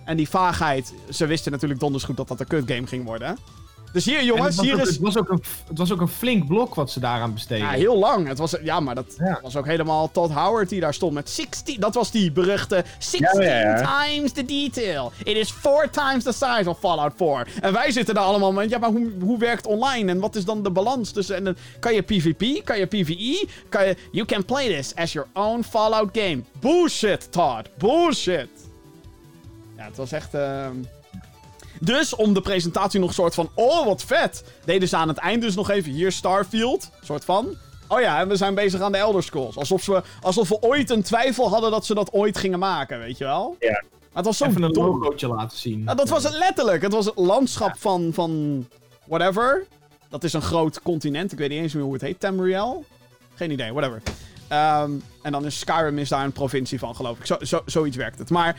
[0.03, 3.37] En die vaagheid, ze wisten natuurlijk donders goed dat dat een kutgame ging worden.
[3.95, 4.87] Dus hier En jongens, het, was hier ook, is...
[4.89, 7.65] het, was ook een, het was ook een flink blok wat ze daaraan besteden.
[7.65, 8.27] Ja, heel lang.
[8.27, 9.39] Het was, ja, maar dat Ja.
[9.41, 11.79] was ook helemaal Todd Howard die daar stond met 16.
[11.79, 14.03] Dat was die beruchte 16 Ja, ja, ja.
[14.05, 15.11] times the detail.
[15.23, 17.47] It is four times the size of Fallout 4.
[17.61, 20.11] En wij zitten daar allemaal met, ja, maar hoe, hoe werkt online?
[20.11, 21.35] En wat is dan de balans tussen...
[21.35, 22.63] En dan, kan je PvP?
[22.65, 23.47] Kan je PvE?
[23.69, 23.95] Kan je...
[24.11, 26.43] You can play this as your own Fallout game.
[26.59, 27.69] Bullshit, Todd.
[27.77, 28.49] Bullshit.
[29.77, 30.33] Ja, het was echt...
[30.33, 30.75] ehm,
[31.79, 35.41] Dus om de presentatie nog soort van, oh wat vet, deden ze aan het eind
[35.41, 37.47] dus nog even hier Starfield, soort van.
[37.87, 39.57] Oh ja, en we zijn bezig aan de Elder Scrolls.
[39.57, 43.17] Alsof we, alsof we ooit een twijfel hadden dat ze dat ooit gingen maken, weet
[43.17, 43.55] je wel?
[43.59, 43.71] Ja.
[43.71, 44.85] Maar het was zo Even een dom.
[44.85, 45.85] logootje laten zien.
[45.85, 46.81] Dat was het letterlijk.
[46.81, 48.65] Het was het landschap van, van
[49.05, 49.65] whatever.
[50.09, 51.31] Dat is een groot continent.
[51.31, 52.19] Ik weet niet eens meer hoe het heet.
[52.19, 52.85] Tamriel?
[53.35, 54.01] Geen idee, whatever.
[54.47, 54.91] Ehm,
[55.21, 57.25] en dan is Skyrim is daar een provincie van, geloof ik.
[57.25, 58.29] Zo, zo, zoiets werkt het.
[58.29, 58.57] Maar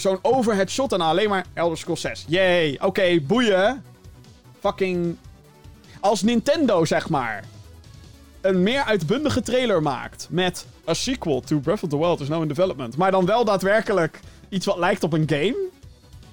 [0.00, 2.24] zo'n overhead shot en alleen maar Elder Scrolls 6.
[2.28, 3.84] Yay, oké, boeien.
[4.60, 5.16] Fucking...
[6.00, 7.44] Als Nintendo, zeg maar,
[8.40, 12.42] een meer uitbundige trailer maakt met a sequel to Breath of the Wild is now
[12.42, 15.56] in development, maar dan wel daadwerkelijk iets wat lijkt op een game,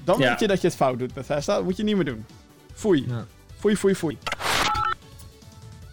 [0.04, 0.30] dan Ja.
[0.30, 1.56] weet je dat je het fout doet, Bethesda.
[1.56, 2.26] Dat moet je niet meer doen.
[2.74, 3.06] Foei.
[3.08, 3.26] Ja.
[3.60, 4.18] Foei, foei, foei.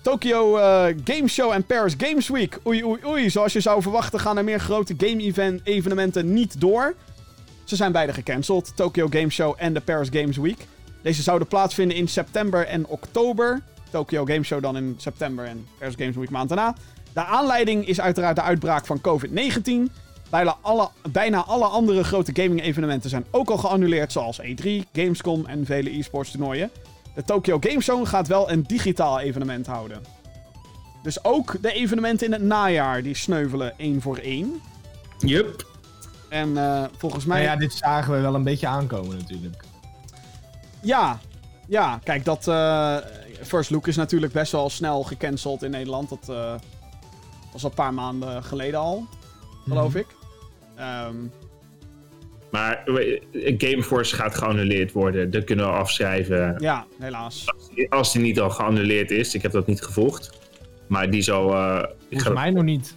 [0.03, 2.59] Tokyo eh, Game Show en Paris Games Week.
[2.67, 3.31] Oei, oei, oei.
[3.31, 6.95] Zoals je zou verwachten gaan er meer grote game-evenementen niet door.
[7.75, 8.73] Ze zijn beide gecanceld.
[8.77, 10.67] Tokyo Game Show en de Paris Games Week.
[11.03, 13.63] Deze zouden plaatsvinden in september en oktober.
[13.91, 16.75] Tokyo Game Show dan in september en Paris Games Week maand daarna.
[17.13, 19.93] De aanleiding is uiteraard de uitbraak van COVID-19.
[20.31, 25.67] Bijna alle, bijna alle andere grote gaming-evenementen zijn ook al geannuleerd, zoals E3, Gamescom en
[25.67, 26.71] vele e-sports toernooien.
[27.15, 30.03] De Tokyo Game Show gaat wel een digitaal evenement houden.
[31.03, 34.61] Dus ook de evenementen in het najaar, die sneuvelen één voor één.
[35.19, 35.73] Yup.
[36.35, 37.43] En eh, volgens mij...
[37.45, 39.65] Nou ja, dit zagen we wel een beetje aankomen natuurlijk.
[40.83, 41.19] Ja,
[41.69, 42.97] ja, kijk, dat eh,
[43.43, 46.09] First Look is natuurlijk best wel snel gecanceld in Nederland.
[46.09, 46.55] Dat eh,
[47.53, 49.07] was al een paar maanden geleden al,
[49.69, 49.99] geloof Mhm.
[49.99, 50.07] ik.
[50.77, 51.15] Ehm,
[52.51, 52.83] Maar
[53.33, 55.31] Gameforce gaat geannuleerd worden.
[55.31, 56.57] Dat kunnen we afschrijven.
[56.59, 57.45] ja, helaas.
[57.89, 59.35] Als die niet al geannuleerd is.
[59.35, 60.31] Ik heb dat niet gevolgd.
[60.87, 61.55] Maar die zal...
[61.55, 61.79] eh,
[62.09, 62.95] ik Volgens mij nog niet.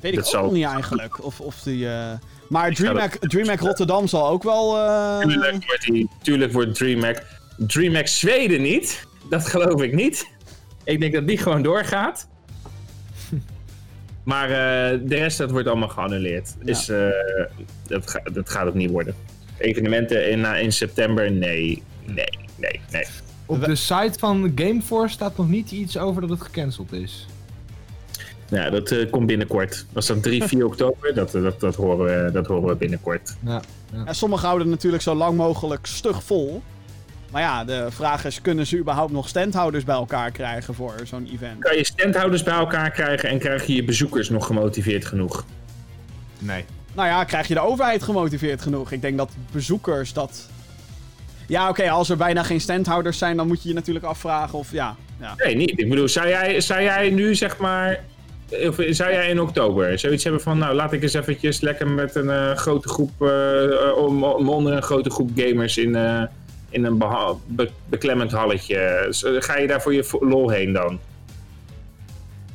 [0.00, 1.24] Weet ik Dat ook zal- nog niet eigenlijk.
[1.24, 2.12] Of, of die, eh,
[2.48, 4.76] Maar DreamHack, DreamHack Rotterdam zal ook wel...
[4.76, 7.22] eh, Tuurlijk wordt, die, tuurlijk wordt DreamHack...
[7.66, 9.06] DreamHack Zweden niet.
[9.30, 10.26] Dat geloof ik niet.
[10.84, 12.26] Ik denk dat die gewoon doorgaat.
[14.22, 16.54] Maar eh, de rest, dat wordt allemaal geannuleerd.
[16.58, 16.64] Ja.
[16.64, 17.08] Dus eh,
[17.86, 19.14] dat, ga- dat gaat het niet worden.
[19.58, 21.32] Evenementen in, in september?
[21.32, 21.82] Nee.
[22.04, 23.04] Nee, nee, nee.
[23.46, 27.26] Op de site van Gameforce staat nog niet iets over dat het gecanceld is.
[28.48, 29.86] Nou, dat eh, komt binnenkort.
[29.92, 31.14] Was dat 3, 4 oktober?
[31.14, 33.36] Dat, eh, dat, dat, horen we, dat horen we binnenkort.
[33.44, 33.62] Ja.
[34.04, 36.62] Ja, sommigen houden het natuurlijk zo lang mogelijk stug vol.
[37.30, 41.28] Maar ja, de vraag is, kunnen ze überhaupt nog standhouders bij elkaar krijgen voor zo'n
[41.32, 41.60] event?
[41.60, 45.44] Kan je standhouders bij elkaar krijgen en krijg je je bezoekers nog gemotiveerd genoeg?
[46.38, 46.64] Nee.
[46.94, 48.92] Nou ja, krijg je de overheid gemotiveerd genoeg?
[48.92, 50.48] Ik denk dat bezoekers dat...
[51.46, 54.72] Ja, oké, als er bijna geen standhouders zijn, dan moet je je natuurlijk afvragen of
[54.72, 54.96] ja...
[55.20, 55.34] ja.
[55.36, 55.78] Nee, niet.
[55.78, 58.04] Ik bedoel, zou jij, zou jij nu zeg maar.
[58.50, 62.14] Of zou jij in oktober zoiets hebben van, nou laat ik eens eventjes lekker met
[62.14, 66.22] een eh, grote groep, eh, om, om onder een grote groep gamers in, eh,
[66.68, 66.98] in een
[67.46, 69.06] be- beklemmend halletje.
[69.10, 70.98] Zo, Ga je daar voor je lol heen dan?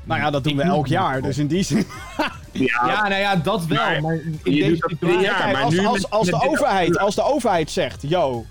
[0.03, 1.85] Nou ja, dat doen we elk jaar, dus in die zin...
[2.17, 2.31] Ja,
[2.87, 3.77] Ja, nou ja, dat wel.
[3.77, 4.13] Maar Maar,
[4.43, 5.21] in je deze doet dat drie situatie...
[5.29, 5.37] jaar.
[5.41, 8.45] Kijk, maar als, nu als, met- als, de overheid, als de overheid zegt, yo,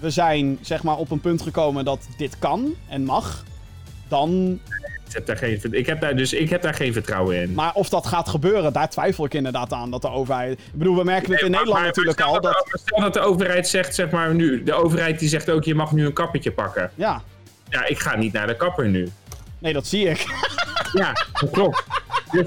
[0.00, 3.44] we zijn zeg maar op een punt gekomen dat dit kan en mag,
[4.08, 4.60] dan...
[5.14, 7.52] Ik heb, daar geen, ik, heb daar dus, ik heb daar geen vertrouwen in.
[7.54, 10.58] Maar of dat gaat gebeuren, daar twijfel ik inderdaad aan dat de overheid...
[10.58, 12.66] Ik bedoel, we merken het in Nee, Nederland maar natuurlijk al, dat, dat...
[12.70, 15.74] de- Stel dat de overheid zegt, zeg maar nu, de overheid die zegt ook, je
[15.74, 16.90] mag nu een kappertje pakken.
[16.94, 17.22] Ja,
[17.68, 19.08] Ja, ik ga niet naar de kapper nu.
[19.58, 20.24] nee, dat zie ik.
[20.92, 21.84] Ja, dat klopt.
[22.32, 22.46] Dus,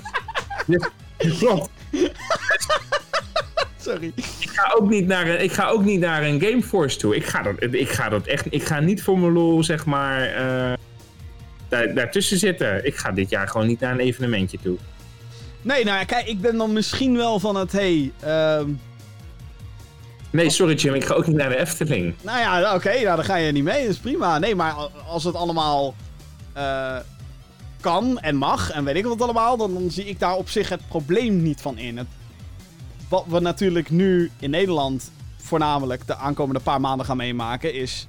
[0.65, 0.87] dus,
[1.17, 1.69] dat klopt.
[3.79, 4.11] Sorry.
[4.15, 7.15] Ik ga ook niet naar een, ik ga ook niet naar een Gameforce toe.
[7.15, 10.21] Ik ga dat, ik ga dat echt, ik ga niet voor mijn lol, zeg maar,
[10.21, 10.73] eh,
[11.69, 12.85] daar, daartussen zitten.
[12.85, 14.77] Ik ga dit jaar gewoon niet naar een evenementje toe.
[15.61, 18.69] Nee, nou ja, kijk, ik ben dan misschien wel van het, hey, ehm,
[20.29, 22.15] Nee, sorry Jim, ik ga ook niet naar de Efteling.
[22.21, 24.39] nou ja, oké, nou, dan ga je niet mee, dat is prima.
[24.39, 24.73] Nee, maar
[25.07, 25.95] als het allemaal
[26.53, 26.95] eh,
[27.81, 30.69] kan en mag en weet ik wat allemaal, dan, dan zie ik daar op zich
[30.69, 31.97] het probleem niet van in.
[31.97, 32.07] Het,
[33.09, 38.07] wat we natuurlijk nu in Nederland voornamelijk de aankomende paar maanden gaan meemaken, is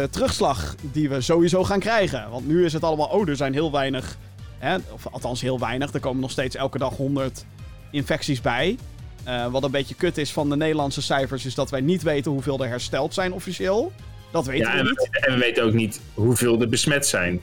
[0.00, 2.30] de terugslag die we sowieso gaan krijgen.
[2.30, 4.16] Want nu is het allemaal, oh, er zijn heel weinig,
[4.58, 7.44] hè, of althans heel weinig, er komen nog steeds elke dag 100
[7.90, 8.76] infecties bij.
[9.24, 12.30] Eh, wat een beetje kut is van de Nederlandse cijfers, is dat wij niet weten
[12.32, 13.92] hoeveel er hersteld zijn officieel.
[14.32, 15.08] Dat weten Ja, we en, niet.
[15.10, 17.40] we- en we weten ook niet hoeveel er besmet zijn.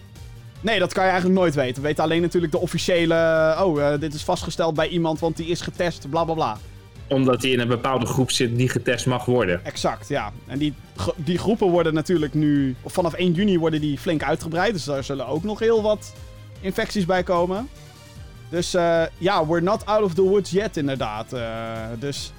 [0.62, 1.82] Nee, dat kan je eigenlijk nooit weten.
[1.82, 3.16] We weten alleen natuurlijk de officiële.
[3.60, 6.58] Oh, eh, dit is vastgesteld bij iemand, want die is getest, bla bla bla.
[7.14, 9.66] Omdat hij in een bepaalde groep zit die getest mag worden.
[9.66, 10.32] Exact, ja.
[10.48, 10.74] En die,
[11.16, 12.76] die groepen worden natuurlijk nu.
[12.86, 14.74] Vanaf 1 juni worden die flink uitgebreid.
[14.74, 16.14] Dus daar zullen ook nog heel wat
[16.62, 17.70] infecties bij komen.
[18.50, 21.34] Dus eh, ja, we're not out of the woods yet, inderdaad.
[21.34, 21.42] Eh,
[22.00, 22.34] dus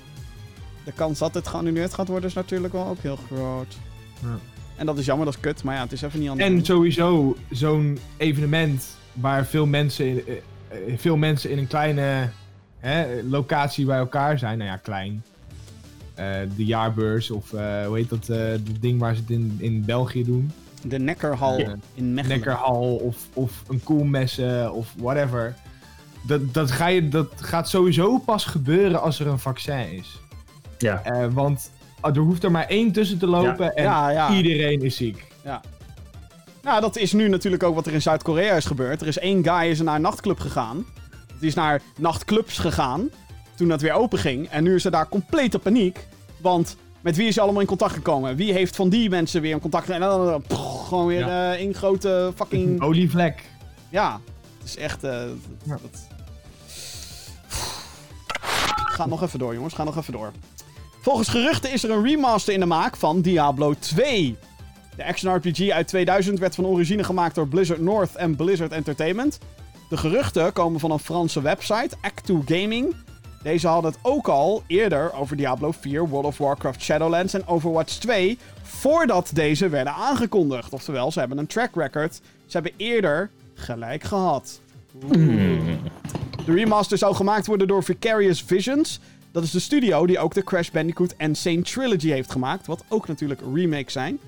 [0.84, 3.76] de kans dat het geannuleerd gaat worden is natuurlijk wel ook heel groot.
[4.22, 4.38] Ja.
[4.76, 5.62] En dat is jammer, dat is kut.
[5.62, 6.48] Maar ja, het is even niet anders.
[6.48, 12.30] En sowieso zo'n evenement waar veel mensen, in, eh, veel mensen in een kleine
[12.88, 14.58] hè, locatie bij elkaar zijn.
[14.58, 15.22] Nou ja, klein.
[16.14, 19.56] Eh, de jaarbeurs of eh, hoe heet dat eh dat ding waar ze het in,
[19.58, 20.52] in België doen.
[20.82, 21.74] De Nekkerhal Ja.
[21.94, 22.36] in Mechelen.
[22.36, 25.54] Nekkerhal of, of een koelmessen of whatever.
[26.26, 30.20] Dat, dat, ga je, dat gaat sowieso pas gebeuren als er een vaccin is.
[30.78, 31.02] Ja.
[31.04, 31.70] Eh, want
[32.02, 34.32] er hoeft er maar één tussen te lopen en Ja, ja.
[34.34, 35.32] iedereen is ziek.
[36.62, 39.00] Nou, dat is nu natuurlijk ook wat er in Zuid-Korea is gebeurd.
[39.00, 40.84] Er is één guy is naar een nachtclub gegaan.
[41.44, 43.08] Die is naar nachtclubs gegaan.
[43.54, 44.48] Toen dat weer open ging.
[44.48, 46.06] En nu is er daar complete paniek.
[46.40, 48.36] Want met wie is hij allemaal in contact gekomen?
[48.36, 50.08] Wie heeft van die mensen weer in contact gekomen?
[50.10, 51.52] En dan eh, pff, gewoon weer Ja.
[51.52, 52.80] eh één grote fucking...
[52.82, 53.42] Olievlek.
[53.88, 54.20] Ja,
[54.58, 55.04] het is echt...
[55.04, 55.10] eh,
[55.64, 55.78] Ja.
[55.82, 56.06] dat...
[58.74, 59.74] Ga nog even door, jongens.
[59.74, 60.32] Ga nog even door.
[61.00, 64.36] Volgens geruchten is er een remaster in de maak van Diablo 2.
[64.96, 69.38] De action RPG uit 2000 werd van origine gemaakt door Blizzard North en Blizzard Entertainment.
[69.88, 72.94] De geruchten komen van een Franse website, Act2 Gaming.
[73.42, 77.92] Deze hadden het ook al eerder over Diablo 4, World of Warcraft Shadowlands en Overwatch
[77.92, 80.72] 2, voordat deze werden aangekondigd.
[80.72, 82.14] Oftewel, ze hebben een track record.
[82.46, 84.60] Ze hebben eerder gelijk gehad.
[86.44, 89.00] De remaster zou gemaakt worden door Vicarious Visions.
[89.32, 92.66] Dat is de studio die ook de Crash Bandicoot Insane Trilogy heeft gemaakt.
[92.66, 94.18] Wat ook natuurlijk remakes zijn.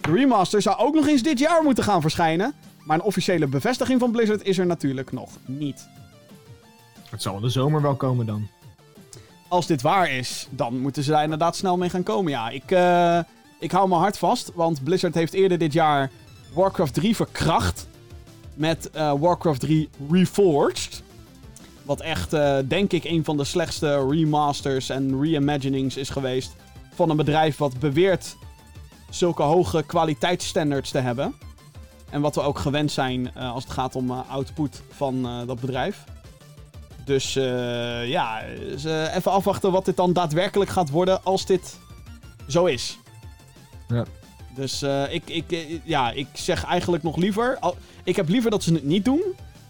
[0.00, 2.54] De remaster zou ook nog eens dit jaar moeten gaan verschijnen.
[2.90, 5.88] Maar een officiële bevestiging van Blizzard is er natuurlijk nog niet.
[7.10, 8.48] Het zal in de zomer wel komen dan.
[9.48, 12.32] Als dit waar is, dan moeten ze daar inderdaad snel mee gaan komen.
[12.32, 13.18] Ja, ik, eh,
[13.60, 14.52] ik hou mijn hart vast.
[14.54, 16.10] Want Blizzard heeft eerder dit jaar
[16.54, 17.88] Warcraft 3 verkracht.
[18.54, 21.02] Met eh, Warcraft 3 Reforged.
[21.82, 26.56] Wat echt, eh, denk ik, een van de slechtste remasters en reimaginings is geweest.
[26.94, 28.36] Van een bedrijf wat beweert
[29.10, 31.34] zulke hoge kwaliteitsstandards te hebben.
[32.10, 35.46] En wat we ook gewend zijn eh, als het gaat om eh, output van eh,
[35.46, 36.04] dat bedrijf.
[37.04, 37.32] Dus
[38.04, 41.78] ja, dus, even afwachten wat dit dan daadwerkelijk gaat worden als dit
[42.48, 42.98] zo is.
[43.88, 44.04] Ja.
[44.54, 47.56] Dus ik, ik, ja, ik zeg eigenlijk nog liever...
[47.60, 49.22] al- ik heb liever dat ze het niet doen...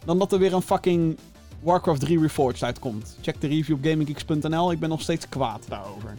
[0.05, 1.19] dan dat er weer een fucking
[1.63, 3.17] Warcraft 3 Reforged uitkomt.
[3.23, 4.73] Check de review op gaminggeeks.nl.
[4.73, 6.17] Ik ben nog steeds kwaad daarover.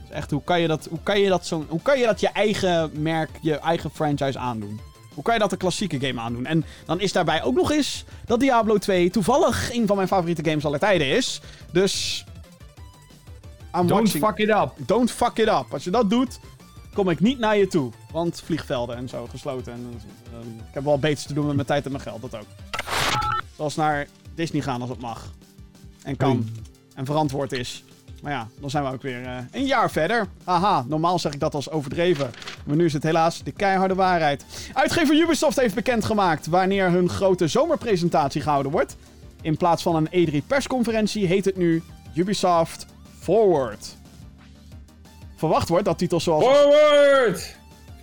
[0.00, 2.20] Dus echt, hoe kan je dat, hoe kan je dat, zo, hoe kan je, dat
[2.20, 4.80] je eigen merk, je eigen franchise aandoen?
[5.14, 6.46] Hoe kan je dat een klassieke game aandoen?
[6.46, 10.44] En dan is daarbij ook nog eens dat Diablo 2 toevallig een van mijn favoriete
[10.44, 11.40] games aller tijden is.
[11.72, 12.24] Dus...
[13.74, 14.24] I'm Don't watching.
[14.24, 14.72] fuck it up.
[14.76, 15.66] Don't fuck it up.
[15.70, 16.40] Als je dat doet,
[16.94, 17.92] kom ik niet naar je toe.
[18.10, 19.72] Want vliegvelden en zo gesloten.
[19.72, 20.00] En,
[20.32, 22.46] eh, ik heb wel beters te doen met mijn tijd en mijn geld, dat ook.
[23.56, 25.32] Zoals naar Disney gaan als het mag.
[26.02, 26.48] En kan.
[26.94, 27.84] En verantwoord is.
[28.22, 30.28] Maar ja, dan zijn we ook weer eh, een jaar verder.
[30.44, 32.30] Haha, normaal zeg ik dat als overdreven.
[32.66, 34.44] Maar nu is het helaas de keiharde waarheid.
[34.72, 38.96] Uitgever Ubisoft heeft bekendgemaakt wanneer hun grote zomerpresentatie gehouden wordt.
[39.42, 41.82] In plaats van een E3 persconferentie heet het nu
[42.14, 42.86] Ubisoft
[43.20, 43.96] Forward.
[45.36, 46.44] Verwacht wordt dat titels zoals...
[46.44, 47.56] Forward!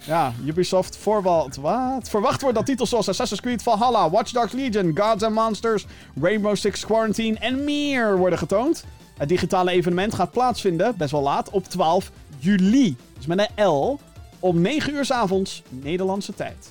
[0.06, 1.56] Ja, Ubisoft Forward.
[1.56, 2.10] Wat?
[2.10, 5.86] Verwacht wordt dat titels zoals Assassin's Creed Valhalla, Watch Dogs Legion, Gods and Monsters,
[6.22, 8.84] Rainbow Six Quarantine en meer worden getoond.
[9.18, 12.96] Het digitale evenement gaat plaatsvinden, best wel laat, op 12 juli.
[13.18, 14.00] Dus met een L,
[14.40, 16.70] om 9 uur 's avonds Nederlandse tijd.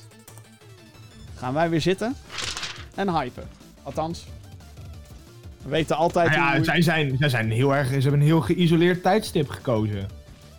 [1.34, 2.16] Gaan wij weer zitten
[2.94, 3.48] en hypen.
[3.82, 4.26] Althans,
[5.62, 6.30] we weten altijd...
[6.30, 9.48] Nou ja, hoe- zij zijn, zij zijn heel erg, ze hebben een heel geïsoleerd tijdstip
[9.48, 10.08] gekozen.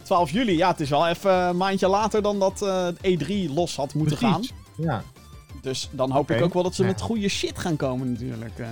[0.04, 2.88] 12 juli, ja, het is wel even een maandje later dan dat eh
[3.18, 4.44] E3 los had moeten gaan.
[4.78, 5.04] Ja.
[5.62, 6.88] Dus dan hoop ik ook wel dat ze Ja.
[6.88, 8.60] met goede shit gaan komen natuurlijk.
[8.60, 8.68] Eh,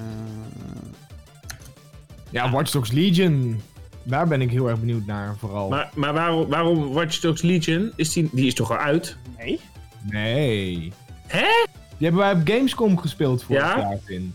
[2.29, 3.61] Ja, Watch Dogs Legion.
[4.07, 5.69] Daar ben ik heel erg benieuwd naar, vooral.
[5.69, 7.91] Maar, maar waarom, waarom Watch Dogs Legion?
[7.95, 9.15] Is die, die is toch al uit?
[9.37, 9.59] nee?
[10.11, 10.91] Nee.
[11.27, 11.47] Hè?
[11.97, 13.77] Die hebben wij op Gamescom gespeeld vorig Ja?
[13.77, 14.33] jaar, Vin.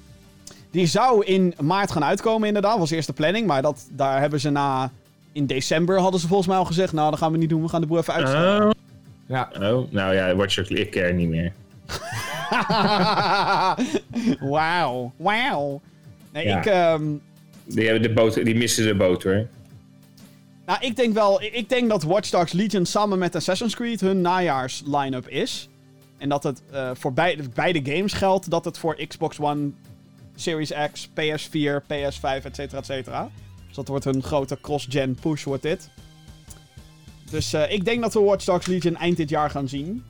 [0.70, 3.46] Die zou in maart gaan uitkomen inderdaad, was eerst de planning.
[3.46, 4.90] Maar dat, daar hebben ze na...
[5.32, 6.92] In december hadden ze volgens mij al gezegd...
[6.92, 8.64] Nou, dat gaan we niet doen, we gaan de boel even uitstellen.
[8.66, 8.70] Oh.
[9.26, 9.48] Ja.
[9.54, 11.52] oh, nou ja, Watch Dogs, ik ken niet meer.
[14.40, 15.80] Wauw, wauw.
[16.32, 16.58] Nee, Ja.
[16.58, 16.66] ik...
[16.66, 17.02] ehm,
[17.64, 19.46] Die, hebben de boot, die missen de boot hoor.
[20.66, 21.42] Nou, ik denk wel...
[21.42, 25.68] Ik denk dat Watch Dogs Legion samen met Assassin's Creed hun najaars line-up is.
[26.18, 29.70] En dat het eh, voor beide, games geldt dat het voor Xbox One,
[30.34, 33.30] Series X, PS4, PS5, et cetera, et cetera.
[33.66, 35.90] Dus dat wordt hun grote cross-gen push, wordt dit.
[37.30, 40.04] Dus eh, ik denk dat we Watch Dogs Legion eind dit jaar gaan zien.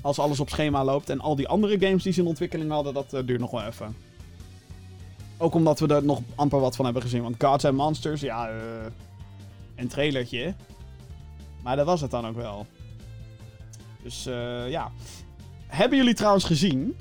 [0.00, 1.10] Als alles op schema loopt.
[1.10, 3.64] En al die andere games die ze in ontwikkeling hadden, dat eh, duurt nog wel
[3.64, 3.96] even.
[5.36, 7.22] Ook omdat we er nog amper wat van hebben gezien.
[7.22, 8.54] Want Gods and Monsters, ja, eh
[9.76, 10.54] een trailertje.
[11.62, 12.66] Maar dat was het dan ook wel.
[14.02, 14.90] Dus eh, ja.
[15.66, 16.96] Hebben jullie trouwens gezien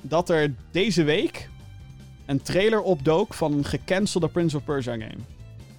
[0.00, 1.48] dat er deze week
[2.26, 5.16] een trailer opdook van een gecancelde Prince of Persia game?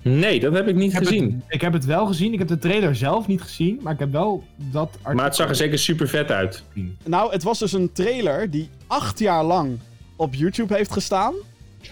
[0.01, 1.23] Nee, dat heb ik niet Ik heb, gezien.
[1.23, 2.33] het, ik heb het wel gezien.
[2.33, 3.79] Ik heb de trailer zelf niet gezien.
[3.81, 6.63] Maar ik heb wel dat artikel Maar het zag er zeker super vet uit.
[7.03, 9.79] Nou, het was dus een trailer die acht jaar lang
[10.15, 11.33] op YouTube heeft gestaan.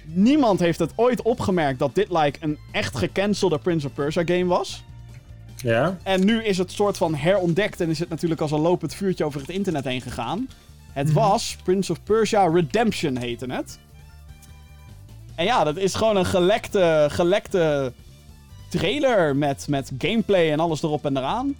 [0.05, 4.45] Niemand heeft het ooit opgemerkt dat dit like een echt gecancelde Prince of Persia game
[4.45, 4.83] was.
[5.55, 5.97] Ja?
[6.03, 9.25] En nu is het soort van herontdekt en is het natuurlijk als een lopend vuurtje
[9.25, 10.47] over het internet heen gegaan.
[10.91, 13.79] Het was Prince of Persia Redemption heette het.
[15.35, 17.93] En ja, dat is gewoon een gelekte, gelekte
[18.69, 21.55] trailer met, met gameplay en alles erop en eraan.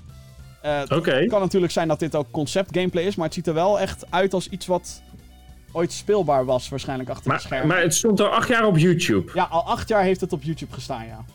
[0.90, 1.12] Oké.
[1.12, 3.80] Het kan natuurlijk zijn dat dit ook concept gameplay is, maar het ziet er wel
[3.80, 5.02] echt uit als iets wat
[5.74, 7.68] ooit speelbaar was, waarschijnlijk achter de Maar, schermen.
[7.68, 9.32] maar het stond al acht jaar op YouTube.
[9.34, 11.26] Ja, al acht jaar heeft het op YouTube gestaan, ja.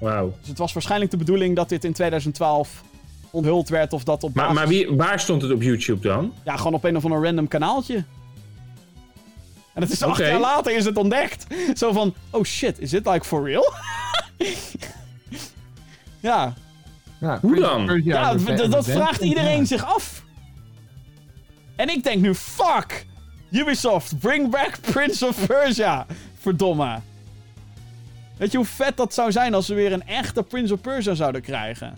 [0.00, 0.34] Wauw.
[0.40, 2.82] Dus het was waarschijnlijk de bedoeling dat dit in 2012
[3.30, 4.58] onthuld werd of dat op Maar, basis...
[4.60, 6.32] maar wie, waar stond het op YouTube dan?
[6.44, 8.04] Ja, gewoon op een of ander random kanaaltje.
[9.74, 11.46] En het is acht jaar later is het ontdekt.
[11.74, 13.72] Zo van, oh shit, is dit like for real?
[16.20, 16.54] ja,
[17.20, 18.00] Ja, Hoe dan?
[18.04, 19.64] ja Revenge- d- dat vraagt iedereen ja.
[19.64, 20.24] zich af.
[21.76, 23.06] En ik denk nu, fuck!
[23.50, 26.06] Ubisoft, bring back Prince of Persia.
[26.38, 26.98] Verdomme.
[28.36, 31.14] Weet je hoe vet dat zou zijn als we weer een echte Prince of Persia
[31.14, 31.96] zouden krijgen?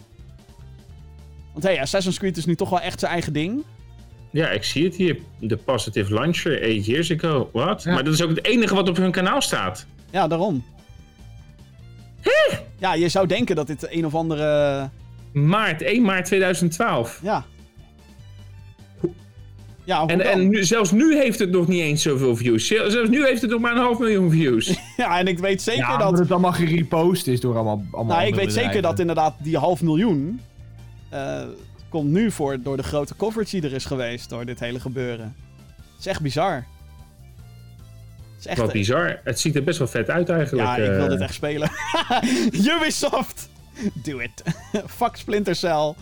[1.52, 3.62] Want hey, Assassin's Creed is nu toch wel echt zijn eigen ding.
[4.30, 5.18] Ja, ik zie het hier.
[5.38, 7.50] De Positive Launcher, 8 years ago.
[7.52, 7.82] Wat?
[7.82, 7.92] Ja.
[7.92, 9.86] Maar dat is ook het enige wat op hun kanaal staat.
[10.10, 10.64] Ja, daarom.
[12.78, 14.88] Ja, je zou denken dat dit een of andere...
[15.32, 17.20] Maart, 1 maart 2012.
[17.22, 17.44] Ja.
[19.90, 22.66] Ja, En, en nu, zelfs nu heeft het nog niet eens zoveel views.
[22.66, 24.78] Zel- Zelfs nu heeft het nog maar een half miljoen views.
[24.96, 26.06] ja, en ik weet zeker Ja, dat...
[26.06, 29.58] omdat het allemaal gerepost is door allemaal, allemaal Nou, ik weet zeker dat inderdaad die
[29.58, 30.40] half miljoen...
[31.08, 31.42] eh,
[31.88, 35.36] komt nu voor door de grote coverage die er is geweest door dit hele gebeuren.
[35.76, 36.54] Het is echt bizar.
[36.54, 36.64] Het
[38.38, 38.58] is echt...
[38.60, 39.20] Wat bizar.
[39.24, 40.66] Het ziet er best wel vet uit eigenlijk.
[40.66, 41.10] ja, ik wil eh.
[41.10, 41.70] dit echt spelen.
[42.76, 43.49] Ubisoft!
[44.06, 44.42] Do it.
[44.98, 45.94] Fuck Splinter Cell.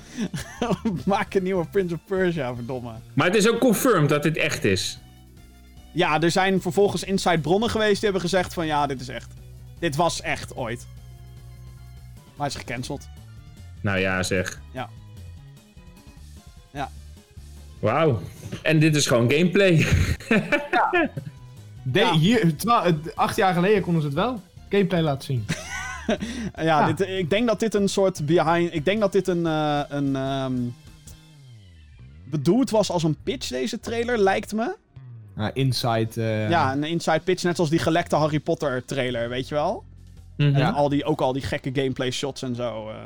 [1.05, 2.93] Maak een nieuwe Prince of Persia, verdomme.
[3.15, 4.99] Maar het is ook confirmed dat dit echt is.
[5.93, 9.31] Ja, er zijn vervolgens inside bronnen geweest die hebben gezegd van ja, dit is echt.
[9.79, 10.87] Dit was echt ooit.
[12.37, 13.09] Maar het is gecanceld.
[13.81, 14.61] Nou ja, zeg.
[14.73, 14.89] Ja.
[16.73, 16.91] Ja.
[17.79, 18.21] Wauw.
[18.63, 19.87] En dit is gewoon gameplay.
[21.83, 22.15] De, Ja.
[22.15, 24.43] hier, twa- eh, acht jaar geleden konden ze het wel.
[24.69, 25.47] Gameplay laten zien.
[26.57, 26.93] Ja, Ja.
[26.93, 28.75] Dit, ik denk dat dit een soort behind...
[28.75, 29.47] Ik denk dat dit een...
[29.47, 30.55] eh, een ehm,
[32.25, 34.77] bedoeld was als een pitch, deze trailer, lijkt me.
[35.37, 36.23] Ja, Inside.
[36.23, 39.85] eh, Ja, een inside pitch, net zoals die gelekte Harry Potter trailer, weet je wel?
[40.37, 40.55] Mhm.
[40.55, 42.89] En al die, ook al die gekke gameplay shots en zo.
[42.89, 42.97] eh,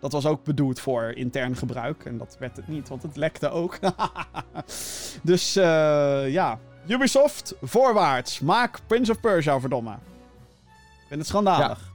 [0.00, 2.04] dat was ook bedoeld voor intern gebruik.
[2.04, 3.78] En dat werd het niet, want het lekte ook.
[5.22, 6.58] dus eh, ja.
[6.88, 8.40] Ubisoft, voorwaarts.
[8.40, 9.90] Maak Prince of Persia, verdomme.
[9.92, 11.92] Ik vind het schandalig.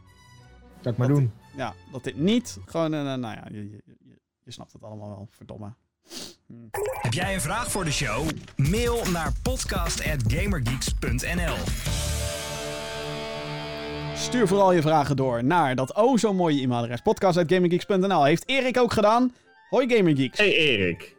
[0.82, 1.32] Zou ik maar Dat- doen.
[1.56, 3.06] Ja, dat dit niet gewoon een...
[3.06, 5.74] een- nou ja, je, je, je, je snapt het allemaal wel, verdomme.
[7.02, 8.28] Heb jij een vraag voor de show?
[8.56, 11.56] Mail naar podcast@gamergeeks.nl.
[14.16, 17.02] Stuur vooral je vragen door naar dat oh zo mooie e-mailadres.
[17.02, 19.34] podcast.gaminggeeks.nl Heeft Erik ook gedaan.
[19.70, 20.38] Hoi Gamergeeks.
[20.38, 21.18] Hey Erik.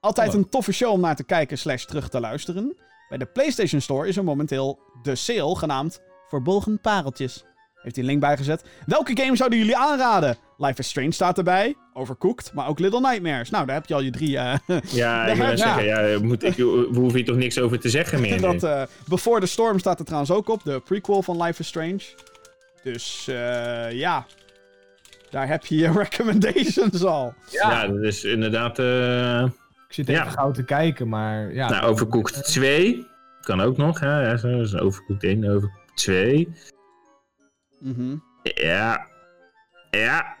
[0.00, 0.42] Altijd Hallo.
[0.42, 2.76] een toffe show om naar te kijken slash terug te luisteren.
[3.08, 7.44] Bij de PlayStation Store is er momenteel de sale genaamd Verbolgen Pareltjes.
[7.82, 8.64] Heeft hij een link bijgezet.
[8.86, 10.36] Welke game zouden jullie aanraden?
[10.56, 11.74] Life is Strange staat erbij.
[11.92, 13.50] Overcooked, maar ook Little Nightmares.
[13.50, 14.38] Nou, daar heb je al je drie.
[14.38, 14.54] eh,
[14.90, 15.56] Ja, ik wil Ja.
[15.56, 18.40] zeggen, ja, moet ik, we hoeven hier toch niks over te zeggen meer.
[18.40, 20.64] dat, eh, Before the Storm staat er trouwens ook op.
[20.64, 22.00] De prequel van Life is Strange.
[22.82, 24.26] Dus eh, ja.
[25.30, 27.34] Daar heb je je recommendations al.
[27.50, 27.86] ja.
[27.86, 28.78] dat is inderdaad...
[28.78, 29.42] eh
[29.88, 30.30] Ik zit even Ja.
[30.30, 31.68] gauw te kijken, maar ja.
[31.70, 33.06] nou, Overcooked 2
[33.40, 34.00] kan ook nog.
[34.00, 34.20] Hè?
[34.28, 36.48] Ja, zo is Overcooked 1, Overcooked 2.
[37.80, 38.16] Mhm.
[38.42, 39.06] Ja.
[39.90, 40.36] Ja.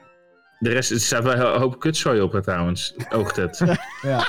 [0.58, 2.94] De rest, er staat wel een hoop kutzooi op, trouwens.
[3.10, 3.58] Oogt het.
[4.02, 4.28] Ja,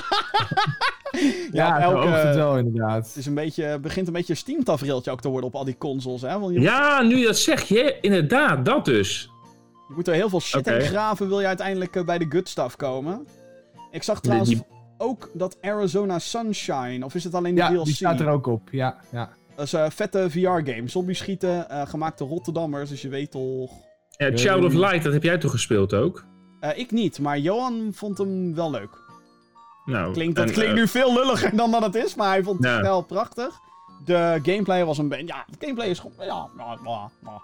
[1.52, 3.06] Ja, ja elke- oogt het wel inderdaad.
[3.06, 5.78] Het is een beetje, begint een beetje een Steam-tafereeltje ook te worden op al die
[5.78, 6.20] consoles.
[6.22, 6.38] Hè?
[6.38, 9.30] Want je, ja, nu dat zeg je, inderdaad, dat dus.
[9.88, 12.48] je moet er heel veel shit in graven, wil je uiteindelijk eh, bij de good
[12.48, 13.26] stuff komen.
[13.90, 14.62] Ik zag trouwens die-
[14.98, 17.84] ook dat Arizona Sunshine, of is het alleen de Ja, DLC?
[17.84, 18.68] die staat er ook op.
[18.70, 19.30] Ja, ja.
[19.56, 20.82] Dat is een vette VR-game.
[20.86, 23.70] Zombie schieten, eh, gemaakt door Rotterdammers, dus je weet toch...
[24.16, 26.24] Ja, Child of Light, dat heb jij toch gespeeld ook?
[26.60, 29.00] Eh, ik niet, maar Johan vond hem wel leuk.
[29.84, 32.42] Nou, Klinkt, dat en, klinkt eh, nu veel lulliger dan dat het is, maar hij
[32.42, 33.54] vond het wel prachtig.
[34.04, 35.26] De gameplay was een beetje...
[35.26, 36.26] Ja, de gameplay is gewoon...
[36.26, 37.42] Ja, ja, ja, ja.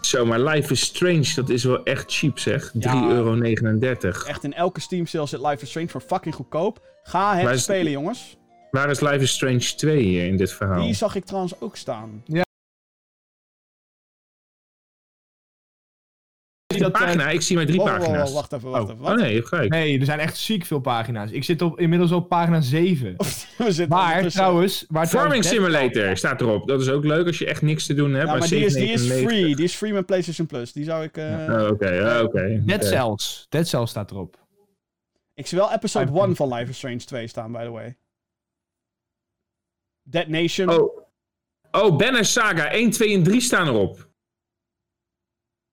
[0.00, 2.72] Zo, maar Life is Strange, dat is wel echt cheap zeg.
[2.72, 3.08] 3,39 Ja.
[3.10, 3.40] euro.
[4.26, 6.80] Echt in elke Steam sale zit Life is Strange voor fucking goedkoop.
[7.02, 8.36] Ga het Maar spelen, jongens.
[8.72, 10.82] Waar is Life is Strange 2 hier in dit verhaal?
[10.82, 12.22] Die zag ik trouwens ook staan.
[12.26, 12.42] Zie
[16.84, 18.32] Een dat, eh, pagina, ik zie maar drie Oh, oh, oh, pagina's.
[18.32, 18.90] wacht even, wacht Oh.
[18.94, 19.04] even.
[19.06, 19.70] Oh nee, je hebt gelijk.
[19.70, 21.30] Nee, er zijn echt ziek veel pagina's.
[21.30, 23.14] Ik zit op, inmiddels op pagina 7.
[23.58, 24.84] We zitten Maar trouwens...
[24.88, 26.66] Waar Farming trouwens Simulator staat erop.
[26.68, 28.28] Dat is ook leuk als je echt niks te doen hebt.
[28.28, 29.14] Ja, maar die is, die is 7,99.
[29.14, 29.54] free.
[29.56, 30.72] Die is free met PlayStation Plus.
[30.72, 31.16] Die zou ik...
[31.16, 32.62] eh, Oh, Oké, ja, oké.
[32.64, 32.86] Dead Oké.
[32.86, 33.46] Cells.
[33.48, 34.40] Dead Cells staat erop.
[35.34, 37.96] Ik zie wel episode Vijf- 1 van Life is Strange 2 staan, by the way.
[40.12, 40.68] Dead Nation.
[40.70, 40.98] Oh.
[41.70, 44.08] oh, Banner Saga 1, 2 en 3 staan erop.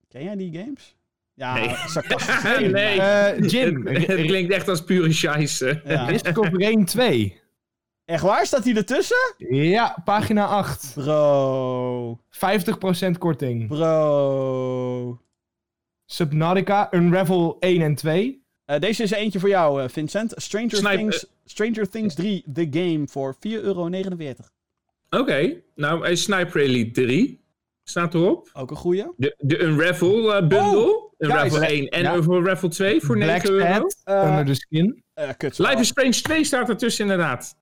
[0.07, 0.97] Ken jij die games?
[1.33, 1.75] Ja, Nee.
[1.85, 2.59] sarcastisch.
[2.71, 3.01] nee.
[3.01, 5.81] Eh, Jim, Het, het klinkt echt als pure scheisse.
[5.85, 6.05] Ja.
[6.05, 7.41] Risk of Rain 2.
[8.05, 8.45] Echt waar?
[8.45, 9.35] Staat die ertussen?
[9.49, 10.91] Ja, pagina 8.
[10.95, 12.19] Bro.
[12.29, 13.67] 50% korting.
[13.67, 15.21] Bro.
[16.05, 18.38] Subnautica, Unravel 1 en 2.
[18.69, 20.33] Eh, deze is eentje voor jou, eh, Vincent.
[20.35, 24.51] Stranger, Snipe- Things, Stranger Things 3, The Game, voor 4,49
[25.09, 25.21] euro.
[25.23, 27.41] Oké, nou, eh, Sniper Elite 3
[27.83, 28.49] staat erop.
[28.53, 29.05] Ook een goeie.
[29.17, 30.77] De, de Unravel eh, bundle.
[30.87, 31.71] Oh, Unravel guys.
[31.71, 32.15] 1 en Ja.
[32.15, 33.81] Unravel 2 voor 9 Black euro.
[33.81, 35.03] Pad, Eh, Under the Skin.
[35.39, 37.55] Life is Strange 2 staat ertussen inderdaad.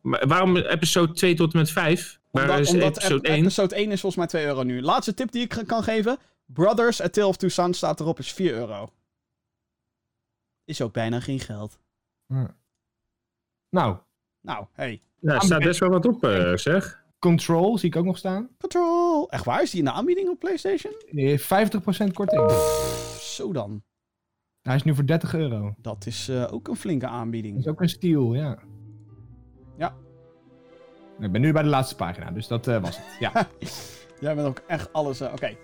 [0.00, 2.20] Maar waarom episode 2 tot en met 5?
[2.30, 3.38] Waar Omdat, is omdat episode ep- 1?
[3.42, 4.82] episode 1 is volgens mij 2 euro nu.
[4.82, 6.18] Laatste tip die ik kan geven.
[6.46, 8.90] Brothers, A Tale of Two Sons staat erop, is 4 euro.
[10.64, 11.78] Is ook bijna geen geld.
[13.70, 13.96] Nou,
[14.40, 15.02] Nou, hey.
[15.20, 17.02] Nou, er staat best wel wat op, eh, zeg.
[17.18, 18.48] Control zie ik ook nog staan.
[18.58, 19.30] Control.
[19.30, 19.62] Echt waar?
[19.62, 20.92] Is die in de aanbieding op PlayStation?
[21.10, 22.50] Eh, 50% korting.
[23.20, 23.82] Zo dan.
[24.62, 25.74] Hij is nu voor 30 euro.
[25.78, 27.58] Dat is eh, ook een flinke Dat aanbieding.
[27.58, 28.58] is ook een steal, ja.
[29.76, 29.94] Ja.
[31.20, 33.06] Ik ben nu bij de laatste pagina, dus dat eh, was het.
[33.18, 33.48] Ja,
[34.20, 35.20] Jij bent ook echt alles...
[35.20, 35.56] eh, Oké.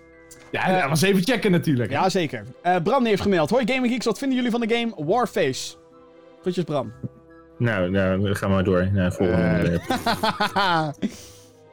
[0.50, 1.90] Ja dat was even checken natuurlijk.
[1.90, 2.44] Ja, zeker.
[2.62, 3.50] Eh, Bram heeft gemaild.
[3.50, 5.76] Hoi Gaming Geeks, wat vinden jullie van de game Warface?
[6.40, 6.92] Groetjes Bram.
[7.58, 9.80] Nou, nou, we gaan maar door naar volgende.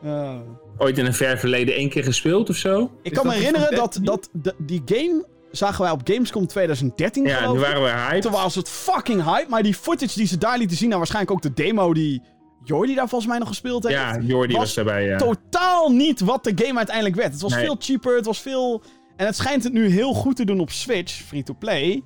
[0.04, 0.36] Eh,
[0.78, 2.92] Ooit in een ver verleden één keer gespeeld of zo?
[3.02, 7.40] ik kan me herinneren dat, dat de- die game zagen wij op Gamescom 2013 Ja,
[7.40, 7.60] ik.
[7.60, 8.22] waren we hyped.
[8.22, 11.36] Toen was het fucking hype, maar die footage die ze daar lieten zien, nou waarschijnlijk
[11.36, 12.22] ook de demo die
[12.68, 13.96] Jordi daar volgens mij nog gespeeld heeft.
[13.96, 15.18] Ja, Jordi was, was daarbij, ja.
[15.18, 17.32] Totaal niet wat de game uiteindelijk werd.
[17.32, 17.66] Het was Nee.
[17.66, 18.82] veel cheaper, het was veel...
[19.16, 22.04] En het schijnt het nu heel goed te doen op Switch, free-to-play.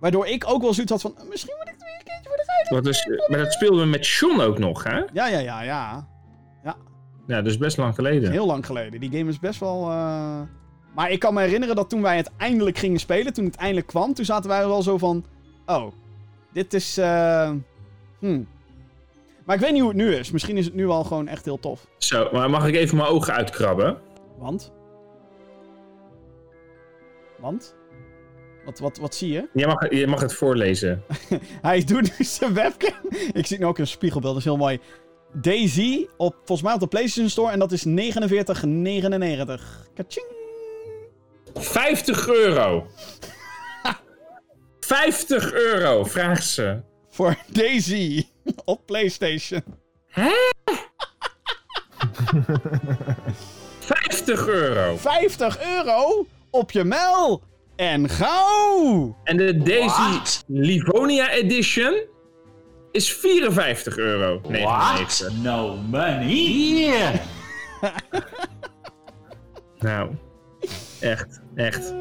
[0.00, 2.36] Waardoor ik ook wel zoiets had van, misschien moet ik het weer een keertje voor
[2.36, 2.82] de gein.
[2.82, 4.96] Wat is, maar dat speelden we met Sean ook nog, hè?
[5.12, 6.08] Ja, ja, ja, ja.
[7.26, 8.30] Ja, dus best lang geleden.
[8.30, 9.00] Heel lang geleden.
[9.00, 9.90] Die game is best wel...
[9.90, 10.40] eh,
[10.94, 13.86] Maar ik kan me herinneren dat toen wij het eindelijk gingen spelen, toen het eindelijk
[13.86, 15.24] kwam, toen zaten wij wel zo van...
[15.66, 15.92] Oh,
[16.52, 16.96] dit is...
[16.98, 17.50] eh,
[18.20, 18.46] Hmm.
[19.50, 20.30] Maar ik weet niet hoe het nu is.
[20.30, 21.86] Misschien is het nu al gewoon echt heel tof.
[21.98, 23.98] Zo, maar mag ik even mijn ogen uitkrabben?
[24.38, 24.72] Want?
[27.38, 27.74] Want?
[28.64, 29.48] Wat, wat, wat zie je?
[29.52, 31.02] Je mag, je mag het voorlezen.
[31.62, 33.00] Hij doet nu zijn webcam.
[33.32, 34.80] Ik zie nu ook een spiegelbeeld, dat is heel mooi.
[35.32, 37.92] Daisy, op, volgens mij op de PlayStation Store, en dat is 49,99.
[39.94, 40.26] Kaching!
[41.54, 42.86] 50 euro.
[44.80, 46.88] 50 euro, vraagt ze.
[47.20, 48.26] Voor Daisy
[48.64, 49.62] op PlayStation.
[53.78, 54.96] 50 euro.
[54.96, 57.42] 50 euro op je mel.
[57.76, 59.16] En gauw!
[59.24, 62.00] En de Daisy Livonia Edition
[62.92, 64.40] is 54 euro.
[64.48, 65.32] 99.
[65.42, 66.34] No money?
[66.34, 67.14] Yeah.
[69.78, 70.10] Nou,
[71.00, 71.94] Echt, echt.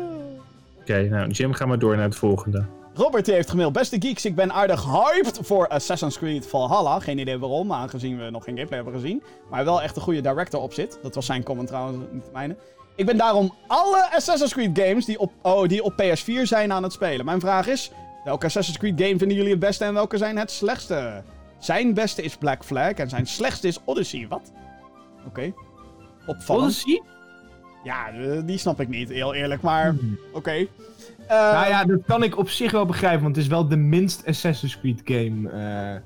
[0.80, 2.66] Oké, nou, Jim, ga maar door naar het volgende.
[3.00, 3.74] Robert die heeft gemaild.
[3.74, 7.00] Beste geeks, ik ben aardig hyped voor Assassin's Creed Valhalla.
[7.00, 9.24] Geen idee waarom, aangezien we nog geen gameplay hebben gezien.
[9.50, 11.00] Maar wel echt een goede director op zit.
[11.02, 12.56] Dat was zijn comment trouwens, niet de mijne.
[12.96, 16.84] Ik ben daarom alle Assassin's Creed games die op, oh, die op PS4 zijn aan
[16.84, 17.26] het spelen.
[17.26, 17.92] Mijn vraag is,
[18.24, 21.24] welke Assassin's Creed game vinden jullie het beste en welke zijn het slechtste?
[21.60, 24.26] Zijn beste is Black Flag en zijn slechtste is Odyssey.
[24.30, 24.52] Wat?
[25.28, 25.54] Oké.
[26.26, 26.66] Opvallend.
[26.66, 27.02] Odyssey?
[27.84, 29.96] Ja, eh, die snap ik niet, heel eerlijk, maar
[30.34, 30.52] oké.
[30.52, 30.66] Eh,
[31.30, 34.26] Nou ja, dat kan ik op zich wel begrijpen, want het is wel de minst
[34.26, 36.02] Assassin's Creed game eh,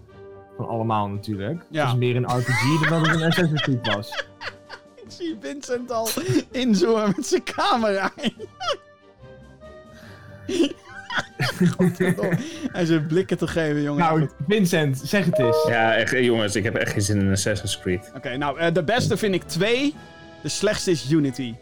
[0.58, 1.64] van allemaal natuurlijk.
[1.70, 1.84] Ja.
[1.84, 4.10] Het is meer een RPG dan dat het een Assassin's Creed was.
[5.06, 6.08] Ik zie Vincent al
[6.52, 8.12] inzoomen met zijn camera.
[12.72, 14.04] Hij zijn blikken te geven, jongen.
[14.04, 14.30] nou.
[14.48, 15.66] Vincent, zeg het eens.
[15.68, 18.12] Ja, echt, eh, jongens, ik heb echt geen zin in Assassin's Creed.
[18.16, 19.96] Oké, nou, eh, de beste vind ik twee.
[20.42, 21.56] De slechtste is Unity.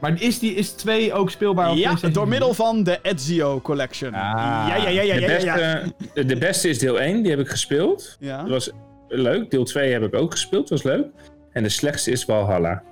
[0.00, 2.28] Maar is die is 2 ook speelbaar op Ja, door 4?
[2.28, 4.14] middel van de Ezio Collection.
[4.14, 4.64] Ah.
[4.68, 5.82] ja, ja, ja, ja, de, ja, beste, ja.
[6.14, 8.16] de- de beste is deel 1, die heb ik gespeeld.
[8.20, 8.40] Ja.
[8.40, 8.70] Dat was
[9.08, 9.50] leuk.
[9.50, 11.06] Deel 2 heb ik ook gespeeld, was leuk.
[11.52, 12.82] En de slechtste is Valhalla.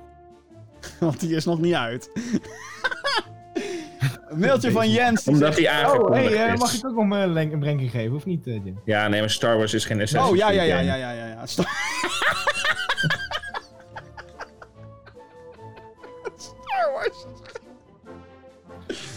[1.01, 2.11] Want die is nog niet uit.
[4.29, 5.27] Een mailtje van Jens.
[5.27, 6.59] Omdat zegt- die Oh, aangekondigd hey, eh, is.
[6.61, 8.81] mag ik ook om een lenk- een ranking geven, of niet, eh, Jim?
[8.85, 11.27] Ja, nee, maar Star Wars is geen Assassin's Oh, ja, ja, ja, ja, ja, ja,
[11.27, 11.47] ja.
[11.47, 11.67] Star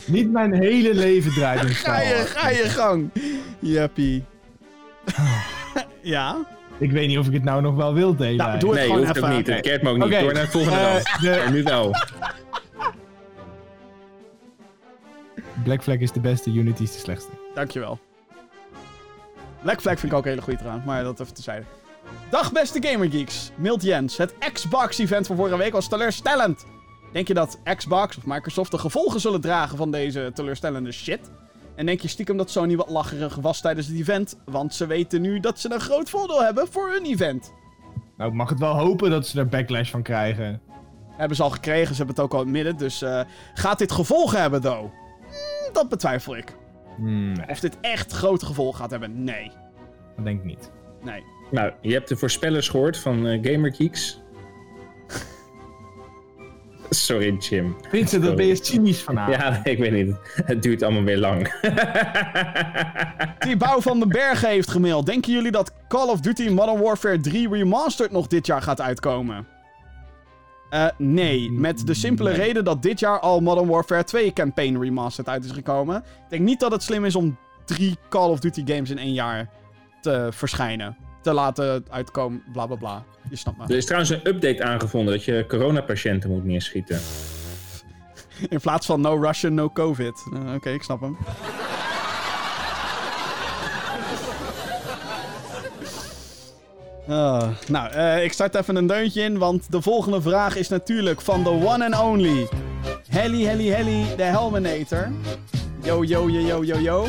[0.07, 2.29] Niet mijn hele leven draait in Ga Star je, Wars.
[2.31, 3.09] ga je gang.
[3.59, 4.23] Jappie.
[6.01, 6.37] ja?
[6.77, 8.35] Ik weet niet of ik het nou nog wel wil delen.
[8.37, 9.29] Nou, doe het Nee, gewoon hoeft even.
[9.29, 9.47] ook niet.
[9.47, 10.05] Het keert me ook niet.
[10.05, 11.01] Oké, Door naar het volgende eh, dan.
[11.21, 11.91] de- Maar nu wel.
[15.63, 17.31] Black Flag is de beste, Unity is de slechtste.
[17.53, 17.99] Dankjewel.
[19.61, 21.65] Black Flag vind ik ook een hele goede trouwens, maar dat even tezijde.
[22.29, 23.51] Dag beste gamergeeks.
[23.55, 24.17] Milt Jens.
[24.17, 26.65] Het Xbox-event van vorige week was teleurstellend.
[27.11, 31.19] Denk je dat Xbox of Microsoft de gevolgen zullen dragen van deze teleurstellende shit?
[31.75, 34.37] En denk je stiekem dat Sony wat lacherig was tijdens het event?
[34.45, 37.53] Want ze weten nu dat ze een groot voordeel hebben voor hun event.
[38.17, 40.61] Nou, ik mag het wel hopen dat ze er backlash van krijgen.
[41.09, 42.77] Hebben ze al gekregen, ze hebben het ook al in het midden.
[42.77, 43.21] Dus eh,
[43.53, 44.79] gaat dit gevolgen hebben, though?
[45.21, 46.55] Hmm, dat betwijfel ik.
[46.95, 49.23] Hmm, Of dit echt grote gevolgen gaat hebben?
[49.23, 49.51] Nee.
[50.15, 50.71] dat denk ik niet.
[51.03, 51.23] Nee.
[51.51, 54.19] Nou, je hebt de voorspellers gehoord van eh, Gamergeeks.
[57.07, 57.75] Sorry, Jim.
[57.89, 59.35] Vincent, dat ben je cynisch vanavond.
[59.35, 60.15] Ja, ik weet niet.
[60.45, 61.53] Het duurt allemaal weer lang.
[63.57, 65.05] Bouw van den Bergen heeft gemaild.
[65.05, 69.47] Denken jullie dat Call of Duty Modern Warfare 3 Remastered nog dit jaar gaat uitkomen?
[70.69, 71.51] Eh, nee.
[71.51, 72.37] Met de simpele Nee.
[72.37, 75.97] reden dat dit jaar al Modern Warfare 2 Campaign Remastered uit is gekomen.
[75.97, 79.13] Ik denk niet dat het slim is om drie Call of Duty games in één
[79.13, 79.49] jaar
[80.01, 80.97] te verschijnen.
[81.27, 83.03] Te laten uitkomen, bla bla bla.
[83.29, 83.63] Je snapt me.
[83.63, 86.99] Er is trouwens een update aangevonden dat je coronapatiënten moet neerschieten.
[88.49, 90.23] In plaats van no Russian, no COVID.
[90.33, 91.17] Eh, Oké, ik snap hem.
[97.07, 101.21] Ah, nou, eh, ik start even een deuntje in, want de volgende vraag is natuurlijk
[101.21, 102.47] van de one and only.
[103.09, 105.11] Helly, Helly, Helly, de Helminator.
[105.81, 107.07] Yo, yo, yo, yo, yo, yo.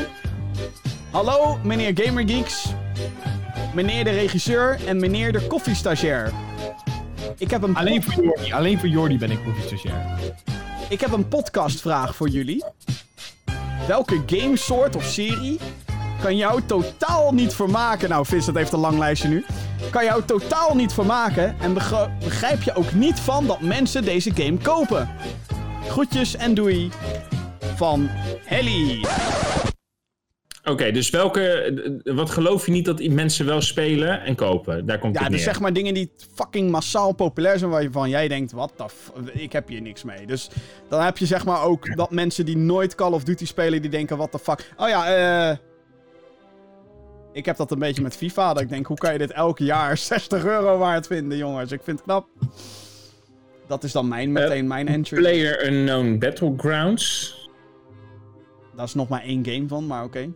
[1.11, 2.73] Hallo, meneer Gamergeeks.
[3.74, 6.32] Meneer de regisseur en meneer de koffiestagiair.
[7.36, 10.05] Ik heb een Alleen voor Jordi, alleen voor Jordi ben ik proefstagiair.
[10.89, 12.65] Ik heb een podcastvraag voor jullie.
[13.86, 15.59] Welke gamesoort of serie
[16.23, 18.09] kan jou totaal niet vermaken?
[18.09, 19.45] Nou, Vincent heeft een lang lijstje nu.
[19.90, 24.31] Kan jou totaal niet vermaken en begr- begrijp je ook niet van dat mensen deze
[24.35, 25.09] game kopen?
[25.89, 26.90] Groetjes en doei.
[27.77, 28.09] Van
[28.45, 29.05] Helly.
[30.70, 31.40] Oké, dus welke.
[32.05, 34.86] eh, Wat geloof je niet dat mensen wel spelen en kopen?
[34.86, 35.49] Daar komt Ja, het dus neer.
[35.53, 39.32] zeg maar dingen die fucking massaal populair zijn, waarvan jij denkt, wat de.
[39.32, 40.27] Ik heb hier niks mee.
[40.27, 40.51] Dus
[40.89, 43.90] dan heb je zeg maar ook dat mensen die nooit Call of Duty spelen, die
[43.90, 44.73] denken, wat de fuck...
[44.77, 45.07] Oh ja,
[45.51, 45.57] eh...
[47.32, 49.59] Ik heb dat een beetje met FIFA, dat ik denk, hoe kan je dit elk
[49.59, 51.73] jaar 60 euro waard vinden, jongens?
[51.73, 52.28] Ik vind het knap.
[53.66, 55.19] Dat is dan mijn, meteen mijn entry.
[55.19, 57.36] Player Unknown Battlegrounds.
[58.77, 60.28] Daar is nog maar één game van, maar oké.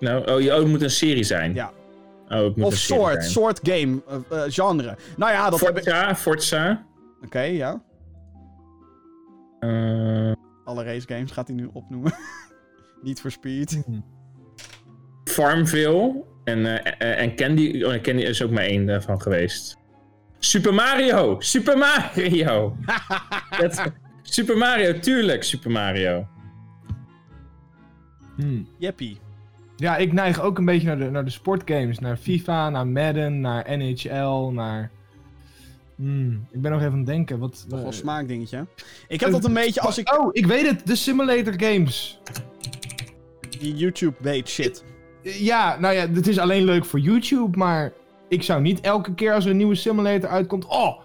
[0.00, 1.54] Nou, oh, je- oh, het moet een serie zijn.
[1.54, 1.72] Ja.
[2.28, 4.96] Oh, het moet Of een serie soort, soort game, eh, eh, genre.
[5.16, 5.82] Nou ja, dat heb ik...
[5.84, 6.86] Forza, Forza.
[7.24, 7.82] Oké, ja.
[9.60, 10.32] eh,
[10.64, 12.12] Alle race games gaat hij nu opnoemen.
[13.02, 13.82] Niet for Speed.
[15.24, 16.24] Farmville.
[16.44, 17.82] En, eh, eh, en Candy.
[17.82, 19.76] Oh, Candy is ook maar één daarvan geweest.
[20.38, 21.40] Super Mario!
[21.40, 22.76] Super Mario!
[23.60, 23.82] Dat-
[24.22, 26.26] Super Mario, tuurlijk, Super Mario.
[28.36, 28.68] Hmm.
[28.78, 29.20] Jeppie.
[29.80, 31.98] Ja, ik neig ook een beetje naar de, naar de sportgames.
[31.98, 34.90] Naar FIFA, naar Madden, naar NHL, naar...
[35.94, 37.38] Hmm, ik ben nog even aan het denken.
[37.38, 38.66] Wat, Toch wel eh, een smaakdingetje.
[39.08, 40.86] Ik heb dat een beetje als ik Oh, ik weet het.
[40.86, 42.20] De simulator games.
[43.58, 44.84] die YouTube weet shit.
[45.22, 47.92] Eh, Ja, nou ja, het is alleen leuk voor YouTube, maar
[48.28, 50.64] ik zou niet elke keer als er een nieuwe simulator uitkomt.
[50.66, 51.00] Oh,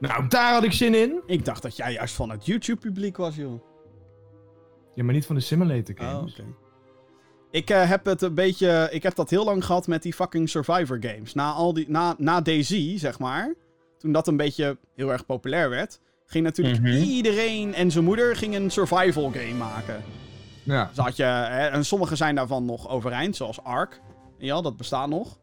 [0.00, 1.20] nou daar had ik zin in.
[1.26, 3.60] Ik dacht dat jij juist van het YouTube-publiek was, joh.
[4.94, 6.32] Ja, maar niet van de simulator Oh, games.
[6.32, 6.42] oké.
[7.56, 8.88] Ik eh, heb het een beetje.
[8.90, 11.34] Ik heb dat heel lang gehad met die fucking Survivor games.
[11.34, 13.54] Na, al die, na, na DayZ, zeg maar.
[13.98, 16.00] Toen dat een beetje heel erg populair werd.
[16.26, 16.92] Ging natuurlijk Mhm.
[16.96, 20.02] iedereen en zijn moeder ging een survival game maken.
[20.62, 20.84] Ja.
[20.94, 24.00] Dus had je, hè, en sommige zijn daarvan nog overeind, zoals Ark.
[24.38, 25.38] Ja, dat bestaat nog.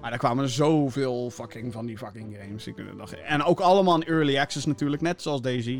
[0.00, 2.68] Maar daar kwamen zoveel fucking van die fucking games.
[3.24, 5.76] En ook allemaal in early access natuurlijk, net zoals DayZ.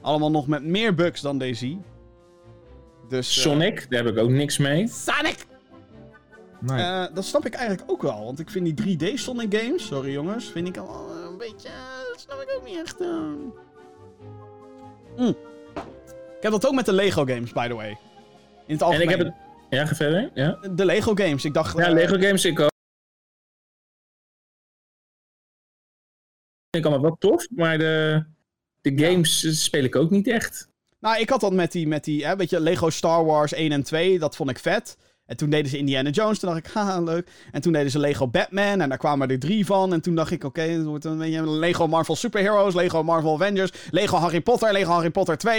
[0.00, 1.74] Allemaal nog met meer bugs dan DayZ.
[3.08, 4.88] Dus, eh, Sonic, daar heb ik ook niks mee.
[4.88, 5.46] Sonic!
[6.60, 6.80] Nee.
[6.82, 8.24] Eh, dat snap ik eigenlijk ook wel.
[8.24, 11.68] Want ik vind die 3D Sonic games, sorry jongens, vind ik al eh, een beetje.
[11.68, 13.00] eh, dat snap ik ook niet echt.
[13.00, 13.08] eh.
[15.16, 15.36] Mm.
[16.36, 17.88] Ik heb dat ook met de Lego games, by the way.
[17.90, 17.96] In
[18.66, 19.08] het En algemeen.
[19.08, 19.34] ik heb het...
[19.70, 20.30] Ja, ga verder.
[20.34, 21.44] Ja, De Lego games.
[21.44, 21.76] Ik dacht.
[21.78, 22.70] ja eh, Lego Games ik ook.
[26.70, 28.24] Vind ik allemaal wel tof, maar de,
[28.80, 30.68] de games eh, speel ik ook niet echt.
[31.02, 33.72] Nou, ik had dat met die, met die hè, weet je, Lego Star Wars 1
[33.72, 34.18] en 2.
[34.18, 34.96] Dat vond ik vet.
[35.26, 36.38] En toen deden ze Indiana Jones.
[36.38, 37.30] Toen dacht ik, haha, leuk.
[37.50, 38.80] En toen deden ze Lego Batman.
[38.80, 39.92] En daar kwamen er drie van.
[39.92, 42.74] En toen dacht ik, oké, het wordt een beetje Lego Marvel Superheroes.
[42.74, 43.72] Lego Marvel Avengers.
[43.90, 44.72] Lego Harry Potter.
[44.72, 45.58] Lego Harry Potter 2.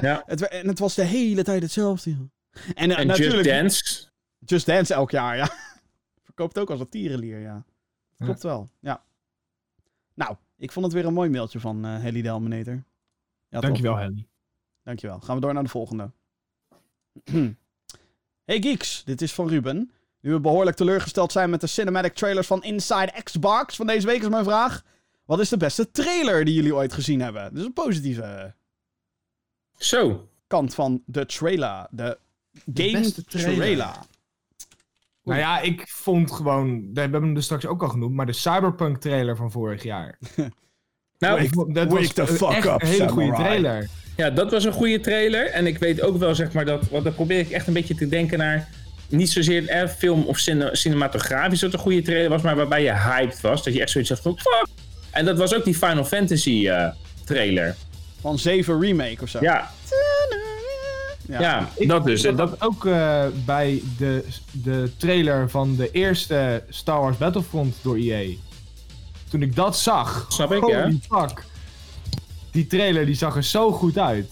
[0.00, 0.22] Ja.
[0.26, 2.16] Het, en het was de hele tijd hetzelfde.
[2.74, 3.44] En, eh, En natuurlijk...
[3.44, 4.08] Just Dance.
[4.38, 5.50] Just Dance elk jaar, ja.
[6.24, 7.64] Verkoopt ook als een tierenlier, ja.
[8.16, 8.24] Ja.
[8.24, 9.02] Klopt wel, ja.
[10.14, 12.84] Nou, ik vond het weer een mooi mailtje van eh Heli Delmenator.
[13.48, 13.60] Ja?
[13.60, 14.26] Dankjewel, Helly.
[14.82, 15.20] Dankjewel.
[15.20, 16.10] Gaan we door naar de volgende.
[18.44, 19.90] hey geeks, dit is van Ruben.
[20.20, 24.22] Nu we behoorlijk teleurgesteld zijn met de cinematic trailers van Inside Xbox van deze week
[24.22, 24.82] is mijn vraag.
[25.24, 27.54] Wat is de beste trailer die jullie ooit gezien hebben?
[27.54, 28.54] Dus een positieve
[29.76, 30.28] Zo.
[30.46, 31.86] kant van de trailer.
[31.90, 32.18] De
[32.74, 33.54] game trailer.
[33.56, 33.96] trailer.
[35.24, 38.32] Nou ja, ik vond gewoon, we hebben hem er straks ook al genoemd, maar de
[38.32, 40.18] Cyberpunk trailer van vorig jaar.
[41.18, 43.88] Nou, Ik vond- dat wake was the fuck echt up, een hele goede trailer.
[44.16, 45.46] Ja, dat was een goede trailer.
[45.46, 46.88] En ik weet ook wel, zeg maar, dat.
[46.90, 48.68] Want dan probeer ik echt een beetje te denken naar.
[49.08, 52.92] Niet zozeer eh, film of cine- cinematografisch dat een goede trailer was, maar waarbij je
[52.92, 53.62] hyped was.
[53.64, 54.66] Dat je echt zoiets zegt van fuck.
[55.10, 56.88] En dat was ook die Final Fantasy eh,
[57.24, 57.74] trailer.
[58.20, 59.38] Van 7 remake of zo.
[59.40, 59.70] Ja,
[61.28, 61.40] Ja.
[61.40, 62.24] ja, Ik- dat dus.
[62.24, 67.16] En had dat, dat ook eh, bij de, de trailer van de eerste Star Wars
[67.16, 68.34] Battlefront door EA.
[69.30, 70.90] Toen ik dat zag, Snap ik, holy ja.
[71.20, 71.44] fuck.
[72.52, 74.30] Die trailer die zag er zo goed uit.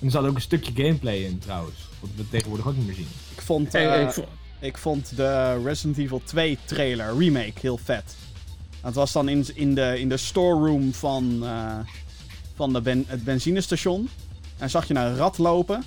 [0.00, 1.76] En er zat ook een stukje gameplay in trouwens.
[2.00, 3.08] Wat we tegenwoordig ook niet meer zien.
[3.34, 4.28] Ik vond, Hey, eh, ik vo-
[4.60, 8.14] ik vond de Resident Evil 2 trailer, remake, heel vet.
[8.80, 11.76] Het was dan in, in, de, in de storeroom van, eh,
[12.54, 14.08] van de ben, het benzinestation.
[14.58, 15.84] En zag je een rat lopen.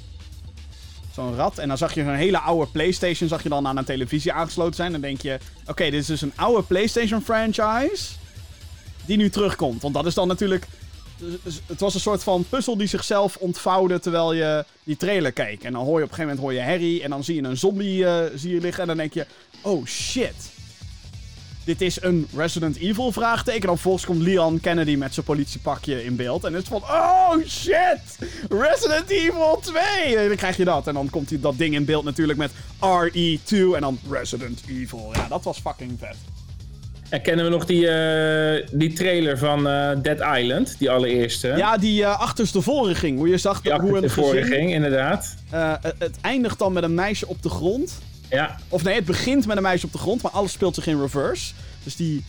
[1.13, 1.57] Zo'n rat.
[1.57, 4.75] En dan zag je zo'n hele oude PlayStation zag je dan aan een televisie aangesloten
[4.75, 4.91] zijn.
[4.91, 5.37] Dan denk je,
[5.67, 8.05] oké, dit is dus een oude PlayStation franchise.
[9.07, 9.81] Die nu terugkomt.
[9.81, 10.67] Want dat is dan natuurlijk...
[11.65, 15.63] Het was een soort van puzzel die zichzelf ontvouwde terwijl je die trailer keek.
[15.63, 17.43] En dan hoor je op een gegeven moment hoor je Harry en dan zie je
[17.43, 18.81] een zombie eh, zie je liggen.
[18.81, 19.25] En dan denk je,
[19.61, 20.55] oh shit.
[21.67, 23.61] Dit is een Resident Evil vraagteken.
[23.61, 26.43] En dan volgens komt Leon Kennedy met zijn politiepakje in beeld.
[26.43, 28.29] En het is van, oh shit!
[28.49, 30.17] Resident Evil 2!
[30.17, 30.87] En dan krijg je dat.
[30.87, 35.09] En dan komt die, dat ding in beeld natuurlijk met RE2 en dan Resident Evil.
[35.13, 36.15] Ja, dat was fucking vet.
[37.09, 41.47] En kennen we nog die, eh, die trailer van eh, Dead Island, die allereerste?
[41.47, 43.17] Ja, die eh achterstevoren ging.
[43.17, 44.55] Hoe je zag dat, hoe vorige gezin...
[44.57, 45.35] ging, inderdaad.
[45.49, 47.99] het- het eindigt dan met een meisje op de grond.
[48.29, 50.87] Ja, Of nee, het begint met een meisje op de grond, maar alles speelt zich
[50.87, 51.53] in reverse.
[51.83, 52.23] Dus die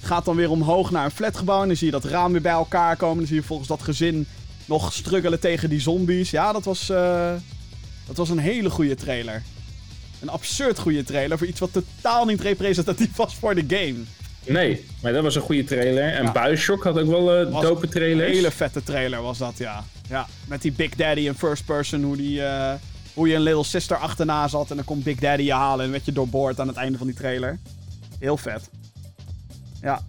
[0.00, 1.60] gaat dan weer omhoog naar een flatgebouw.
[1.62, 3.16] En dan zie je dat raam weer bij elkaar komen.
[3.18, 4.26] Dan zie je volgens dat gezin
[4.64, 6.30] nog struggelen tegen die zombies.
[6.30, 6.86] Ja, dat was,
[8.06, 9.42] dat was een hele goede trailer.
[10.20, 13.94] Een absurd goede trailer voor iets wat totaal niet representatief was voor de game.
[14.46, 16.12] Nee, maar dat was een goede trailer.
[16.12, 16.32] En Ja.
[16.32, 18.32] Bioshock had ook wel Was dope Een trailers.
[18.32, 19.84] hele vette trailer was dat, ja.
[20.08, 20.26] ja.
[20.46, 22.74] Met die Big Daddy in first person, hoe, die, eh,
[23.14, 24.70] hoe je een Little Sister achterna zat.
[24.70, 27.06] En dan komt Big Daddy je halen en werd je doorboord aan het einde van
[27.06, 27.58] die trailer.
[28.18, 28.70] Heel vet.
[29.80, 30.00] Ja.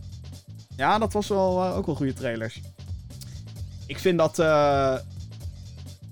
[0.77, 2.61] Ja, dat was wel, eh, ook wel goede trailers.
[3.87, 4.39] Ik vind dat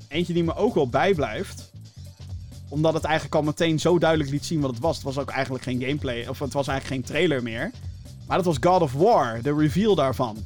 [0.08, 1.70] eentje die me ook wel bijblijft.
[2.70, 4.96] Omdat het eigenlijk al meteen zo duidelijk liet zien wat het was.
[4.96, 7.72] Het was ook eigenlijk geen gameplay, of het was eigenlijk geen trailer meer.
[8.32, 10.38] Maar dat was God of War, de reveal daarvan.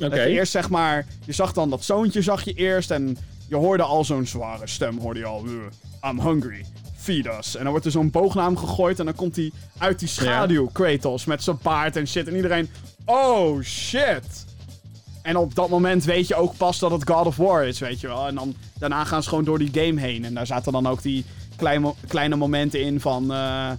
[0.00, 0.22] Oké.
[0.22, 3.16] Eerst zeg maar, je zag dan dat zoontje zag je eerst en
[3.48, 5.64] je hoorde al zo'n zware stem, hoorde je al, "Ugh,
[6.04, 6.64] I'm hungry,
[6.96, 7.54] feed us.
[7.54, 10.08] En dan wordt er zo'n boog naar hem gegooid en dan komt hij uit die
[10.08, 12.28] schaduw, Kratos, met zijn paard en shit.
[12.28, 12.70] En iedereen,
[13.04, 14.46] oh shit.
[15.22, 18.00] En op dat moment weet je ook pas dat het God of War is, weet
[18.00, 18.26] je wel.
[18.26, 20.24] En dan, daarna gaan ze gewoon door die game heen.
[20.24, 21.24] En daar zaten dan ook die
[21.56, 23.32] kleine, kleine momenten in van...
[23.32, 23.70] eh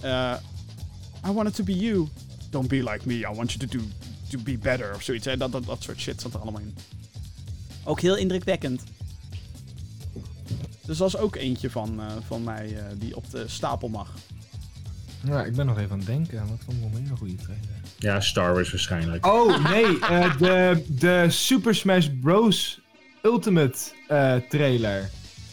[0.00, 0.34] eh,
[1.28, 2.08] I want it to be you.
[2.50, 3.14] Don't be like me.
[3.14, 3.84] I want you to, do,
[4.30, 4.94] to be better.
[4.94, 5.26] Of zoiets.
[5.26, 5.36] Hè?
[5.36, 6.74] Dat, dat, dat soort shit zat er allemaal in.
[7.84, 8.82] Ook heel indrukwekkend.
[10.86, 14.14] Dus dat is ook eentje van, eh, van mij eh, die op de stapel mag.
[15.24, 16.38] Ja, ik ben nog even aan het denken.
[16.38, 17.64] Wat vond ik nog meer een goede trailer?
[17.98, 19.26] Ja, Star Wars waarschijnlijk.
[19.26, 19.98] Oh, nee.
[20.00, 22.80] eh, de, de Super Smash Bros.
[23.22, 23.78] Ultimate
[24.08, 25.10] eh, trailer.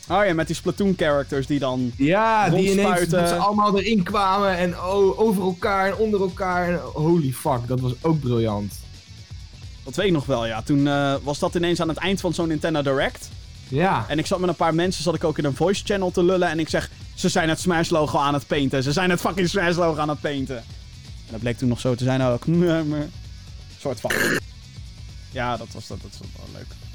[0.10, 1.92] Oh ja, met die Splatoon characters die dan...
[1.98, 6.70] Ja, die ineens dat ze allemaal erin kwamen en oh, over elkaar en onder elkaar.
[6.70, 8.74] En, holy fuck, dat was ook briljant.
[9.84, 10.62] Dat weet ik nog wel, ja.
[10.62, 13.30] Toen eh, was dat ineens aan het eind van zo'n Nintendo Direct.
[13.68, 14.06] Ja.
[14.08, 16.24] En ik zat met een paar mensen, zat ik ook in een voice channel te
[16.24, 16.50] lullen.
[16.50, 18.84] En ik zeg, ze zijn het Smash logo aan het painten.
[18.84, 20.58] Ze zijn het fucking Smash logo aan het painten.
[20.58, 22.44] En dat bleek toen nog zo te zijn ook.
[23.80, 24.12] Soort van.
[25.32, 26.87] Ja, dat was, dat, dat was wel leuk.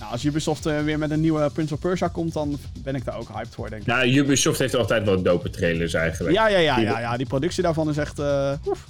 [0.00, 3.04] Nou, als Ubisoft eh, weer met een nieuwe Prince of Persia komt, dan ben ik
[3.04, 3.86] daar ook hyped voor, denk ik.
[3.88, 6.34] Nou, Ubisoft heeft altijd wel dope trailers eigenlijk.
[6.36, 7.16] Ja, ja, ja, Die- ja, ja.
[7.16, 8.18] Die productie daarvan is echt...
[8.18, 8.86] eh oef.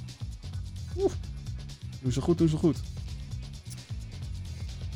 [0.99, 1.13] Oef.
[2.03, 2.77] Doen ze goed, doen ze goed.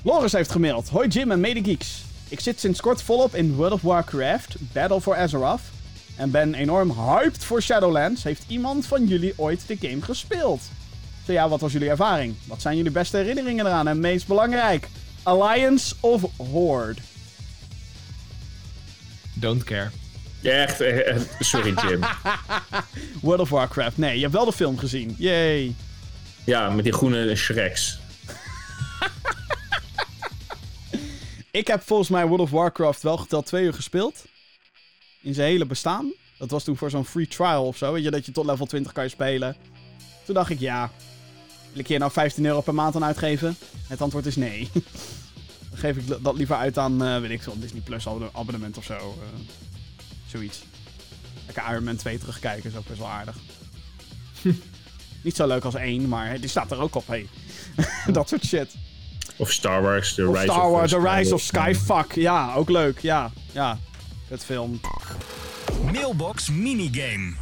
[0.02, 0.88] Loris heeft gemaild.
[0.88, 2.02] Hoi Jim en medegeeks.
[2.28, 5.60] Ik zit sinds kort volop in World of Warcraft, Battle for Azeroth.
[6.16, 8.22] En ben enorm hyped voor Shadowlands.
[8.22, 10.60] Heeft iemand van jullie ooit de game gespeeld?
[11.26, 12.34] Zo ja, wat was jullie ervaring?
[12.46, 13.88] Wat zijn jullie beste herinneringen eraan?
[13.88, 14.88] En meest belangrijk,
[15.24, 17.00] Alliance of Horde?
[19.34, 19.90] Don't care.
[20.40, 22.00] Ja, echt, eh, eh, sorry Jim.
[23.22, 23.96] World of Warcraft.
[23.96, 25.14] Nee, je hebt wel de film gezien.
[25.18, 25.74] Yay.
[26.44, 27.98] ja, met die groene Shreks.
[31.50, 34.24] Ik heb volgens mij World of Warcraft wel geteld twee uur gespeeld.
[35.20, 36.12] In zijn hele bestaan.
[36.38, 37.92] Dat was toen voor zo'n free trial of zo.
[37.92, 39.56] Weet je, dat je tot level 20 kan je spelen.
[40.24, 40.90] Toen dacht ik, ja.
[41.74, 43.56] Wil ik hier nou 15 euro per maand aan uitgeven?
[43.86, 44.70] Het antwoord is nee.
[45.70, 48.76] Dan geef ik dat liever uit aan, eh, weet ik veel, Disney Plus abonne- abonnement
[48.78, 48.94] of zo.
[48.94, 49.40] eh,
[50.26, 50.62] zoiets.
[51.46, 53.36] Lekker Iron Man 2 terugkijken is ook best wel aardig.
[55.22, 57.28] Niet zo leuk als één, maar die staat er ook op, hey.
[58.12, 58.74] dat soort shit.
[59.36, 61.34] Of Star Wars, The Of Rise Star of Wars, The Rise Skywalker.
[61.34, 62.12] of Skyfuck.
[62.22, 62.98] Ja, ook leuk.
[62.98, 63.78] Ja, ja.
[64.28, 64.80] Het film.
[65.92, 67.32] Mailbox minigame.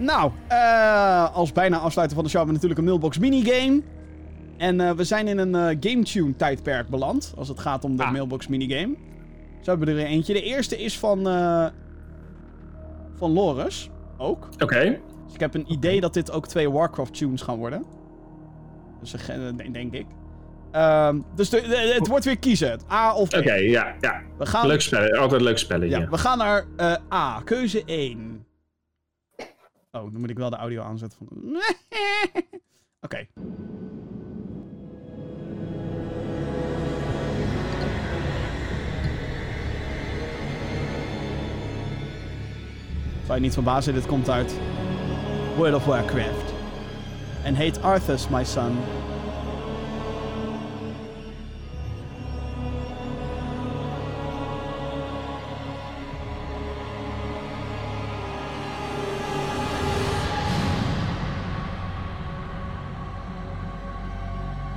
[0.00, 3.82] Nou, eh, als bijna afsluiten van de show hebben we natuurlijk een mailbox minigame.
[4.56, 7.32] En eh, we zijn in een eh GameTune tijdperk beland.
[7.36, 8.10] Als het gaat om de Ah.
[8.12, 8.94] mailbox minigame.
[9.60, 10.32] Zo hebben we er eentje.
[10.32, 11.22] De eerste is van,
[13.14, 13.90] van Loris.
[14.18, 14.48] Ook.
[14.58, 17.84] Oké, Dus ik heb een idee dat dit ook twee Warcraft tunes gaan worden.
[19.00, 19.14] Dus
[19.72, 20.06] denk- ik.
[20.72, 22.80] Ehm, dus de, de- het wordt weer kiezen.
[22.92, 23.34] A of B.
[23.34, 24.20] oké, ja, ja.
[24.38, 25.98] We gaan, Leuk spellen, altijd leuk spelletje.
[25.98, 26.66] ja, we gaan naar
[27.12, 27.40] A.
[27.44, 28.44] Keuze 1.
[29.92, 31.18] Oh, dan moet ik wel de audio aanzetten.
[31.18, 31.28] Van...
[33.06, 33.26] Oké.
[43.24, 44.58] Zou je niet verbazen, dit komt uit
[45.56, 46.52] World of Warcraft.
[47.44, 48.78] En heet Arthas, my son.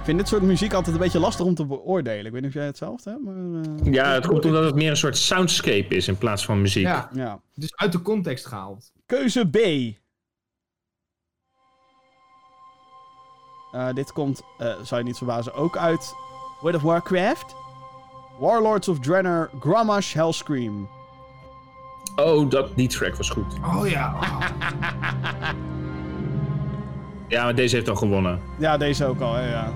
[0.03, 2.25] Ik vind dit soort muziek altijd een beetje lastig om te beoordelen.
[2.25, 3.35] Ik weet niet of jij hetzelfde hebt, maar...
[3.85, 6.83] eh, Ja, het komt omdat het meer een soort soundscape is in plaats van muziek.
[6.83, 7.39] Ja, ja.
[7.53, 8.91] dus uit de context gehaald.
[9.05, 9.55] Keuze B.
[13.71, 16.13] Eh, dit komt, eh, zou je niet verbazen, ook uit
[16.61, 17.55] World of Warcraft.
[18.39, 20.89] Warlords of Draenor, Grommash, Hellscream.
[22.15, 23.53] Oh, dat, die track was goed.
[23.65, 24.15] Oh ja.
[27.27, 28.39] Ja, maar deze heeft al gewonnen.
[28.59, 29.71] Ja, deze ook al, hè, ja.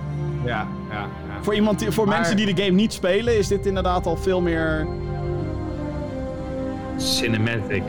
[0.45, 1.07] Ja, ja, ja.
[1.41, 4.17] Voor, iemand die, voor Maar- mensen die de game niet spelen, is dit inderdaad al
[4.17, 4.87] veel meer...
[6.97, 7.83] Cinematic.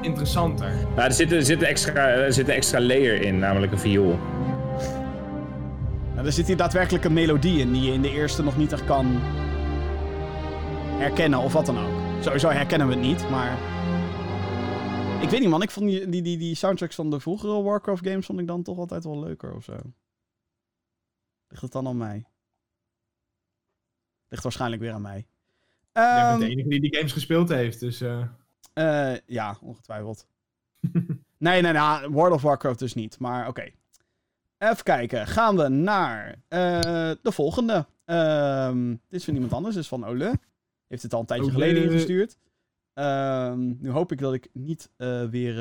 [0.00, 0.72] Interessanter.
[0.96, 4.18] Ja, er, zit, er, zit extra, er zit een extra layer in, namelijk een viool.
[6.14, 8.72] Nou, er zit hier daadwerkelijk een melodie in die je in de eerste nog niet
[8.72, 9.06] echt kan
[10.98, 12.00] herkennen of wat dan ook.
[12.20, 13.56] Sowieso herkennen we het niet, maar...
[15.20, 18.06] Ik weet niet man, ik vond die, die, die, die soundtracks van de vroegere Warcraft
[18.08, 19.72] games vond ik dan toch altijd wel leuker of zo.
[21.52, 22.24] Ligt het dan aan mij?
[24.28, 25.26] Ligt waarschijnlijk weer aan mij.
[25.92, 28.00] Jij Ehm, bent de enige die die games gespeeld heeft, dus...
[28.00, 28.24] eh,
[28.72, 30.26] eh, ja, ongetwijfeld.
[31.38, 33.70] nee, nee, nee, World of Warcraft dus niet, maar oké.
[34.58, 36.80] Even kijken, gaan we naar eh,
[37.22, 37.86] de volgende.
[38.04, 40.32] Ehm, dit is van iemand anders, dit is van Ole.
[40.86, 41.54] Heeft het al een tijdje Ole.
[41.54, 42.38] geleden ingestuurd.
[42.92, 44.90] Ehm, nu hoop ik dat ik niet
[45.30, 45.58] weer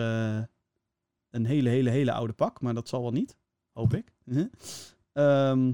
[1.30, 3.36] een hele, hele, hele oude pak, maar dat zal wel niet.
[3.72, 4.12] Hoop ik.
[5.14, 5.72] Ehm,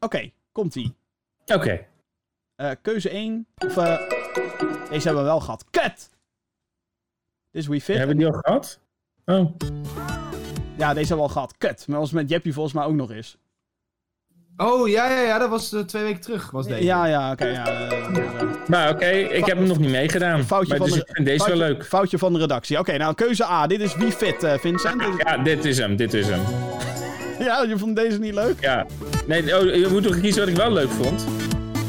[0.00, 0.94] Oké, komt-ie.
[1.46, 1.86] Oké.
[2.56, 3.46] Eh, keuze 1.
[3.66, 3.98] Of, eh,
[4.90, 5.64] deze hebben we wel gehad.
[5.70, 6.10] Kut!
[7.50, 7.96] Dit is We Fit.
[7.96, 8.78] Hebben we die al gehad?
[9.24, 9.56] Oh.
[10.76, 11.54] Ja, deze hebben we al gehad.
[11.58, 11.88] Kut.
[11.88, 13.36] Maar was met Jeppy volgens mij ook nog eens.
[14.56, 16.84] Oh, ja, ja, ja, dat was eh, twee weken terug, was deze.
[16.84, 17.46] Ja, ja, oké.
[17.46, 19.06] ja, eh, eh, Nou, oké.
[19.10, 20.44] Ik heb hem nog niet meegedaan.
[20.44, 21.84] Foutje maar van dus de- ik vind deze wel foutje, leuk.
[21.86, 22.78] Foutje van de redactie.
[22.78, 23.66] Oké, nou, keuze A.
[23.66, 25.02] Dit is We Fit, eh, Vincent.
[25.02, 25.96] Is- Ja, dit is hem.
[25.96, 26.40] Dit is hem.
[27.48, 28.60] Ja, je vond deze niet leuk?
[28.60, 28.86] Ja.
[29.26, 31.26] Nee, oh, je moet toch kiezen wat ik wel leuk vond?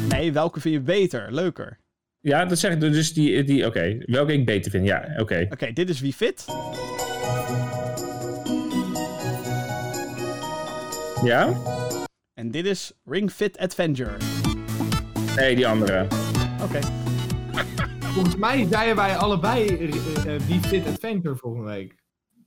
[0.08, 1.32] Nee, welke vind je beter?
[1.32, 1.78] Leuker.
[2.20, 3.44] Ja, dat zeg ik dus die...
[3.44, 4.86] die Oké, welke ik beter vind.
[4.86, 5.46] Ja, oké.
[5.50, 6.44] Oké, dit is We Fit.
[11.24, 11.54] Ja?
[12.34, 14.16] En dit is Ring Fit Adventure.
[15.36, 16.06] Nee, die andere.
[16.62, 16.78] Oké.
[18.00, 21.99] Volgens mij zeiden wij allebei eh, eh, Wie Fit Adventure volgende week.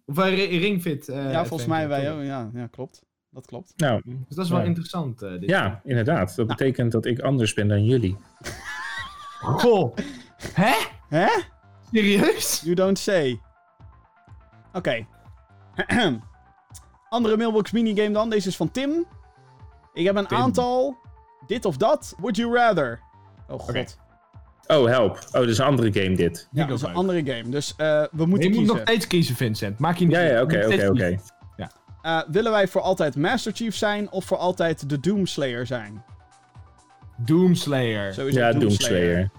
[0.05, 1.09] Of uh, Ring Fit.
[1.09, 2.23] eh, Ja, volgens mij wij ook.
[2.23, 3.03] Ja, ja, klopt.
[3.29, 3.73] Dat klopt.
[3.75, 4.65] Nou, Dus dat is wel Ja.
[4.65, 5.21] interessant.
[5.21, 5.49] eh, dit.
[5.49, 6.27] ja, inderdaad.
[6.35, 6.47] Dat Nou.
[6.57, 8.17] betekent dat ik anders ben dan jullie.
[9.39, 9.95] Goh.
[10.53, 10.73] Hè?
[11.09, 11.27] Hè?
[11.91, 12.61] Serieus?
[12.63, 13.41] You don't say.
[14.73, 15.05] Oké.
[17.09, 18.29] Andere mailbox minigame dan.
[18.29, 19.05] Deze is van Tim.
[19.93, 20.37] Ik heb een Tim.
[20.37, 20.97] aantal.
[21.47, 22.15] Dit of dat.
[22.17, 22.99] Would you rather?
[23.47, 23.69] Oh god.
[23.69, 23.85] Oké.
[24.67, 25.11] Oh, help.
[25.11, 26.47] Oh, dat is een andere game dit.
[26.51, 26.97] Ja, dat is een leuk.
[26.97, 27.49] andere game.
[27.49, 29.79] Dus eh, we moeten je moet nog steeds kiezen, Vincent.
[29.79, 31.17] Maak je niet Ja, ja, oké, oké, oké.
[32.01, 36.03] Eh, willen wij voor altijd Master Chief zijn of voor altijd de Doomslayer zijn?
[37.17, 38.13] Doomslayer.
[38.13, 39.29] Sowieso Ja, Doomslayer.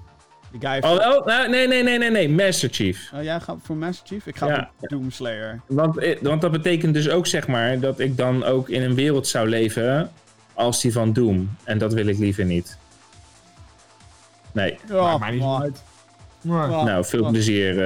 [0.53, 0.85] Doomslayer.
[0.85, 2.29] Oh, oh, nou, nee, nee, nee, nee, nee.
[2.29, 3.11] Master Chief.
[3.15, 4.27] Oh, jij gaat voor Master Chief?
[4.27, 4.71] Ik ga Ja.
[4.79, 5.61] voor Doomslayer.
[5.67, 8.95] Want, eh, want dat betekent dus ook, zeg maar, dat ik dan ook in een
[8.95, 10.11] wereld zou leven
[10.55, 11.51] als die van Doom.
[11.65, 12.79] En dat wil ik liever niet.
[14.55, 14.79] Nee.
[14.89, 15.83] Ja, Maakt mij niet maar- uit.
[16.43, 17.81] Maar- maar- Nou, veel maar- plezier,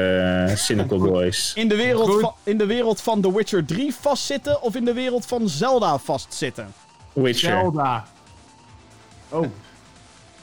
[0.48, 1.52] eh Cynical Boys.
[1.54, 2.20] In de, wereld Goed.
[2.20, 5.98] van, in de wereld van The Witcher 3 vastzitten of in de wereld van Zelda
[5.98, 6.72] vastzitten?
[7.12, 7.50] Witcher.
[7.60, 8.04] Zelda.
[9.28, 9.46] Oh,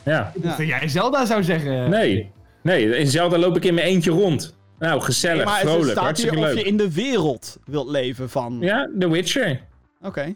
[0.03, 0.31] Ja.
[0.35, 1.89] ik dacht dat jij Zelda zou zeggen.
[1.89, 2.31] Nee.
[2.61, 4.55] Nee, in Zelda loop ik in mijn eentje rond.
[4.79, 6.63] Nou, gezellig, maar het vrolijk, staat hartstikke hier of leuk.
[6.63, 8.57] je in de wereld wilt leven van...
[8.61, 9.61] Ja, The Witcher.
[10.01, 10.35] Oké.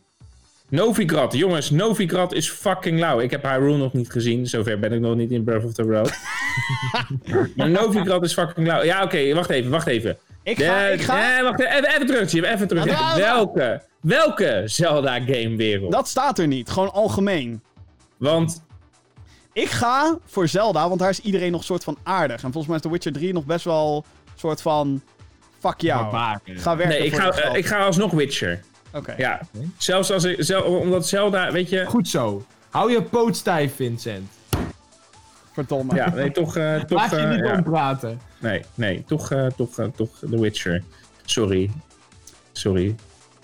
[0.70, 3.20] Novigrad, jongens, Novigrad is fucking lauw.
[3.20, 5.88] Ik heb Hyrule nog niet gezien, zover ben ik nog niet in Breath of the
[5.88, 6.14] Wild.
[7.56, 8.84] maar Novigrad is fucking lauw.
[8.84, 10.18] Ja, oké, wacht even, wacht even.
[10.44, 10.88] Ik ga...
[10.88, 12.86] De- ik ga Nee, wacht even, even terug, Jim, even terug.
[12.86, 13.34] Ja, ja, ja.
[13.36, 15.91] Welke, welke Zelda-gamewereld?
[15.91, 16.70] dat staat er niet.
[16.70, 17.62] Gewoon algemeen.
[18.18, 18.64] Want,
[19.54, 22.36] Ik ga voor Zelda, want daar is iedereen nog soort van aardig.
[22.36, 24.06] En volgens mij is The Witcher 3 nog best wel
[24.36, 25.02] soort van...
[25.60, 26.12] Fuck jou.
[26.12, 28.60] Ga werken nee, ik voor ga, eh, ik ga alsnog Witcher.
[28.94, 29.14] Oké.
[29.18, 29.40] Ja,
[29.78, 31.86] zelfs als ik, zel, omdat Zelda, weet je...
[31.86, 32.45] Goed zo.
[32.70, 34.30] Hou je poot stijf, Vincent.
[35.52, 35.95] Verdomme.
[35.95, 37.53] Ja, nee, toch, eh, toch, Laat je eh, niet ja.
[37.53, 38.20] ompraten.
[38.40, 40.84] nee, nee, toch, eh, toch, toch The Witcher.
[41.26, 41.70] Sorry.
[42.52, 42.95] Sorry.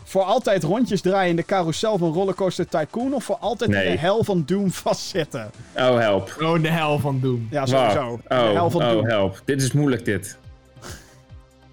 [0.03, 3.97] Voor altijd rondjes draaien in de carousel van Rollercoaster Tycoon of voor altijd in de
[3.99, 5.51] hel van Doom vastzitten?
[5.75, 6.35] Oh, help.
[6.41, 7.47] Oh, de hel van Doom.
[7.51, 8.19] Ja, sowieso.
[8.27, 9.05] de hel Oh, van oh, Doom.
[9.05, 9.41] help.
[9.45, 10.37] Dit is moeilijk, dit.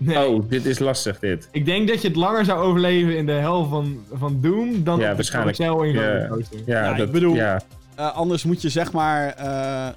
[0.05, 0.27] Nee.
[0.29, 1.49] Oh, dit is lastig, dit.
[1.53, 4.99] Ik denk dat je het langer zou overleven in de hel van, van Doom dan
[4.99, 5.57] Ja, op de waarschijnlijk.
[5.57, 6.12] carousel in Ja.
[6.12, 6.59] Rollercoaster.
[6.66, 7.61] Ja, Ja, ik dat, bedoel- Ja.
[7.97, 9.29] Eh, anders moet je zeg maar...
[9.29, 9.89] eh,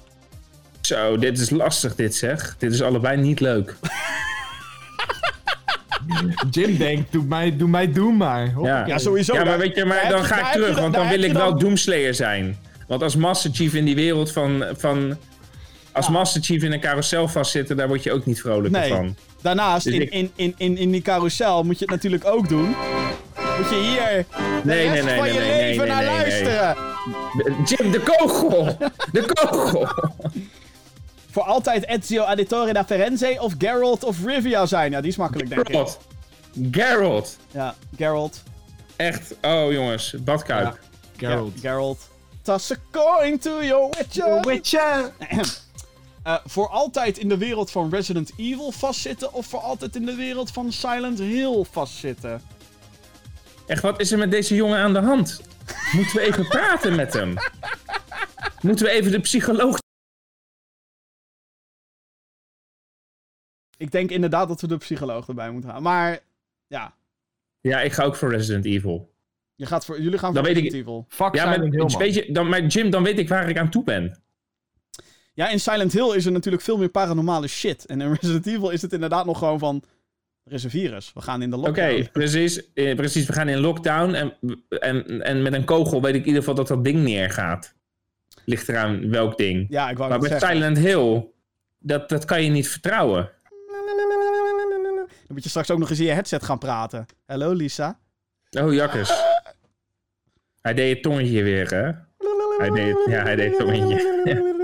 [0.80, 2.56] Zo, dit is lastig, dit zeg.
[2.58, 3.74] Dit is allebei niet leuk.
[6.50, 8.52] Jim denkt, doe mij, doe mij Doom maar.
[8.52, 8.86] Hoppakee.
[8.92, 9.34] Ja, sowieso.
[9.34, 11.58] Ja, maar weet je, maar dan ga ik terug, dan- want dan wil ik wel
[11.58, 12.58] Doomslayer zijn.
[12.88, 14.64] Want als Master Chief in die wereld van...
[14.76, 15.16] van
[15.96, 16.08] als.
[16.08, 18.88] Master Chief in een carousel vastzitten, daar word je ook niet vrolijker Nee.
[18.90, 19.16] van.
[19.42, 22.48] Daarnaast, Dus in, ik- in, in, in, in die carousel moet je het natuurlijk ook
[22.48, 22.66] doen.
[23.58, 26.04] Moet je hier de Nee, nee, rest nee, van nee, je nee, leven nee, naar
[26.04, 26.18] nee, nee.
[26.44, 26.76] luisteren.
[27.64, 28.76] Jim, de kogel!
[29.12, 29.88] De kogel!
[31.30, 34.90] Voor altijd Ezio Auditore da Firenze of Geralt of Rivia zijn.
[34.90, 35.66] Ja, die is makkelijk, denk ik.
[35.66, 35.98] Geralt.
[36.70, 37.36] Geralt.
[37.50, 38.42] Ja, Geralt.
[38.96, 40.78] Echt, oh jongens, badkuip.
[41.16, 41.52] Geralt.
[41.54, 42.08] Ja, Geralt.
[42.42, 44.40] Toss a coin to your witcher.
[44.40, 45.12] Witcher!
[46.26, 50.14] Eh, voor altijd in de wereld van Resident Evil vastzitten of voor altijd in de
[50.14, 52.42] wereld van Silent Hill vastzitten?
[53.66, 55.40] Echt, wat is er met deze jongen aan de hand?
[55.92, 57.34] Moeten we even praten met hem?
[58.60, 59.78] Moeten we even de psycholoog...
[63.76, 65.84] Ik denk inderdaad dat we de psycholoog erbij moeten halen.
[65.84, 66.20] Maar
[66.66, 66.94] ja,
[67.60, 69.14] Ja, ik ga ook voor Resident Evil.
[69.54, 71.06] je gaat voor, jullie gaan Dan voor weet ik- Resident Evil.
[71.08, 73.84] Fuck Ja, Hill, weet je, dan, maar Jim, dan weet ik waar ik aan toe
[73.84, 74.22] ben.
[75.36, 77.86] Ja, in Silent Hill is er natuurlijk veel meer paranormale shit.
[77.86, 79.82] En in Resident Evil is het inderdaad nog gewoon van...
[80.44, 81.10] Er is een virus.
[81.14, 82.08] We gaan in de Oké, lockdown.
[82.12, 83.26] precies, eh, precies.
[83.26, 84.34] We gaan in lockdown en,
[84.68, 87.74] en, en met een kogel weet ik in ieder geval dat dat ding neergaat.
[88.44, 89.66] Ligt eraan welk ding.
[89.68, 90.48] Ja, ik wou Maar bij zeggen.
[90.48, 91.26] Silent Hill,
[91.78, 93.30] dat, dat kan je niet vertrouwen.
[94.98, 97.06] Dan moet je straks ook nog eens in je headset gaan praten.
[97.26, 97.98] Hallo Lisa.
[98.60, 99.22] Oh, jakkes.
[100.60, 101.90] Hij deed het tongetje weer, hè?
[102.58, 104.54] Hij deed, ja, hij deed het tongetje.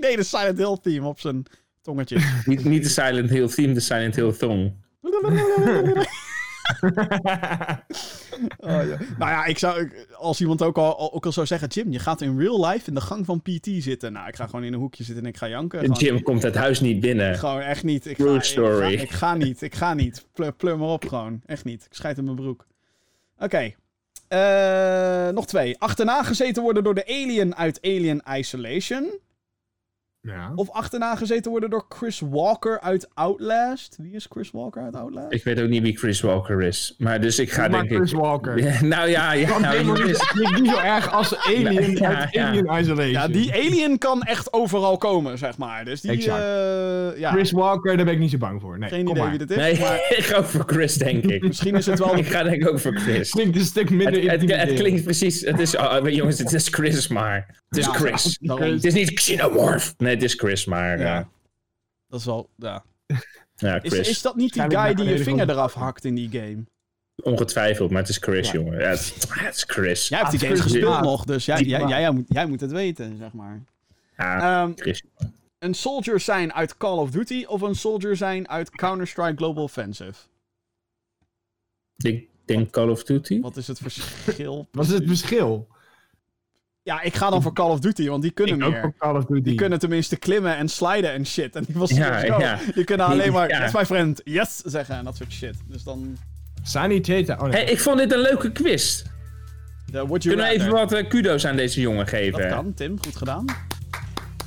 [0.06, 1.42] Deed de Silent Hill theme op zijn
[1.82, 2.16] tongetje.
[2.46, 4.72] niet, niet de Silent Hill theme, de Silent Hill thong.
[8.58, 8.98] Oh, ja.
[9.18, 11.68] Nou ja, ik zou, als iemand ook al, ook al zou zeggen...
[11.68, 14.12] Jim, je gaat in real life in de gang van PT zitten.
[14.12, 15.80] Nou, ik ga gewoon in een hoekje zitten en ik ga janken.
[15.80, 17.38] Gewoon- Jim komt het huis niet binnen.
[17.38, 18.06] Gewoon echt niet.
[18.06, 18.92] Ik True ga, story.
[18.92, 19.62] Ik ga, ik ga niet.
[19.62, 20.26] Ik ga niet.
[20.32, 21.40] Pleur, pleur maar op gewoon.
[21.46, 21.84] Echt niet.
[21.84, 22.66] Ik scheid in mijn broek.
[23.38, 23.72] Oké.
[24.28, 25.78] Eh, nog twee.
[25.78, 29.10] Achterna gezeten worden door de alien uit Alien Isolation.
[30.22, 30.52] Ja.
[30.54, 33.96] Of achterna gezeten worden door Chris Walker uit Outlast.
[34.00, 35.32] Wie is Chris Walker uit Outlast?
[35.32, 36.94] Ik weet ook niet wie Chris Walker is.
[36.98, 38.18] Maar dus ik ga denk Chris ik...
[38.18, 38.58] Walker.
[38.64, 39.48] Ja, nou ja, ja.
[39.48, 42.46] Kan Nou, niet, is- niet zo erg als Alien ja, uit ja.
[42.48, 43.10] Alien Isolation.
[43.10, 45.84] Ja, die alien kan echt overal komen, zeg maar.
[45.84, 46.42] Dus die, Exact.
[46.42, 48.78] eh, ja, Chris Walker, daar ben ik niet zo bang voor.
[48.78, 49.30] Nee, geen kom idee maar.
[49.36, 49.56] wie dit is.
[49.56, 51.42] Nee, Maar ik ga ook voor Chris, denk ik.
[51.46, 52.16] misschien is het wel...
[52.16, 53.30] Ik ga denk ik ook voor Chris.
[53.30, 55.40] Klinkt een stuk minder Het, het, het klinkt precies...
[55.40, 57.58] Het is, oh, jongens, het is Chris maar.
[57.68, 58.38] Het is Ja, Chris.
[58.58, 59.94] Het is niet Xenomorph.
[59.98, 60.98] Nee, het is Chris maar.
[60.98, 61.04] Ja.
[61.04, 61.28] Ja,
[62.08, 62.48] Dat is wel...
[62.56, 62.84] Ja.
[63.56, 64.08] ja Is, Chris.
[64.08, 66.64] is dat niet die guy die je vinger van- eraf hakt in die game?
[67.22, 68.52] Ongetwijfeld, maar het is Chris, Ja.
[68.52, 68.78] jongen.
[68.80, 70.08] Ja, het, is- het is Chris.
[70.08, 72.60] Jij hebt die Ah, games Chris gespeeld nog, dus jij, jij, jij, moet, jij moet
[72.60, 73.60] het weten, zeg maar.
[74.16, 75.02] Ja, Ehm, Chris.
[75.58, 80.14] een soldier zijn uit Call of Duty of een soldier zijn uit Counter-Strike Global Offensive?
[81.96, 83.40] Ik denk Call of Duty.
[83.40, 84.68] Wat is het verschil?
[84.72, 85.68] Wat is het verschil?
[86.82, 89.16] Ja, ik ga dan voor Call of Duty, want die kunnen Ik ook voor Call
[89.16, 89.42] of Duty.
[89.42, 91.56] Die kunnen tenminste klimmen en sliden en shit.
[91.56, 92.26] En die was Ja, zo.
[92.38, 92.58] ja.
[92.74, 93.58] Die kunnen alleen maar, Ja.
[93.60, 95.54] that's my friend, yes, zeggen en dat soort shit.
[95.68, 96.16] Dus dan,
[96.62, 97.36] Sanitator.
[97.36, 97.52] Oh, nee.
[97.52, 99.02] Hey, ik vond dit een leuke quiz.
[99.90, 102.40] de would you Kunnen we even wat eh, kudo's aan deze jongen geven?
[102.40, 103.44] Dat kan, Tim, goed gedaan.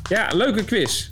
[0.10, 1.10] Ja, leuke quiz.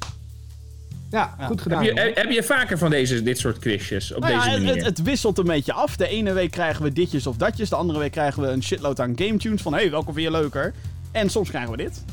[1.12, 1.86] ja, goed gedaan.
[1.86, 4.60] Heb je, heb, je vaker van deze, dit soort quizjes op Nou ja, deze het,
[4.64, 4.76] manier?
[4.76, 5.96] het, het wisselt een beetje af.
[5.96, 7.70] De ene week krijgen we ditjes of datjes.
[7.70, 9.62] De andere week krijgen we een shitload aan game tunes.
[9.62, 10.74] Van, hé, hey, welke vind je leuker?
[11.12, 12.04] En soms krijgen we dit.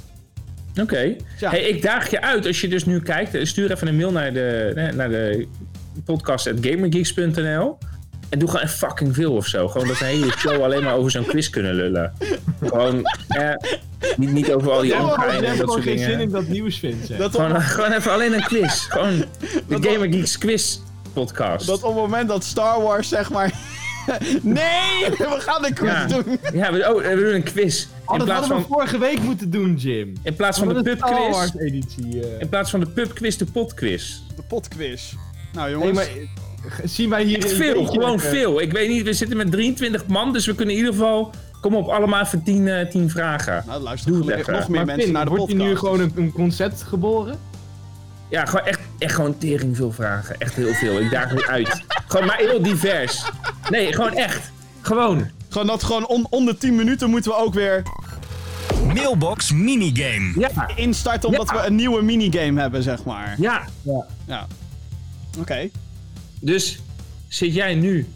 [0.81, 1.15] Oké.
[1.39, 1.51] Ja.
[1.51, 3.35] Hey, ik daag je uit als je dus nu kijkt.
[3.35, 5.47] eh, Stuur even een mail naar de, naar de
[6.05, 7.79] podcast.gamergeeks.nl.
[8.29, 9.69] En doe gewoon fucking veel of zo.
[9.69, 12.13] Gewoon dat we een hele show alleen maar over zo'n quiz kunnen lullen.
[12.65, 13.51] Gewoon, eh,
[14.17, 15.99] niet, niet over al die Ja, maar omgaan je en hebt dat gewoon soort geen
[15.99, 16.33] zin in dingen.
[16.33, 17.19] dat nieuws vindt.
[17.19, 18.87] Dat op, Gewoon, gewoon even alleen een quiz.
[18.89, 19.19] Gewoon
[19.69, 20.79] de Gamer Geeks quiz
[21.13, 21.67] podcast.
[21.67, 23.53] dat op het moment dat Star Wars, zeg maar...
[24.43, 26.07] nee, we gaan een quiz Ja.
[26.07, 26.39] doen.
[26.53, 27.87] Ja, we, oh, we doen een quiz.
[28.05, 30.13] Oh, In dat plaats hadden we van, vorige week moeten doen, Jim.
[30.23, 31.55] in plaats van de pubquiz.
[31.55, 32.41] Eh.
[32.41, 34.17] In plaats van de pubquiz, de potquiz.
[34.37, 35.13] De potquiz.
[35.53, 35.93] Nou, jongens.
[35.93, 38.61] maar eh, zien wij hier Echt veel, gewoon veel.
[38.61, 41.31] Ik weet niet, we zitten met 23 man, dus we kunnen in ieder geval...
[41.61, 43.65] Kom op, allemaal even 10, eh, 10 vragen.
[43.67, 45.63] Nou, luisteren Doe nog meer Maar mensen Finn, naar de wordt podcast.
[45.63, 47.39] hier nu gewoon een, een concept geboren?
[48.31, 50.39] Ja, gewoon echt, echt gewoon tering veel vragen.
[50.39, 51.01] Echt heel veel.
[51.01, 51.83] Ik daag nu uit.
[52.09, 53.25] Gewoon maar heel divers.
[53.71, 54.51] Nee, gewoon echt.
[54.81, 55.27] Gewoon.
[55.49, 57.83] Gewoon dat gewoon on, onder 10 minuten moeten we ook weer
[58.95, 60.33] Mailbox minigame.
[60.41, 61.61] Ja, instarten omdat Ja.
[61.61, 63.35] we een nieuwe minigame hebben, zeg maar.
[63.39, 63.65] ja.
[64.27, 64.47] Ja.
[65.39, 65.69] Oké.
[66.41, 66.79] Dus
[67.29, 68.07] zit jij nu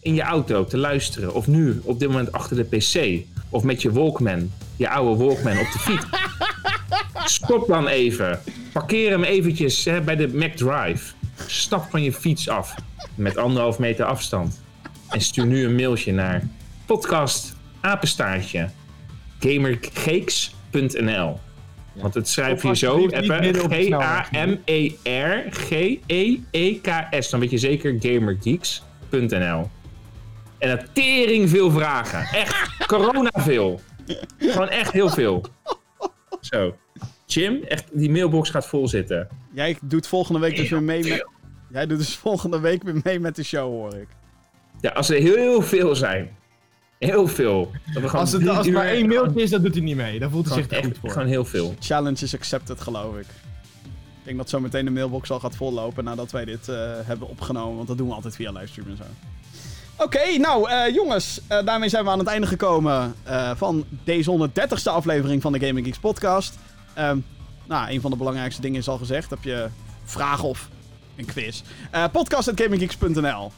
[0.00, 3.82] in je auto te luisteren, of nu op dit moment achter de PC, of met
[3.82, 6.04] je Walkman, je oude Walkman op de fiets.
[7.34, 8.40] Stop dan even.
[8.72, 11.12] Parkeer hem eventjes hè, bij de McDrive.
[11.46, 12.74] Stap van je fiets af
[13.14, 14.62] met anderhalf meter afstand.
[15.08, 16.42] En stuur nu een mailtje naar
[16.86, 18.70] podcast apenstaartje
[19.40, 21.40] gamergeeks.nl
[21.92, 23.08] Want het schrijf je zo.
[23.10, 24.50] G-A-M-E-R-G-E-E-K-S.
[27.30, 29.70] Dan weet je zeker gamergeeks.nl
[30.58, 32.20] En dat tering veel vragen.
[32.20, 33.80] Echt, corona veel.
[34.38, 35.44] Gewoon echt heel veel.
[36.40, 36.76] Zo.
[37.32, 39.28] Jim, echt, die mailbox gaat vol zitten.
[39.52, 41.26] Jij doet volgende week dus weer mee met...
[41.70, 44.08] Jij doet dus volgende week weer mee met de show, hoor ik.
[44.80, 46.36] Ja, als er heel veel zijn.
[46.98, 47.70] Heel veel.
[47.92, 50.18] Dat we gewoon Als het, als maar één mailtje is, dan doet hij niet mee.
[50.18, 51.10] Dan voelt hij zich echt, goed voor.
[51.10, 51.74] gewoon heel veel.
[51.78, 53.26] Challenge is accepted, geloof ik.
[54.18, 57.76] Ik denk dat zometeen de mailbox al gaat vollopen nadat wij dit eh, hebben opgenomen.
[57.76, 59.04] Want dat doen we altijd via livestream en zo.
[60.00, 64.48] Oké, nou eh, jongens, eh, daarmee zijn we aan het einde gekomen eh, van deze
[64.50, 66.58] 130ste aflevering van de Gaming Geeks podcast.
[66.98, 67.18] Ehm,
[67.66, 69.30] nou, een van de belangrijkste dingen is al gezegd.
[69.30, 69.68] Heb je
[70.04, 70.68] vragen of
[71.16, 71.62] een quiz?
[71.90, 73.52] Eh podcast.gaminggeeks.nl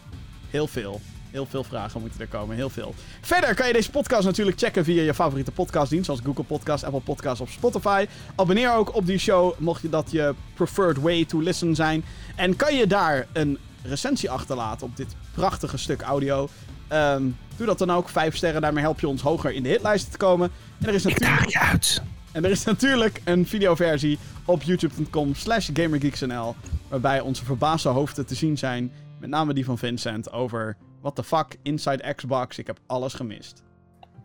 [0.50, 1.00] Heel veel.
[1.30, 2.94] Heel veel vragen moeten er komen, heel veel.
[3.20, 7.00] Verder kan je deze podcast natuurlijk checken via je favoriete podcastdienst, zoals Google Podcast, Apple
[7.00, 8.06] Podcast of Spotify.
[8.36, 12.04] Abonneer ook op die show, mocht je dat je preferred way to listen zijn.
[12.36, 16.48] En kan je daar een recensie achterlaten op dit prachtige stuk audio.
[16.88, 17.22] Ehm,
[17.56, 20.18] doe dat dan ook, vijf sterren, daarmee help je ons hoger in de hitlijsten te
[20.18, 20.50] komen.
[20.80, 21.50] En er is natuurlijk...
[21.50, 22.02] je uit.
[22.32, 26.54] En er is natuurlijk een videoversie op youtube.com slash gamergeeksnl.
[26.88, 28.92] Waarbij onze verbaasde hoofden te zien zijn.
[29.20, 31.56] Met name die van Vincent over What the fuck?
[31.62, 32.58] Inside Xbox.
[32.58, 33.62] Ik heb alles gemist.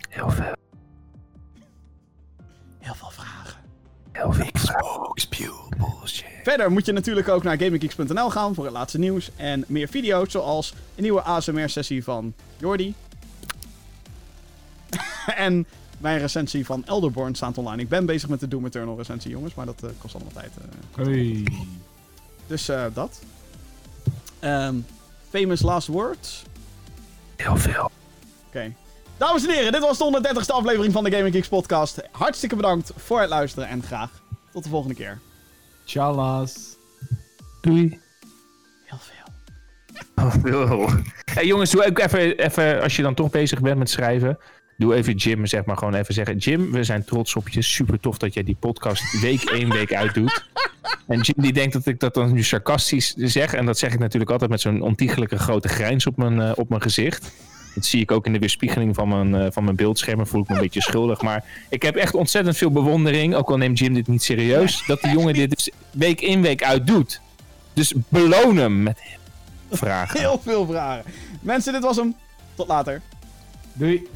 [0.09, 0.53] Heel veel.
[2.79, 3.59] Heel veel vragen.
[4.11, 4.51] Heel veel.
[4.51, 5.27] Xbox
[5.77, 6.25] bullshit.
[6.43, 10.31] Verder moet je natuurlijk ook naar gaminggeeks.nl gaan voor het laatste nieuws en meer video's,
[10.31, 12.93] zoals een nieuwe ASMR-sessie van Jordi.
[15.35, 15.67] en
[16.05, 17.81] mijn recensie van Elderborn staat online.
[17.81, 20.51] Ik ben bezig met de Doom Eternal recensie, jongens, maar dat eh, kost allemaal tijd.
[20.57, 21.05] eh.
[21.05, 21.43] Hey.
[22.47, 23.21] Dus eh, dat.
[24.39, 24.75] Ehm,
[25.29, 26.43] famous last words.
[27.35, 27.91] Heel veel.
[28.47, 28.73] Oké.
[29.17, 32.01] Dames en heren, dit was de 130ste aflevering van de Gaming Geeks podcast.
[32.11, 34.09] Hartstikke bedankt voor het luisteren en graag
[34.51, 35.19] tot de volgende keer.
[35.83, 36.75] Tjallas.
[37.61, 37.99] Doei.
[38.85, 40.73] Heel veel.
[40.75, 40.93] Oh,
[41.25, 44.37] Hey jongens, doe ook even, even, als je dan toch bezig bent met schrijven,
[44.77, 46.37] doe even Jim, zeg maar gewoon even zeggen.
[46.37, 47.61] Jim, we zijn trots op je.
[47.61, 50.47] Super tof dat jij die podcast week één week uitdoet.
[51.07, 53.53] En Jim die denkt dat ik dat dan nu sarcastisch zeg.
[53.53, 56.69] En dat zeg ik natuurlijk altijd met zo'n ontiegelijke grote grijns op mijn, eh, op
[56.69, 57.31] mijn gezicht.
[57.75, 60.27] Dat zie ik ook in de weerspiegeling van mijn, eh, van mijn beeldscherm.
[60.27, 61.21] Voel ik me een beetje schuldig.
[61.21, 63.35] Maar ik heb echt ontzettend veel bewondering.
[63.35, 64.83] Ook al neemt Jim dit niet serieus.
[64.87, 67.21] Dat die jongen dit dus week in week uit doet.
[67.73, 68.99] Dus beloon hem met
[69.71, 70.19] vragen.
[70.19, 71.11] Heel veel vragen.
[71.41, 72.15] Mensen, dit was hem.
[72.55, 73.01] Tot later.
[73.73, 74.07] Doei.